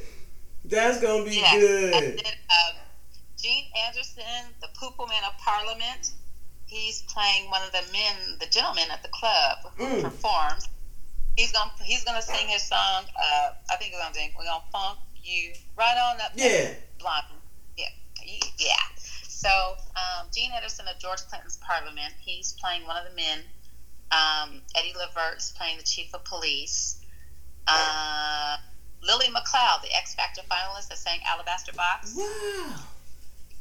That's 0.64 1.00
gonna 1.00 1.24
be 1.24 1.36
yeah. 1.36 1.58
good. 1.58 1.92
Then, 1.92 2.34
um, 2.50 2.74
Gene 3.44 3.66
Anderson, 3.86 4.56
the 4.62 4.68
Poople 4.68 5.06
Man 5.06 5.22
of 5.26 5.36
Parliament, 5.36 6.12
he's 6.64 7.02
playing 7.02 7.50
one 7.50 7.60
of 7.62 7.72
the 7.72 7.92
men, 7.92 8.38
the 8.40 8.46
gentlemen 8.46 8.84
at 8.90 9.02
the 9.02 9.10
club 9.10 9.58
who 9.76 9.84
mm. 9.84 10.02
performs. 10.02 10.66
He's 11.36 11.52
gonna 11.52 11.70
he's 11.82 12.04
gonna 12.04 12.22
sing 12.22 12.48
his 12.48 12.62
song. 12.62 13.04
Uh, 13.14 13.50
I 13.70 13.76
think 13.76 13.92
we're 13.92 14.00
gonna 14.00 14.14
sing. 14.14 14.30
We're 14.38 14.46
gonna 14.46 14.64
funk 14.72 14.98
you 15.22 15.52
right 15.76 15.94
on 15.94 16.22
up. 16.22 16.32
Yeah. 16.34 16.70
Blonde. 16.98 17.26
Yeah. 17.76 17.90
Yeah. 18.56 18.72
So 19.28 19.50
um, 19.94 20.28
Gene 20.32 20.52
Anderson 20.52 20.86
of 20.88 20.98
George 20.98 21.20
Clinton's 21.28 21.58
Parliament, 21.58 22.14
he's 22.20 22.56
playing 22.58 22.86
one 22.86 22.96
of 22.96 23.04
the 23.10 23.14
men. 23.14 23.40
Um, 24.10 24.62
Eddie 24.74 24.94
is 25.36 25.52
playing 25.54 25.76
the 25.76 25.84
chief 25.84 26.14
of 26.14 26.24
police. 26.24 26.98
Uh, 27.66 28.56
Lily 29.02 29.26
McLeod, 29.26 29.82
the 29.82 29.94
X 29.94 30.14
Factor 30.14 30.40
finalist 30.50 30.88
that 30.88 30.96
sang 30.96 31.20
Alabaster 31.26 31.74
Box. 31.74 32.14
Wow. 32.16 32.84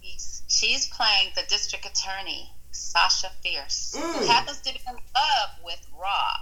He's, 0.04 0.44
she's 0.48 0.88
playing 0.88 1.30
the 1.34 1.44
district 1.48 1.86
attorney, 1.86 2.52
Sasha 2.72 3.32
Fierce, 3.42 3.96
mm. 3.98 4.20
who 4.20 4.26
happens 4.26 4.60
to 4.62 4.74
be 4.74 4.80
in 4.86 4.94
love 4.94 5.50
with 5.64 5.88
Rob, 5.98 6.42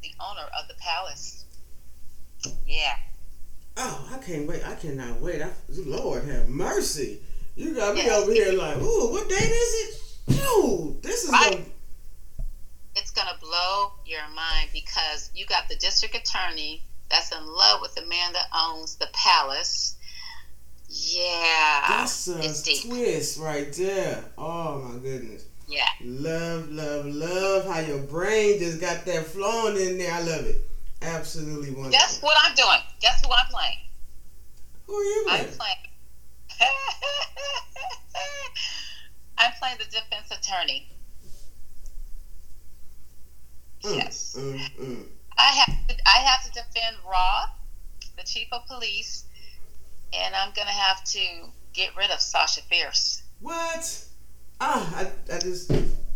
the 0.00 0.12
owner 0.20 0.48
of 0.58 0.68
the 0.68 0.74
palace. 0.74 1.44
Yeah. 2.64 2.94
Oh, 3.76 4.08
I 4.12 4.18
can't 4.18 4.46
wait. 4.46 4.66
I 4.66 4.76
cannot 4.76 5.20
wait. 5.20 5.42
I, 5.42 5.50
Lord 5.68 6.24
have 6.24 6.48
mercy. 6.48 7.20
You 7.56 7.74
got 7.74 7.96
me 7.96 8.04
yes. 8.04 8.22
over 8.22 8.32
here 8.32 8.52
like, 8.52 8.76
ooh, 8.76 9.10
what 9.10 9.28
date 9.28 9.36
is 9.36 9.74
it? 9.74 9.94
Dude, 10.28 11.02
this 11.02 11.24
is 11.24 11.30
right. 11.30 11.50
gonna... 11.50 11.64
It's 12.94 13.10
gonna 13.10 13.36
blow 13.40 13.92
your 14.06 14.22
mind 14.34 14.70
because 14.72 15.30
you 15.34 15.46
got 15.46 15.68
the 15.68 15.76
district 15.76 16.14
attorney 16.14 16.84
that's 17.10 17.32
in 17.32 17.44
love 17.44 17.80
with 17.80 17.96
the 17.96 18.06
man 18.06 18.32
that 18.34 18.46
owns 18.54 18.96
the 18.96 19.08
palace. 19.12 19.96
Yeah, 20.88 21.84
that's 21.88 22.28
a 22.28 22.88
twist 22.88 23.38
right 23.38 23.72
there. 23.74 24.24
Oh 24.38 24.80
my 24.80 24.98
goodness. 24.98 25.44
Yeah. 25.68 25.84
Love, 26.02 26.70
love, 26.70 27.06
love 27.06 27.66
how 27.66 27.80
your 27.80 27.98
brain 27.98 28.58
just 28.58 28.80
got 28.80 29.04
that 29.04 29.26
flowing 29.26 29.76
in 29.76 29.98
there. 29.98 30.12
I 30.12 30.20
love 30.20 30.46
it. 30.46 30.66
Absolutely 31.02 31.70
wonderful. 31.70 31.90
Guess 31.90 32.22
what 32.22 32.36
I'm 32.42 32.54
doing? 32.54 32.80
Guess 33.00 33.24
who 33.24 33.30
I'm 33.30 33.46
playing? 33.50 33.76
Who 34.86 34.94
are 34.94 35.04
you 35.04 35.24
playing? 35.28 35.44
I'm 35.44 35.52
playing 35.52 35.76
I'm 39.38 39.52
playing 39.60 39.76
the 39.78 39.84
defense 39.84 40.30
attorney. 40.30 40.88
Mm, 43.84 43.96
yes. 43.96 44.36
Mm, 44.38 44.58
mm. 44.80 45.04
I 45.36 45.42
have 45.42 45.88
to, 45.88 45.94
I 46.04 46.18
have 46.18 46.44
to 46.44 46.50
defend 46.50 46.96
Rob, 47.08 47.50
the 48.16 48.24
chief 48.24 48.48
of 48.50 48.66
police, 48.66 49.24
and 50.12 50.34
I'm 50.34 50.52
gonna 50.54 50.70
have 50.70 51.04
to 51.04 51.20
get 51.72 51.96
rid 51.96 52.10
of 52.10 52.20
Sasha 52.20 52.62
Fierce. 52.62 53.22
What? 53.40 54.04
Ah, 54.60 54.92
I, 54.96 55.34
I 55.34 55.38
just 55.38 55.70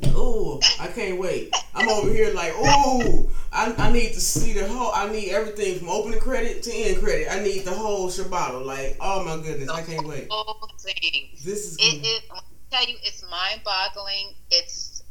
oh, 0.08 0.60
I 0.80 0.88
can't 0.88 1.20
wait. 1.20 1.54
I'm 1.74 1.88
over 1.88 2.12
here 2.12 2.32
like, 2.34 2.52
oh, 2.56 3.30
I, 3.52 3.74
I 3.78 3.92
need 3.92 4.12
to 4.14 4.20
see 4.20 4.52
the 4.52 4.66
whole. 4.66 4.90
I 4.92 5.10
need 5.10 5.30
everything 5.30 5.78
from 5.78 5.88
opening 5.88 6.20
credit 6.20 6.62
to 6.64 6.72
end 6.72 7.02
credit. 7.02 7.28
I 7.30 7.40
need 7.42 7.64
the 7.64 7.72
whole 7.72 8.08
shabato. 8.08 8.64
Like, 8.64 8.96
oh 9.00 9.24
my 9.24 9.36
goodness, 9.36 9.68
the 9.68 9.74
I 9.74 9.82
can't 9.82 10.06
wait. 10.06 10.28
Whole 10.30 10.68
thing. 10.78 11.30
This 11.44 11.72
is. 11.72 11.76
It, 11.78 12.04
it, 12.04 12.22
I 12.32 12.40
tell 12.70 12.88
you, 12.88 12.96
it's 13.02 13.22
mind-boggling. 13.30 14.34
It's 14.50 15.02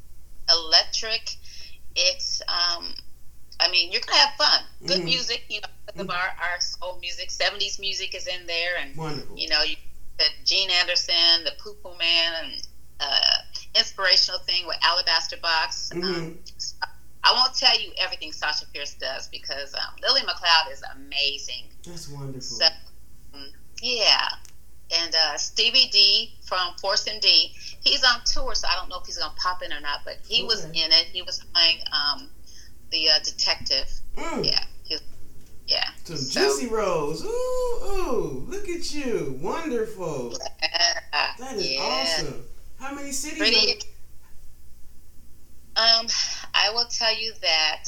electric. 0.50 1.36
It's 1.96 2.42
um. 2.48 2.94
I 3.62 3.70
mean, 3.70 3.92
you're 3.92 4.02
gonna 4.02 4.18
have 4.18 4.36
fun. 4.36 4.64
Good 4.86 4.98
mm-hmm. 4.98 5.06
music, 5.06 5.46
you 5.50 5.62
know, 5.62 5.68
mm-hmm. 5.88 6.02
of 6.02 6.10
our 6.10 6.16
our 6.42 6.60
soul 6.60 6.98
music. 7.00 7.30
'70s 7.30 7.80
music 7.80 8.16
is 8.16 8.28
in 8.28 8.48
there, 8.48 8.78
and 8.82 8.96
Wonderful. 8.96 9.38
you 9.38 9.48
know, 9.48 9.62
you, 9.62 9.76
the 10.18 10.26
Gene 10.44 10.70
Anderson, 10.72 11.46
the 11.46 11.52
Poo 11.60 11.76
Man, 11.98 12.34
and 12.44 12.68
uh, 13.00 13.38
inspirational 13.76 14.40
thing 14.42 14.66
with 14.68 14.78
Alabaster 14.82 15.38
Box. 15.42 15.92
Mm-hmm. 15.94 16.14
Um, 16.14 16.38
I 17.24 17.34
won't 17.34 17.56
tell 17.56 17.80
you 17.80 17.92
everything 18.00 18.32
Sasha 18.32 18.66
Pierce 18.74 18.96
does 18.96 19.28
because 19.28 19.74
um, 19.76 19.96
Lily 20.02 20.22
McLeod 20.22 20.74
is 20.74 20.84
amazing. 20.96 21.66
That's 21.86 22.10
wonderful. 22.10 22.42
So, 22.42 22.66
um, 23.34 23.48
yeah. 23.82 24.28
And 25.00 25.16
uh, 25.16 25.38
Stevie 25.38 25.90
D 25.92 26.34
from 26.46 26.74
Force 26.82 27.08
MDs. 27.08 27.76
he's 27.82 28.04
on 28.04 28.22
tour, 28.26 28.56
so 28.56 28.68
I 28.68 28.76
don't 28.76 28.90
know 28.90 29.00
if 29.00 29.06
he's 29.06 29.18
going 29.18 29.32
to 29.32 29.38
pop 29.38 29.62
in 29.64 29.72
or 29.72 29.80
not, 29.80 30.02
but 30.04 30.18
he 30.28 30.40
okay. 30.40 30.48
was 30.48 30.66
in 30.66 30.74
it. 30.76 31.08
He 31.14 31.22
was 31.22 31.44
playing 31.54 31.78
um, 31.94 32.30
the 32.92 33.10
uh, 33.10 33.20
detective. 33.24 33.90
Mm. 34.16 34.46
Yeah. 34.46 34.64
He, 34.84 34.98
yeah. 35.68 35.90
Some 36.04 36.18
so, 36.18 36.42
juicy 36.42 36.68
rolls. 36.68 37.24
Ooh, 37.24 37.28
ooh, 37.28 38.46
look 38.48 38.70
at 38.70 38.94
you. 38.94 39.40
Wonderful. 39.42 40.38
Yeah, 40.62 41.32
that 41.40 41.56
is 41.56 41.72
yeah. 41.72 41.82
awesome. 41.82 42.44
How 42.80 42.94
many 42.94 43.12
cities? 43.12 43.38
Pretty, 43.38 43.82
um, 45.76 46.08
I 46.54 46.70
will 46.74 46.86
tell 46.86 47.16
you 47.16 47.34
that 47.42 47.86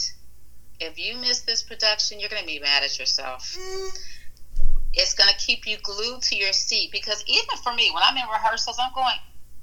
if 0.80 0.98
you 0.98 1.18
miss 1.18 1.42
this 1.42 1.62
production, 1.62 2.20
you're 2.20 2.30
going 2.30 2.42
to 2.42 2.48
be 2.48 2.60
mad 2.60 2.84
at 2.84 2.98
yourself. 2.98 3.56
Mm. 3.60 3.98
It's 4.94 5.14
going 5.14 5.30
to 5.30 5.36
keep 5.38 5.68
you 5.68 5.78
glued 5.82 6.22
to 6.24 6.36
your 6.36 6.54
seat 6.54 6.92
because 6.92 7.24
even 7.28 7.58
for 7.64 7.74
me, 7.74 7.92
when 7.94 8.04
I'm 8.06 8.16
in 8.16 8.28
rehearsals, 8.32 8.78
I'm 8.80 8.94
going, 8.94 9.16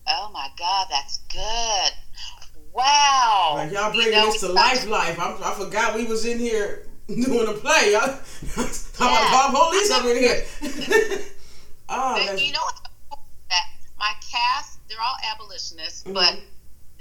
"Oh 0.09 0.31
my 0.33 0.49
God, 0.59 0.89
that's 0.91 1.19
good! 1.33 1.93
Wow!" 2.73 3.53
Like 3.57 3.73
y'all 3.73 3.93
bringing 3.93 4.13
you 4.13 4.19
know, 4.19 4.27
this 4.27 4.41
to 4.41 4.49
life, 4.49 4.87
life. 4.87 5.19
I, 5.19 5.37
I 5.43 5.55
forgot 5.55 5.95
we 5.95 6.07
was 6.07 6.25
in 6.25 6.39
here 6.39 6.87
doing 7.07 7.49
a 7.49 7.53
play. 7.53 7.93
Y'all, 7.93 8.01
how 8.99 9.11
yeah. 9.11 9.29
about 9.29 9.55
police 9.55 9.91
up 9.91 10.05
in 10.05 10.17
here? 10.17 10.45
oh, 11.89 12.37
you 12.37 12.53
know 12.53 12.61
that 13.49 13.65
my 13.99 14.13
cast 14.31 14.79
they're 14.89 15.01
all 15.01 15.17
abolitionists, 15.33 16.05
mm-hmm. 16.05 16.15
but 16.15 16.39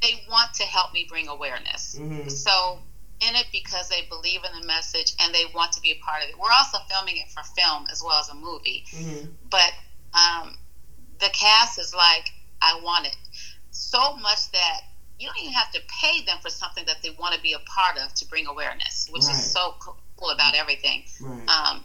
they 0.01 0.24
want 0.30 0.53
to 0.55 0.63
help 0.63 0.93
me 0.93 1.05
bring 1.09 1.28
awareness. 1.28 1.97
Mm-hmm. 1.99 2.30
So 2.30 2.80
in 3.22 3.36
it 3.36 3.47
because 3.51 3.89
they 3.89 4.05
believe 4.09 4.41
in 4.45 4.61
the 4.61 4.65
message 4.65 5.13
and 5.20 5.34
they 5.34 5.45
want 5.53 5.74
to 5.74 5.82
be 5.82 5.91
a 5.91 6.05
part 6.05 6.24
of 6.24 6.30
it. 6.30 6.39
We're 6.39 6.51
also 6.51 6.78
filming 6.89 7.17
it 7.17 7.30
for 7.30 7.43
film 7.43 7.86
as 7.91 8.01
well 8.03 8.20
as 8.20 8.30
a 8.30 8.36
movie. 8.36 8.86
Mm-hmm. 8.91 9.28
But 9.49 9.74
um, 10.13 10.55
the 11.20 11.30
cast 11.34 11.80
is 11.80 11.93
like, 11.93 12.30
I 12.61 12.80
want 12.84 13.07
it 13.07 13.17
so 13.72 14.15
much 14.17 14.51
that 14.51 14.82
you 15.20 15.28
don't 15.28 15.38
even 15.39 15.53
have 15.53 15.72
to 15.72 15.82
pay 16.01 16.24
them 16.24 16.38
for 16.41 16.49
something 16.49 16.86
that 16.86 17.01
they 17.03 17.09
want 17.20 17.36
to 17.36 17.41
be 17.41 17.53
a 17.53 17.59
part 17.59 17.97
of 17.97 18.13
to 18.15 18.26
bring 18.26 18.47
awareness, 18.47 19.07
which 19.11 19.24
right. 19.24 19.36
is 19.36 19.51
so 19.51 19.76
cool 19.80 20.30
about 20.30 20.55
everything. 20.55 21.03
Right. 21.22 21.49
Um, 21.49 21.84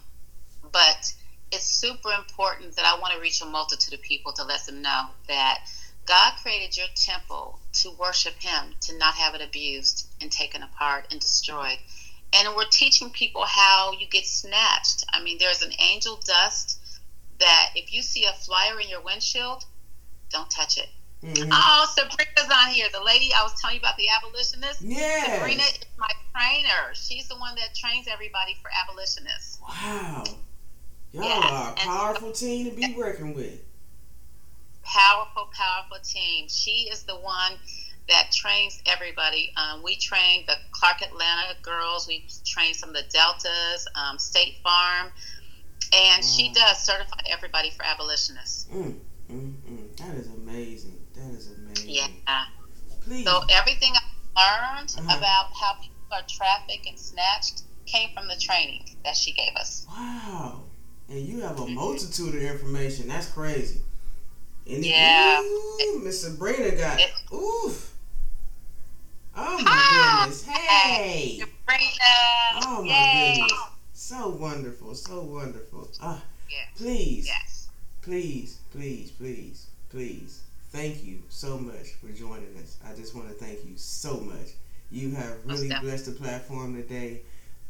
but 0.71 1.13
it's 1.51 1.67
super 1.67 2.13
important 2.13 2.77
that 2.77 2.85
I 2.85 2.99
want 3.01 3.15
to 3.15 3.21
reach 3.21 3.43
a 3.43 3.47
multitude 3.47 3.93
of 3.93 4.03
people 4.03 4.33
to 4.35 4.45
let 4.45 4.65
them 4.67 4.83
know 4.83 5.07
that 5.29 5.65
God 6.07 6.35
created 6.43 6.77
your 6.77 6.87
temple 6.95 7.59
to 7.75 7.91
worship 7.93 8.35
Him, 8.41 8.75
to 8.83 8.99
not 8.99 9.15
have 9.15 9.35
it 9.35 9.41
abused 9.41 10.09
and 10.21 10.31
taken 10.31 10.63
apart 10.63 11.07
and 11.11 11.21
destroyed. 11.21 11.79
And 12.33 12.55
we're 12.57 12.69
teaching 12.71 13.11
people 13.11 13.45
how 13.45 13.93
you 13.99 14.07
get 14.07 14.27
snatched. 14.27 15.05
I 15.13 15.23
mean, 15.23 15.39
there's 15.39 15.63
an 15.63 15.73
angel 15.81 16.21
dust 16.25 16.79
that 17.41 17.71
if 17.75 17.93
you 17.93 18.03
see 18.03 18.25
a 18.25 18.33
flyer 18.33 18.81
in 18.81 18.89
your 18.89 19.01
windshield, 19.01 19.65
don't 20.31 20.51
touch 20.51 20.79
it. 20.79 20.89
Mm-hmm. 21.25 21.51
Oh, 21.51 21.87
Sabrina's 21.97 22.53
on 22.53 22.73
here. 22.73 22.87
The 22.93 23.03
lady 23.03 23.31
I 23.35 23.43
was 23.43 23.59
telling 23.61 23.77
you 23.77 23.81
about, 23.81 23.97
the 23.97 24.09
abolitionist. 24.15 24.83
Yeah. 24.83 25.39
Sabrina 25.39 25.63
is 25.63 25.81
my 25.97 26.11
trainer. 26.35 26.95
She's 26.95 27.29
the 27.29 27.37
one 27.37 27.55
that 27.55 27.75
trains 27.75 28.07
everybody 28.11 28.57
for 28.61 28.71
abolitionists. 28.83 29.59
Wow. 29.63 30.25
Y'all 31.13 31.25
yes. 31.25 31.51
are 31.51 31.73
a 31.73 31.77
powerful 31.77 32.29
and, 32.29 32.37
team 32.37 32.71
to 32.71 32.77
be 32.77 32.95
working 32.95 33.35
with. 33.35 33.63
Powerful, 34.83 35.49
powerful 35.53 35.97
team. 36.05 36.47
She 36.49 36.89
is 36.93 37.05
the 37.05 37.17
one 37.17 37.53
that 38.09 38.31
trains 38.33 38.83
everybody. 38.85 39.53
Um, 39.57 39.83
we 39.83 39.97
train 39.97 40.45
the 40.47 40.57
Clark 40.73 41.03
Atlanta 41.03 41.55
girls. 41.63 42.07
We 42.07 42.27
train 42.45 42.75
some 42.75 42.91
of 42.91 42.97
the 42.97 43.05
Deltas, 43.11 43.87
um, 43.95 44.19
State 44.19 44.57
Farm, 44.63 45.11
and 45.93 46.23
wow. 46.23 46.29
she 46.29 46.53
does 46.53 46.79
certify 46.79 47.21
everybody 47.31 47.71
for 47.71 47.85
abolitionists. 47.85 48.67
Mm, 48.75 48.99
mm, 49.31 49.53
mm. 49.71 49.97
That 49.97 50.17
is 50.17 50.27
amazing. 50.27 50.99
That 51.15 51.31
is 51.31 51.51
amazing. 51.53 51.84
Yeah. 51.95 52.45
Please. 53.03 53.25
So 53.25 53.43
everything 53.51 53.93
I 54.37 54.79
learned 54.79 54.95
uh-huh. 54.99 55.19
about 55.19 55.53
how 55.55 55.75
people 55.75 55.95
are 56.13 56.23
trafficked 56.29 56.87
and 56.87 56.99
snatched 56.99 57.63
came 57.87 58.11
from 58.15 58.29
the 58.29 58.37
training 58.37 58.85
that 59.05 59.17
she 59.17 59.33
gave 59.33 59.55
us. 59.57 59.87
Wow. 59.89 60.63
And 61.09 61.21
you 61.21 61.41
have 61.41 61.61
a 61.61 61.67
multitude 61.67 62.35
of 62.35 62.43
information. 62.43 63.09
That's 63.09 63.29
crazy. 63.29 63.81
And 64.69 64.85
yeah. 64.85 65.43
Miss 66.03 66.23
Sabrina 66.23 66.71
got 66.77 66.99
it, 66.99 67.11
oof. 67.33 67.95
Oh 69.37 69.59
my 69.59 69.63
Hi. 69.67 70.25
goodness. 70.25 70.45
Hey. 70.45 71.39
Sabrina. 71.41 72.67
Oh 72.67 72.83
my 72.83 72.89
Yay. 72.89 73.35
goodness. 73.41 73.53
So 73.93 74.29
wonderful. 74.31 74.95
So 74.95 75.21
wonderful. 75.21 75.91
Ah, 76.01 76.23
yes. 76.49 76.69
Please. 76.77 77.27
Yes. 77.27 77.69
Please, 78.01 78.59
please, 78.71 79.11
please, 79.11 79.67
please. 79.91 80.44
Thank 80.75 81.05
you 81.05 81.23
so 81.29 81.57
much 81.57 81.93
for 82.01 82.09
joining 82.09 82.53
us. 82.61 82.79
I 82.85 82.97
just 82.97 83.15
want 83.15 83.29
to 83.29 83.35
thank 83.35 83.65
you 83.65 83.77
so 83.77 84.19
much. 84.19 84.55
You 84.91 85.13
have 85.15 85.37
really 85.45 85.71
blessed 85.81 86.07
the 86.07 86.13
platform 86.13 86.75
today. 86.75 87.21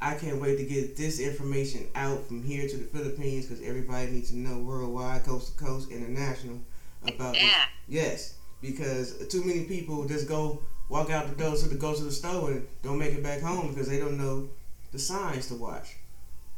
I 0.00 0.14
can't 0.14 0.40
wait 0.40 0.56
to 0.56 0.64
get 0.64 0.96
this 0.96 1.20
information 1.20 1.86
out 1.94 2.26
from 2.26 2.42
here 2.42 2.66
to 2.66 2.76
the 2.78 2.84
Philippines 2.84 3.44
because 3.44 3.62
everybody 3.62 4.10
needs 4.10 4.30
to 4.30 4.38
know 4.38 4.58
worldwide, 4.58 5.24
coast 5.24 5.58
to 5.58 5.64
coast, 5.64 5.90
international 5.90 6.60
about 7.06 7.34
yeah. 7.34 7.42
this. 7.42 7.54
Yes, 7.88 8.34
because 8.62 9.28
too 9.28 9.44
many 9.44 9.64
people 9.64 10.06
just 10.06 10.26
go 10.26 10.62
walk 10.88 11.10
out 11.10 11.28
the 11.28 11.34
door 11.34 11.56
to 11.56 11.68
the 11.68 11.74
go 11.74 11.94
to 11.94 12.04
the 12.04 12.10
store 12.10 12.52
and 12.52 12.66
don't 12.82 12.98
make 12.98 13.12
it 13.12 13.22
back 13.22 13.42
home 13.42 13.68
because 13.68 13.86
they 13.86 13.98
don't 13.98 14.16
know 14.16 14.48
the 14.92 14.98
signs 14.98 15.48
to 15.48 15.54
watch 15.56 15.96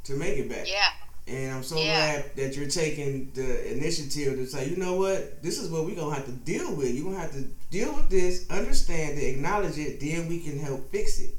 to 0.05 0.13
make 0.13 0.39
it 0.39 0.49
back. 0.49 0.71
Yeah. 0.71 0.91
And 1.29 1.53
I'm 1.53 1.63
so 1.65 1.77
yeah. 1.77 2.21
glad 2.21 2.37
that 2.37 2.57
you're 2.57 2.69
taking 2.69 3.33
the 3.35 3.73
initiative 3.73 4.37
to 4.37 4.47
say, 4.47 4.69
you 4.69 4.77
know 4.77 4.95
what, 4.95 5.43
this 5.43 5.59
is 5.59 5.71
what 5.71 5.85
we're 5.85 5.97
gonna 5.97 6.15
have 6.15 6.27
to 6.27 6.33
deal 6.33 6.73
with. 6.75 6.95
You're 6.95 7.05
gonna 7.05 7.21
have 7.21 7.33
to 7.33 7.43
deal 7.71 7.93
with 7.95 8.09
this, 8.09 8.49
understand 8.49 9.19
it, 9.19 9.25
acknowledge 9.25 9.77
it, 9.77 10.01
then 10.01 10.29
we 10.29 10.39
can 10.39 10.59
help 10.59 10.89
fix 10.93 11.21
it. 11.21 11.31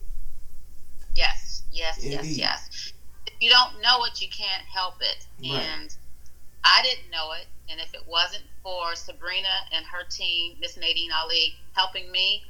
Yes, 1.16 1.64
yes, 1.72 2.04
Indeed. 2.04 2.38
yes, 2.38 2.68
yes. 2.70 2.94
If 3.28 3.34
you 3.40 3.50
don't 3.50 3.82
know 3.82 4.04
it, 4.04 4.22
you 4.22 4.28
can't 4.28 4.64
help 4.64 4.96
it. 5.00 5.26
Right. 5.42 5.62
And 5.62 5.96
I 6.66 6.82
didn't 6.84 7.10
know 7.10 7.32
it, 7.40 7.48
and 7.72 7.80
if 7.80 7.94
it 7.94 8.04
wasn't 8.06 8.44
for 8.62 8.94
Sabrina 8.94 9.48
and 9.72 9.86
her 9.86 10.04
team, 10.10 10.58
Miss 10.60 10.76
Nadine 10.76 11.12
Ali, 11.14 11.56
helping 11.74 12.12
me, 12.12 12.44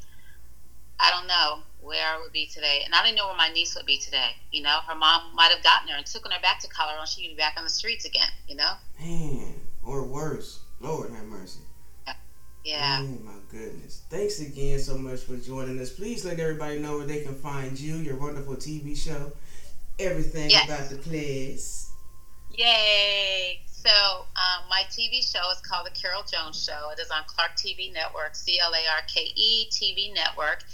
I 1.00 1.12
don't 1.12 1.28
know 1.28 1.60
where 1.82 2.06
I 2.06 2.20
would 2.22 2.34
be 2.34 2.48
today. 2.48 2.82
And 2.86 2.94
I 2.94 3.04
didn't 3.04 3.18
know 3.18 3.28
where 3.28 3.38
my 3.38 3.50
niece 3.50 3.76
would 3.76 3.86
be 3.86 3.98
today. 3.98 4.32
You 4.52 4.64
know, 4.64 4.80
her 4.88 4.96
mom 4.96 5.36
might 5.36 5.52
have 5.52 5.64
gotten 5.64 5.88
her 5.90 5.98
and 5.98 6.06
taken 6.06 6.32
her 6.32 6.42
back 6.42 6.60
to 6.62 6.68
Colorado 6.68 7.02
and 7.02 7.10
she'd 7.10 7.30
be 7.30 7.36
back 7.36 7.56
on 7.58 7.64
the 7.64 7.70
streets 7.70 8.06
again, 8.06 8.30
you 8.48 8.56
know? 8.56 8.74
Man, 9.00 9.56
or 9.84 10.04
worse. 10.04 10.60
Lord 10.80 11.12
have 11.12 11.26
mercy. 11.26 11.60
Yeah. 12.68 13.00
Oh 13.02 13.08
my 13.24 13.32
goodness. 13.50 14.02
Thanks 14.10 14.42
again 14.42 14.78
so 14.80 14.98
much 14.98 15.22
for 15.22 15.38
joining 15.38 15.80
us. 15.80 15.90
Please 15.90 16.26
let 16.26 16.38
everybody 16.38 16.80
know 16.80 16.98
where 16.98 17.08
they 17.08 17.22
can 17.22 17.34
find 17.36 17.80
you, 17.80 17.96
your 17.96 18.18
wonderful 18.18 18.56
TV 18.56 18.96
show, 18.98 19.32
everything 20.00 20.50
yes. 20.50 20.66
about 20.66 20.90
the 20.90 20.98
place. 20.98 21.94
Yay. 22.52 23.62
So, 23.72 23.90
um, 23.90 24.68
my 24.70 24.84
TV 24.92 25.24
show 25.24 25.50
is 25.50 25.62
called 25.62 25.86
The 25.86 25.98
Carol 25.98 26.24
Jones 26.24 26.62
Show. 26.62 26.90
It 26.92 27.00
is 27.00 27.10
on 27.10 27.22
Clarke 27.26 27.56
TV 27.56 27.94
Network, 27.94 28.36
C 28.36 28.60
L 28.60 28.74
A 28.74 28.84
R 28.96 29.02
K 29.08 29.32
E 29.34 29.70
TV 29.72 30.14
Network. 30.14 30.66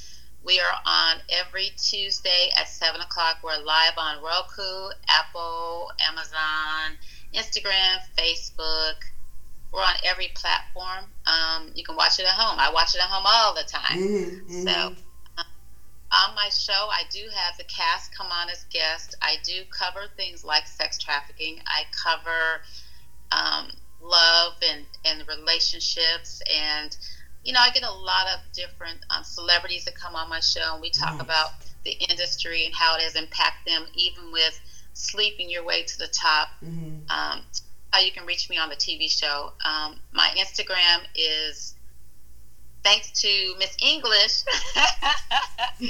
We 0.45 0.59
are 0.59 0.77
on 0.85 1.21
every 1.29 1.71
Tuesday 1.77 2.49
at 2.57 2.67
7 2.67 2.99
o'clock. 2.99 3.37
We're 3.41 3.63
live 3.63 3.93
on 3.97 4.21
Roku, 4.21 4.89
Apple, 5.07 5.89
Amazon, 6.05 6.97
Instagram, 7.33 7.99
Facebook. 8.17 8.95
We're 9.71 9.79
on 9.79 9.95
every 10.03 10.31
platform. 10.35 11.05
Um, 11.25 11.71
you 11.75 11.85
can 11.85 11.95
watch 11.95 12.19
it 12.19 12.23
at 12.23 12.33
home. 12.33 12.59
I 12.59 12.69
watch 12.73 12.93
it 12.93 13.01
at 13.01 13.07
home 13.07 13.23
all 13.25 13.55
the 13.55 13.63
time. 13.63 13.97
Mm-hmm. 13.97 14.67
So, 14.67 14.87
um, 15.37 15.45
on 16.11 16.35
my 16.35 16.49
show, 16.49 16.89
I 16.91 17.03
do 17.09 17.21
have 17.33 17.57
the 17.57 17.63
cast 17.63 18.13
come 18.13 18.27
on 18.27 18.49
as 18.49 18.65
guests. 18.65 19.15
I 19.21 19.37
do 19.45 19.61
cover 19.71 20.07
things 20.17 20.43
like 20.43 20.67
sex 20.67 20.97
trafficking. 20.97 21.61
I 21.65 21.83
cover 22.03 22.61
um, 23.31 23.71
love 24.01 24.55
and, 24.69 24.85
and 25.05 25.25
relationships 25.25 26.41
and 26.53 26.97
you 27.43 27.53
know, 27.53 27.59
I 27.59 27.69
get 27.71 27.83
a 27.83 27.91
lot 27.91 28.27
of 28.33 28.39
different 28.53 28.99
um, 29.09 29.23
celebrities 29.23 29.85
that 29.85 29.95
come 29.95 30.15
on 30.15 30.29
my 30.29 30.39
show, 30.39 30.73
and 30.73 30.81
we 30.81 30.89
talk 30.89 31.13
nice. 31.13 31.21
about 31.21 31.49
the 31.83 31.91
industry 31.91 32.65
and 32.65 32.73
how 32.73 32.95
it 32.95 33.01
has 33.01 33.15
impacted 33.15 33.73
them, 33.73 33.85
even 33.95 34.31
with 34.31 34.59
sleeping 34.93 35.49
your 35.49 35.63
way 35.63 35.83
to 35.83 35.97
the 35.97 36.07
top. 36.07 36.49
Mm-hmm. 36.63 37.09
Um, 37.09 37.41
how 37.91 37.99
you 37.99 38.11
can 38.11 38.25
reach 38.25 38.49
me 38.49 38.57
on 38.57 38.69
the 38.69 38.75
TV 38.75 39.09
show. 39.09 39.53
Um, 39.63 39.99
my 40.13 40.29
Instagram 40.37 41.01
is 41.15 41.75
thanks 42.83 43.11
to 43.21 43.55
Miss 43.59 43.75
English, 43.81 44.43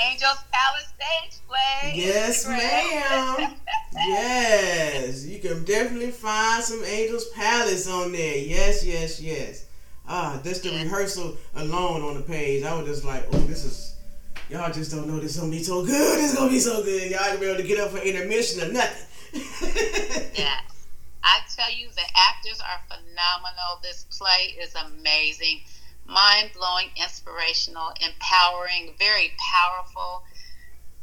Angels 0.00 0.38
Palace 0.50 0.92
Stage 0.96 1.40
Play. 1.46 1.92
Yes, 1.94 2.48
ma'am. 2.48 3.54
yes, 3.94 5.26
you 5.26 5.40
can 5.40 5.64
definitely 5.64 6.10
find 6.10 6.62
some 6.62 6.84
Angels 6.84 7.28
Palace 7.30 7.88
on 7.88 8.12
there. 8.12 8.38
Yes, 8.38 8.84
yes, 8.84 9.20
yes. 9.20 9.66
Ah, 10.12 10.40
just 10.42 10.64
the 10.64 10.70
rehearsal 10.70 11.36
alone 11.54 12.02
on 12.02 12.14
the 12.14 12.20
page, 12.20 12.64
I 12.64 12.74
was 12.74 12.84
just 12.84 13.04
like, 13.04 13.24
oh, 13.32 13.38
this 13.46 13.64
is, 13.64 13.94
y'all 14.48 14.72
just 14.72 14.90
don't 14.90 15.06
know 15.06 15.20
this 15.20 15.36
is 15.36 15.40
gonna 15.40 15.52
be 15.52 15.62
so 15.62 15.86
good. 15.86 16.18
It's 16.18 16.34
gonna 16.34 16.50
be 16.50 16.58
so 16.58 16.82
good. 16.82 17.12
Y'all 17.12 17.28
gonna 17.28 17.38
be 17.38 17.46
able 17.46 17.62
to 17.62 17.62
get 17.62 17.78
up 17.78 17.92
for 17.92 17.98
intermission 17.98 18.60
or 18.60 18.72
nothing. 18.72 19.06
yeah. 20.34 20.62
I 21.22 21.38
tell 21.54 21.70
you, 21.72 21.90
the 21.90 22.02
actors 22.16 22.60
are 22.60 22.80
phenomenal. 22.88 23.78
This 23.84 24.04
play 24.18 24.56
is 24.60 24.74
amazing, 24.74 25.60
mind 26.08 26.50
blowing, 26.56 26.88
inspirational, 26.96 27.92
empowering, 28.04 28.94
very 28.98 29.30
powerful. 29.38 30.24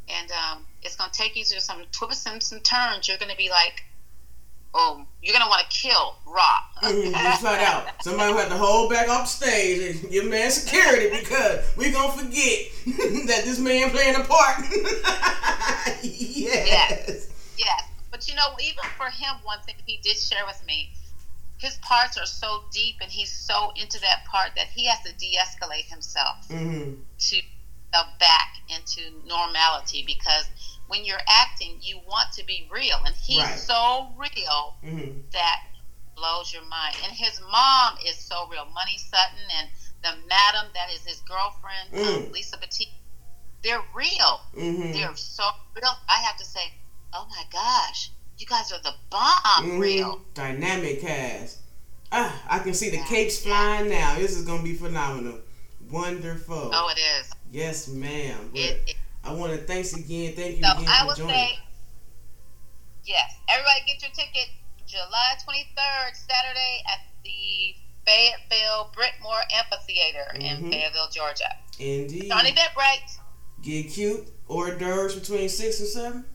And 0.10 0.30
um, 0.32 0.66
it's 0.84 0.98
to 0.98 1.10
take 1.18 1.38
you 1.38 1.46
through 1.46 1.62
some 1.62 1.84
twists 1.94 2.26
and 2.26 2.44
some 2.44 2.60
turns. 2.60 3.08
You're 3.08 3.16
to 3.32 3.38
be 3.38 3.50
like, 3.50 3.84
oh, 4.78 5.06
you're 5.22 5.34
gonna 5.34 5.50
want 5.50 5.70
to 5.70 5.78
kill 5.78 6.16
Rob. 6.26 6.62
mm-hmm, 6.84 7.44
find 7.44 7.62
out. 7.62 7.88
Somebody 8.02 8.32
will 8.32 8.40
have 8.40 8.50
to 8.50 8.58
hold 8.58 8.92
back 8.92 9.10
off 9.10 9.28
stage 9.28 9.96
and 9.96 10.12
give 10.12 10.26
man 10.26 10.52
security 10.52 11.10
because 11.10 11.66
we're 11.76 11.92
gonna 11.92 12.14
forget 12.14 12.60
that 13.28 13.42
this 13.44 13.60
man 13.60 13.90
playing 13.90 14.16
a 14.16 14.24
part. 14.24 14.60
yes. 16.04 16.68
yes. 16.68 17.30
Yes. 17.58 17.84
But 18.12 18.28
you 18.28 18.36
know, 18.36 18.56
even 18.62 18.84
for 18.96 19.10
him, 19.10 19.36
one 19.44 19.60
thing 19.66 19.76
he 19.86 20.00
did 20.04 20.16
share 20.16 20.46
with 20.46 20.64
me, 20.66 20.92
his 21.58 21.76
parts 21.78 22.18
are 22.18 22.26
so 22.26 22.64
deep 22.72 22.96
and 23.02 23.12
he's 23.12 23.32
so 23.32 23.72
into 23.76 24.00
that 24.02 24.26
part 24.26 24.52
that 24.56 24.68
he 24.68 24.86
has 24.86 25.02
to 25.02 25.14
de-escalate 25.18 25.90
himself 25.90 26.48
mm-hmm. 26.50 26.94
to 27.18 27.42
uh, 27.94 28.04
back 28.20 28.54
into 28.70 29.02
normality 29.28 30.04
because 30.06 30.46
when 30.88 31.06
you're 31.06 31.18
acting, 31.28 31.78
you 31.82 32.00
want 32.08 32.32
to 32.34 32.46
be 32.46 32.68
real, 32.72 32.98
and 33.06 33.16
he's 33.16 33.40
right. 33.40 33.60
so 33.60 34.08
real 34.18 34.76
mm-hmm. 34.84 35.20
that 35.34 35.64
blows 36.16 36.54
your 36.54 36.66
mind. 36.66 36.96
And 37.04 37.12
his 37.12 37.40
mom 37.52 37.98
is 38.06 38.18
so 38.18 38.48
real, 38.52 38.66
Money 38.74 38.98
Sutton, 38.98 39.46
and 39.60 39.70
the 40.04 40.28
madam 40.28 40.72
that 40.74 40.92
is 40.94 41.06
his 41.06 41.22
girlfriend, 41.22 41.92
mm. 41.94 42.28
um, 42.28 42.32
Lisa 42.32 42.58
Petit. 42.58 42.90
They're 43.64 43.84
real. 43.96 44.42
Mm-hmm. 44.56 44.94
They're 44.94 45.16
so 45.16 45.44
real. 45.76 45.92
I 46.10 46.22
have 46.24 46.38
to 46.38 46.46
say, 46.46 46.72
oh 47.14 47.28
my 47.30 47.44
gosh, 47.52 48.12
you 48.38 48.46
guys 48.46 48.72
are 48.72 48.82
the 48.82 48.94
bomb. 49.10 49.42
Mm-hmm. 49.44 49.80
Real 49.80 50.22
dynamic 50.34 51.02
cast. 51.02 51.60
Ah, 52.12 52.42
I 52.50 52.60
can 52.60 52.74
see 52.74 52.90
the 52.90 53.04
capes 53.10 53.40
flying 53.40 53.90
now. 53.90 54.16
This 54.16 54.38
is 54.38 54.46
gonna 54.46 54.64
be 54.64 54.74
phenomenal. 54.74 55.40
Wonderful. 55.92 56.72
Oh, 56.74 56.90
it 56.90 57.00
is. 57.00 57.32
Yes, 57.52 57.88
ma'am. 57.88 58.52
It, 58.54 58.82
it, 58.88 58.96
I 59.28 59.34
want 59.34 59.52
to 59.52 59.58
thanks 59.58 59.94
again. 59.94 60.34
Thank 60.34 60.58
you 60.58 60.64
so 60.64 60.72
again 60.72 60.88
I 60.88 61.00
for 61.02 61.08
would 61.08 61.18
joining. 61.18 61.36
say, 61.36 61.60
yes, 63.04 63.36
everybody 63.50 63.82
get 63.86 64.02
your 64.02 64.12
ticket 64.12 64.50
July 64.86 65.36
23rd, 65.46 66.16
Saturday 66.16 66.84
at 66.88 67.00
the 67.26 67.76
Fayetteville 68.06 68.92
Brittmore 68.96 69.44
Amphitheater 69.54 70.32
mm-hmm. 70.34 70.66
in 70.66 70.72
Fayetteville, 70.72 71.10
Georgia. 71.12 71.44
Indeed. 71.78 72.24
It's 72.24 72.32
on 72.32 72.46
Eventbrite. 72.46 73.18
Get 73.62 73.92
cute. 73.92 74.28
Hors 74.48 74.78
d'oeuvres 74.78 75.16
between 75.16 75.50
six 75.50 75.82
and 75.82 75.90
seven. 75.90 76.26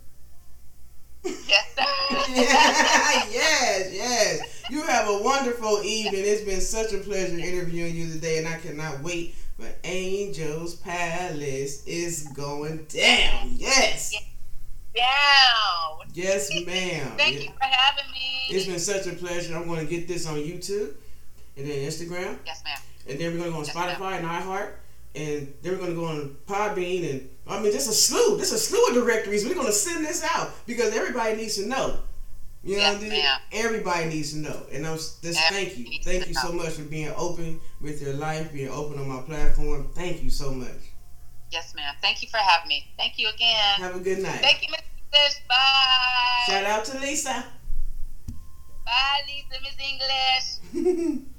Yes, 1.24 1.74
yes, 3.30 3.90
yes. 3.92 4.48
You 4.70 4.82
have 4.82 5.06
a 5.06 5.22
wonderful 5.22 5.82
evening. 5.82 6.22
It's 6.24 6.42
been 6.42 6.60
such 6.60 6.92
a 6.94 6.98
pleasure 6.98 7.36
interviewing 7.36 7.94
you 7.94 8.10
today, 8.10 8.38
and 8.38 8.48
I 8.48 8.56
cannot 8.58 9.02
wait 9.02 9.34
for 9.58 9.68
Angel's 9.84 10.74
Palace 10.76 11.84
is 11.86 12.28
going 12.34 12.84
down. 12.84 13.50
Yes. 13.56 14.12
Down. 14.94 16.08
Yes, 16.14 16.50
ma'am. 16.66 17.12
Thank 17.16 17.42
you 17.42 17.50
for 17.50 17.64
having 17.64 18.10
me. 18.12 18.46
It's 18.50 18.66
been 18.66 18.78
such 18.78 19.06
a 19.06 19.16
pleasure. 19.16 19.56
I'm 19.56 19.66
going 19.66 19.80
to 19.80 19.90
get 19.90 20.06
this 20.08 20.26
on 20.26 20.36
YouTube 20.36 20.94
and 21.56 21.66
then 21.66 21.78
Instagram. 21.86 22.38
Yes, 22.46 22.62
ma'am. 22.64 22.78
And 23.08 23.18
then 23.18 23.32
we're 23.32 23.38
going 23.38 23.50
to 23.50 23.52
go 23.52 23.58
on 23.58 23.64
Yes, 23.64 23.74
Spotify 23.74 24.18
and 24.18 24.26
iHeart. 24.26 24.72
And 25.14 25.52
then 25.62 25.72
we're 25.72 25.78
going 25.78 25.90
to 25.90 25.96
go 25.96 26.06
on 26.06 26.36
Podbean. 26.46 27.10
And 27.10 27.28
I 27.46 27.60
mean, 27.60 27.70
there's 27.72 27.88
a 27.88 27.94
slew. 27.94 28.36
There's 28.36 28.52
a 28.52 28.58
slew 28.58 28.84
of 28.88 28.94
directories. 28.94 29.46
We're 29.46 29.54
going 29.54 29.66
to 29.66 29.72
send 29.72 30.04
this 30.04 30.24
out 30.34 30.50
because 30.66 30.94
everybody 30.94 31.36
needs 31.36 31.56
to 31.56 31.66
know. 31.66 31.98
You 32.64 32.76
know 32.76 32.82
Yes, 32.82 32.94
what 32.94 32.98
I 33.06 33.08
mean? 33.08 33.22
ma'am. 33.24 33.40
Everybody 33.52 34.06
needs 34.06 34.32
to 34.32 34.38
know. 34.38 34.66
And 34.72 34.86
I'm 34.86 34.96
just 34.96 35.20
thank 35.22 35.76
you. 35.76 35.86
Thank 36.04 36.28
you 36.28 36.34
so 36.34 36.48
know. 36.48 36.62
much 36.62 36.74
for 36.74 36.82
being 36.84 37.12
open 37.16 37.60
with 37.80 38.00
your 38.00 38.14
life, 38.14 38.52
being 38.52 38.68
open 38.70 39.00
on 39.00 39.08
my 39.08 39.20
platform. 39.22 39.88
Thank 39.94 40.22
you 40.22 40.30
so 40.30 40.52
much. 40.52 40.68
Yes, 41.50 41.74
ma'am. 41.74 41.94
Thank 42.00 42.22
you 42.22 42.28
for 42.28 42.36
having 42.38 42.68
me. 42.68 42.86
Thank 42.96 43.18
you 43.18 43.28
again. 43.28 43.78
Have 43.78 43.96
a 43.96 44.00
good 44.00 44.20
night. 44.20 44.40
Thank 44.40 44.62
you, 44.62 44.68
Miss 44.70 44.80
English. 45.12 45.42
Bye. 45.48 46.44
Shout 46.46 46.64
out 46.64 46.84
to 46.86 46.98
Lisa. 47.00 47.44
Bye, 48.86 49.22
Lisa, 49.26 49.60
Miss 50.72 50.72
English. 50.72 51.22